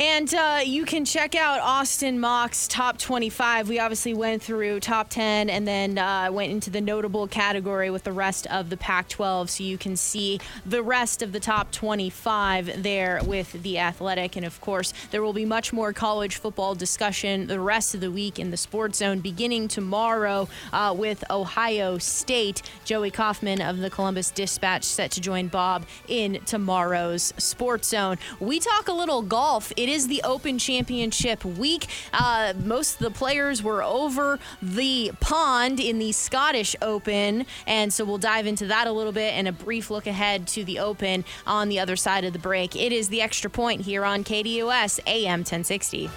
And 0.00 0.32
uh, 0.32 0.60
you 0.64 0.84
can 0.84 1.04
check 1.04 1.34
out 1.34 1.58
Austin 1.58 2.20
Mock's 2.20 2.68
top 2.68 2.98
25. 2.98 3.68
We 3.68 3.80
obviously 3.80 4.14
went 4.14 4.40
through 4.40 4.78
top 4.78 5.08
10 5.10 5.50
and 5.50 5.66
then 5.66 5.98
uh, 5.98 6.30
went 6.30 6.52
into 6.52 6.70
the 6.70 6.80
notable 6.80 7.26
category 7.26 7.90
with 7.90 8.04
the 8.04 8.12
rest 8.12 8.46
of 8.46 8.70
the 8.70 8.76
Pac 8.76 9.08
12. 9.08 9.50
So 9.50 9.64
you 9.64 9.76
can 9.76 9.96
see 9.96 10.38
the 10.64 10.84
rest 10.84 11.20
of 11.20 11.32
the 11.32 11.40
top 11.40 11.72
25 11.72 12.80
there 12.80 13.20
with 13.24 13.60
the 13.64 13.80
athletic. 13.80 14.36
And 14.36 14.46
of 14.46 14.60
course, 14.60 14.94
there 15.10 15.20
will 15.20 15.32
be 15.32 15.44
much 15.44 15.72
more 15.72 15.92
college 15.92 16.36
football 16.36 16.76
discussion 16.76 17.48
the 17.48 17.58
rest 17.58 17.92
of 17.96 18.00
the 18.00 18.12
week 18.12 18.38
in 18.38 18.52
the 18.52 18.56
Sports 18.56 18.98
Zone, 18.98 19.18
beginning 19.18 19.66
tomorrow 19.66 20.48
uh, 20.72 20.94
with 20.96 21.28
Ohio 21.28 21.98
State. 21.98 22.62
Joey 22.84 23.10
Kaufman 23.10 23.60
of 23.60 23.78
the 23.78 23.90
Columbus 23.90 24.30
Dispatch 24.30 24.84
set 24.84 25.10
to 25.12 25.20
join 25.20 25.48
Bob 25.48 25.86
in 26.06 26.40
tomorrow's 26.46 27.34
Sports 27.36 27.88
Zone. 27.88 28.16
We 28.38 28.60
talk 28.60 28.86
a 28.86 28.92
little 28.92 29.22
golf. 29.22 29.72
It 29.76 29.87
it 29.88 29.92
is 29.92 30.08
the 30.08 30.20
Open 30.22 30.58
Championship 30.58 31.42
week. 31.44 31.86
Uh, 32.12 32.52
most 32.62 32.94
of 32.94 32.98
the 32.98 33.10
players 33.10 33.62
were 33.62 33.82
over 33.82 34.38
the 34.60 35.12
pond 35.18 35.80
in 35.80 35.98
the 35.98 36.12
Scottish 36.12 36.76
Open, 36.82 37.46
and 37.66 37.90
so 37.92 38.04
we'll 38.04 38.18
dive 38.18 38.46
into 38.46 38.66
that 38.66 38.86
a 38.86 38.92
little 38.92 39.12
bit 39.12 39.32
and 39.32 39.48
a 39.48 39.52
brief 39.52 39.90
look 39.90 40.06
ahead 40.06 40.46
to 40.48 40.62
the 40.62 40.78
Open 40.78 41.24
on 41.46 41.70
the 41.70 41.78
other 41.78 41.96
side 41.96 42.24
of 42.24 42.34
the 42.34 42.38
break. 42.38 42.76
It 42.76 42.92
is 42.92 43.08
the 43.08 43.22
extra 43.22 43.48
point 43.48 43.80
here 43.80 44.04
on 44.04 44.24
KDUS 44.24 45.00
AM 45.06 45.40
1060. 45.40 46.10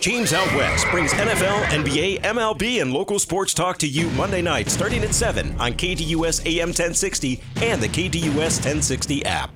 James 0.00 0.32
Out 0.32 0.46
West 0.56 0.86
brings 0.90 1.12
NFL, 1.12 1.60
NBA, 1.64 2.22
MLB, 2.22 2.80
and 2.80 2.90
local 2.90 3.18
sports 3.18 3.52
talk 3.52 3.76
to 3.78 3.86
you 3.86 4.08
Monday 4.12 4.40
night 4.40 4.70
starting 4.70 5.04
at 5.04 5.14
7 5.14 5.60
on 5.60 5.74
KDUS 5.74 6.46
AM 6.46 6.68
1060 6.68 7.38
and 7.56 7.82
the 7.82 7.88
KDUS 7.88 8.64
1060 8.64 9.24
app 9.26 9.50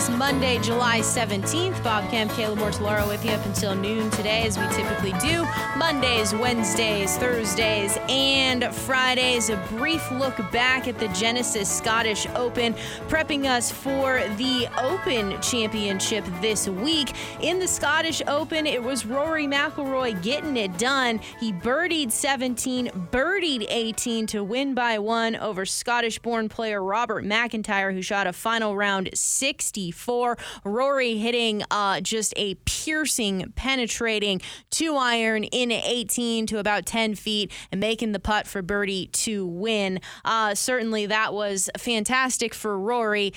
is 0.00 0.10
Monday, 0.10 0.58
July 0.60 1.00
17th. 1.00 1.82
Bob 1.82 2.08
Camp, 2.10 2.30
Kayla 2.32 2.56
Mortellaro 2.56 3.06
with 3.08 3.24
you 3.24 3.32
up 3.32 3.44
until 3.44 3.74
noon 3.74 4.10
today, 4.10 4.46
as 4.46 4.56
we 4.56 4.66
typically 4.68 5.12
do. 5.20 5.46
Mondays, 5.76 6.34
Wednesdays, 6.34 7.16
Thursdays, 7.18 7.98
and 8.08 8.64
Fridays. 8.74 9.50
A 9.50 9.56
brief 9.68 10.10
look 10.12 10.36
back 10.52 10.88
at 10.88 10.98
the 10.98 11.08
Genesis 11.08 11.70
Scottish 11.70 12.26
Open, 12.34 12.74
prepping 13.08 13.44
us 13.44 13.70
for 13.70 14.22
the 14.36 14.68
Open 14.78 15.40
Championship 15.42 16.24
this 16.40 16.68
week. 16.68 17.12
In 17.40 17.58
the 17.58 17.68
Scottish 17.68 18.22
Open, 18.26 18.66
it 18.66 18.82
was 18.82 19.04
Rory 19.04 19.46
McIlroy 19.46 20.22
getting 20.22 20.56
it 20.56 20.78
done. 20.78 21.20
He 21.40 21.52
birdied 21.52 22.12
17, 22.12 23.08
birdied 23.10 23.66
18 23.68 24.26
to 24.28 24.44
win 24.44 24.74
by 24.74 24.98
one 24.98 25.36
over 25.36 25.66
Scottish 25.66 26.18
born 26.20 26.48
player 26.48 26.82
Robert 26.82 27.24
McIntyre, 27.24 27.92
who 27.92 28.02
shot 28.02 28.26
a 28.26 28.32
final 28.32 28.76
round 28.76 29.10
60. 29.12 29.89
54. 29.90 30.38
Rory 30.64 31.16
hitting 31.16 31.62
uh, 31.70 32.00
just 32.00 32.32
a 32.36 32.54
piercing, 32.64 33.52
penetrating 33.56 34.40
two 34.70 34.96
iron 34.96 35.44
in 35.44 35.72
18 35.72 36.46
to 36.46 36.58
about 36.58 36.86
10 36.86 37.14
feet 37.14 37.52
and 37.72 37.80
making 37.80 38.12
the 38.12 38.20
putt 38.20 38.46
for 38.46 38.62
birdie 38.62 39.06
to 39.06 39.46
win. 39.46 40.00
Uh, 40.24 40.54
certainly 40.54 41.06
that 41.06 41.34
was 41.34 41.68
fantastic 41.76 42.54
for 42.54 42.78
Rory. 42.78 43.32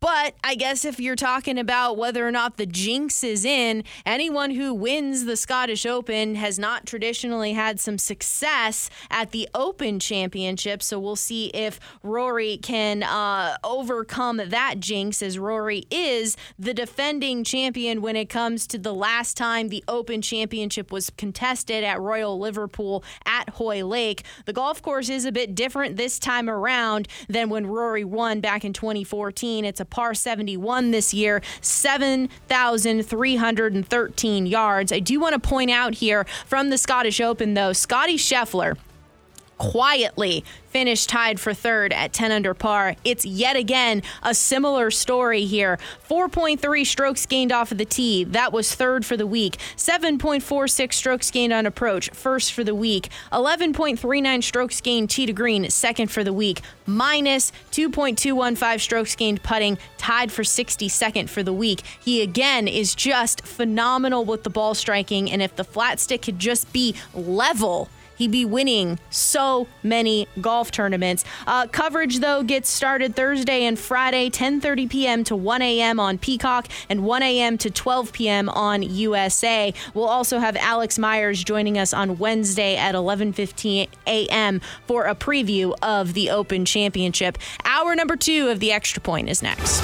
But 0.00 0.34
I 0.42 0.56
guess 0.56 0.84
if 0.84 0.98
you're 0.98 1.14
talking 1.14 1.58
about 1.58 1.96
whether 1.96 2.26
or 2.26 2.32
not 2.32 2.56
the 2.56 2.66
jinx 2.66 3.22
is 3.22 3.44
in, 3.44 3.84
anyone 4.04 4.50
who 4.50 4.74
wins 4.74 5.26
the 5.26 5.36
Scottish 5.36 5.86
Open 5.86 6.34
has 6.34 6.58
not 6.58 6.86
traditionally 6.86 7.52
had 7.52 7.78
some 7.78 7.98
success 7.98 8.90
at 9.12 9.30
the 9.30 9.48
Open 9.54 10.00
Championship. 10.00 10.82
So 10.82 10.98
we'll 10.98 11.14
see 11.14 11.46
if 11.54 11.78
Rory 12.02 12.56
can 12.56 13.04
uh, 13.04 13.58
overcome 13.62 14.38
that 14.48 14.80
jinx 14.80 15.22
as 15.22 15.38
Rory 15.38 15.84
is 15.92 16.36
the 16.58 16.74
defending 16.74 17.44
champion 17.44 18.02
when 18.02 18.16
it 18.16 18.28
comes 18.28 18.66
to 18.68 18.78
the 18.78 18.94
last 18.94 19.36
time 19.36 19.68
the 19.68 19.84
Open 19.86 20.22
Championship 20.22 20.90
was 20.90 21.10
contested 21.10 21.84
at 21.84 22.00
Royal 22.00 22.36
Liverpool 22.38 23.04
at 23.26 23.50
Hoylake. 23.50 24.24
The 24.46 24.52
golf 24.52 24.82
course 24.82 25.08
is 25.08 25.24
a 25.24 25.30
bit 25.32 25.54
different 25.54 25.96
this 25.96 26.18
time 26.18 26.50
around 26.50 27.06
than 27.28 27.50
when 27.50 27.66
Rory 27.66 28.04
won 28.04 28.40
back 28.40 28.64
in 28.64 28.72
2014. 28.72 29.64
It's 29.64 29.80
a 29.80 29.84
par 29.84 30.14
71 30.14 30.90
this 30.90 31.12
year, 31.12 31.42
7,313 31.60 34.46
yards. 34.46 34.92
I 34.92 34.98
do 34.98 35.20
want 35.20 35.34
to 35.34 35.40
point 35.40 35.70
out 35.70 35.94
here 35.94 36.24
from 36.46 36.70
the 36.70 36.78
Scottish 36.78 37.20
Open, 37.20 37.52
though, 37.54 37.72
Scotty 37.72 38.16
Scheffler 38.16 38.76
quietly 39.70 40.44
finished 40.70 41.08
tied 41.08 41.38
for 41.38 41.54
third 41.54 41.92
at 41.92 42.12
10 42.12 42.32
under 42.32 42.52
par. 42.52 42.96
It's 43.04 43.24
yet 43.24 43.54
again 43.54 44.02
a 44.22 44.34
similar 44.34 44.90
story 44.90 45.44
here. 45.44 45.78
4.3 46.08 46.84
strokes 46.84 47.26
gained 47.26 47.52
off 47.52 47.70
of 47.70 47.78
the 47.78 47.84
tee. 47.84 48.24
That 48.24 48.52
was 48.52 48.74
third 48.74 49.06
for 49.06 49.16
the 49.16 49.26
week. 49.26 49.58
7.46 49.76 50.92
strokes 50.92 51.30
gained 51.30 51.52
on 51.52 51.66
approach, 51.66 52.10
first 52.10 52.52
for 52.52 52.64
the 52.64 52.74
week. 52.74 53.10
11.39 53.30 54.42
strokes 54.42 54.80
gained 54.80 55.10
tee 55.10 55.26
to 55.26 55.32
green, 55.32 55.70
second 55.70 56.10
for 56.10 56.24
the 56.24 56.32
week. 56.32 56.60
Minus 56.84 57.52
2.215 57.70 58.80
strokes 58.80 59.14
gained 59.14 59.44
putting, 59.44 59.78
tied 59.96 60.32
for 60.32 60.42
62nd 60.42 61.28
for 61.28 61.44
the 61.44 61.52
week. 61.52 61.82
He 62.00 62.20
again 62.20 62.66
is 62.66 62.96
just 62.96 63.46
phenomenal 63.46 64.24
with 64.24 64.42
the 64.42 64.50
ball 64.50 64.74
striking, 64.74 65.30
and 65.30 65.40
if 65.40 65.54
the 65.54 65.64
flat 65.64 66.00
stick 66.00 66.22
could 66.22 66.40
just 66.40 66.72
be 66.72 66.96
level, 67.14 67.88
he'd 68.22 68.30
be 68.30 68.44
winning 68.44 69.00
so 69.10 69.66
many 69.82 70.28
golf 70.40 70.70
tournaments. 70.70 71.24
Uh, 71.46 71.66
coverage 71.66 72.20
though 72.20 72.42
gets 72.42 72.70
started 72.70 73.16
Thursday 73.16 73.64
and 73.64 73.78
Friday, 73.78 74.30
10:30 74.30 74.88
p.m. 74.88 75.24
to 75.24 75.34
1 75.34 75.60
a.m. 75.62 75.98
on 75.98 76.18
Peacock 76.18 76.68
and 76.88 77.04
1 77.04 77.22
a.m. 77.22 77.58
to 77.58 77.70
12 77.70 78.12
p.m. 78.12 78.48
on 78.48 78.82
USA. 78.82 79.74
We'll 79.94 80.08
also 80.08 80.38
have 80.38 80.56
Alex 80.56 80.98
Myers 80.98 81.42
joining 81.42 81.78
us 81.78 81.92
on 81.92 82.18
Wednesday 82.18 82.76
at 82.76 82.94
11:15 82.94 83.88
a.m. 84.06 84.60
for 84.86 85.06
a 85.06 85.14
preview 85.14 85.74
of 85.82 86.14
the 86.14 86.30
Open 86.30 86.64
Championship. 86.64 87.38
Hour 87.64 87.96
number 87.96 88.16
two 88.16 88.48
of 88.48 88.60
the 88.60 88.70
Extra 88.70 89.02
Point 89.02 89.28
is 89.28 89.42
next. 89.42 89.82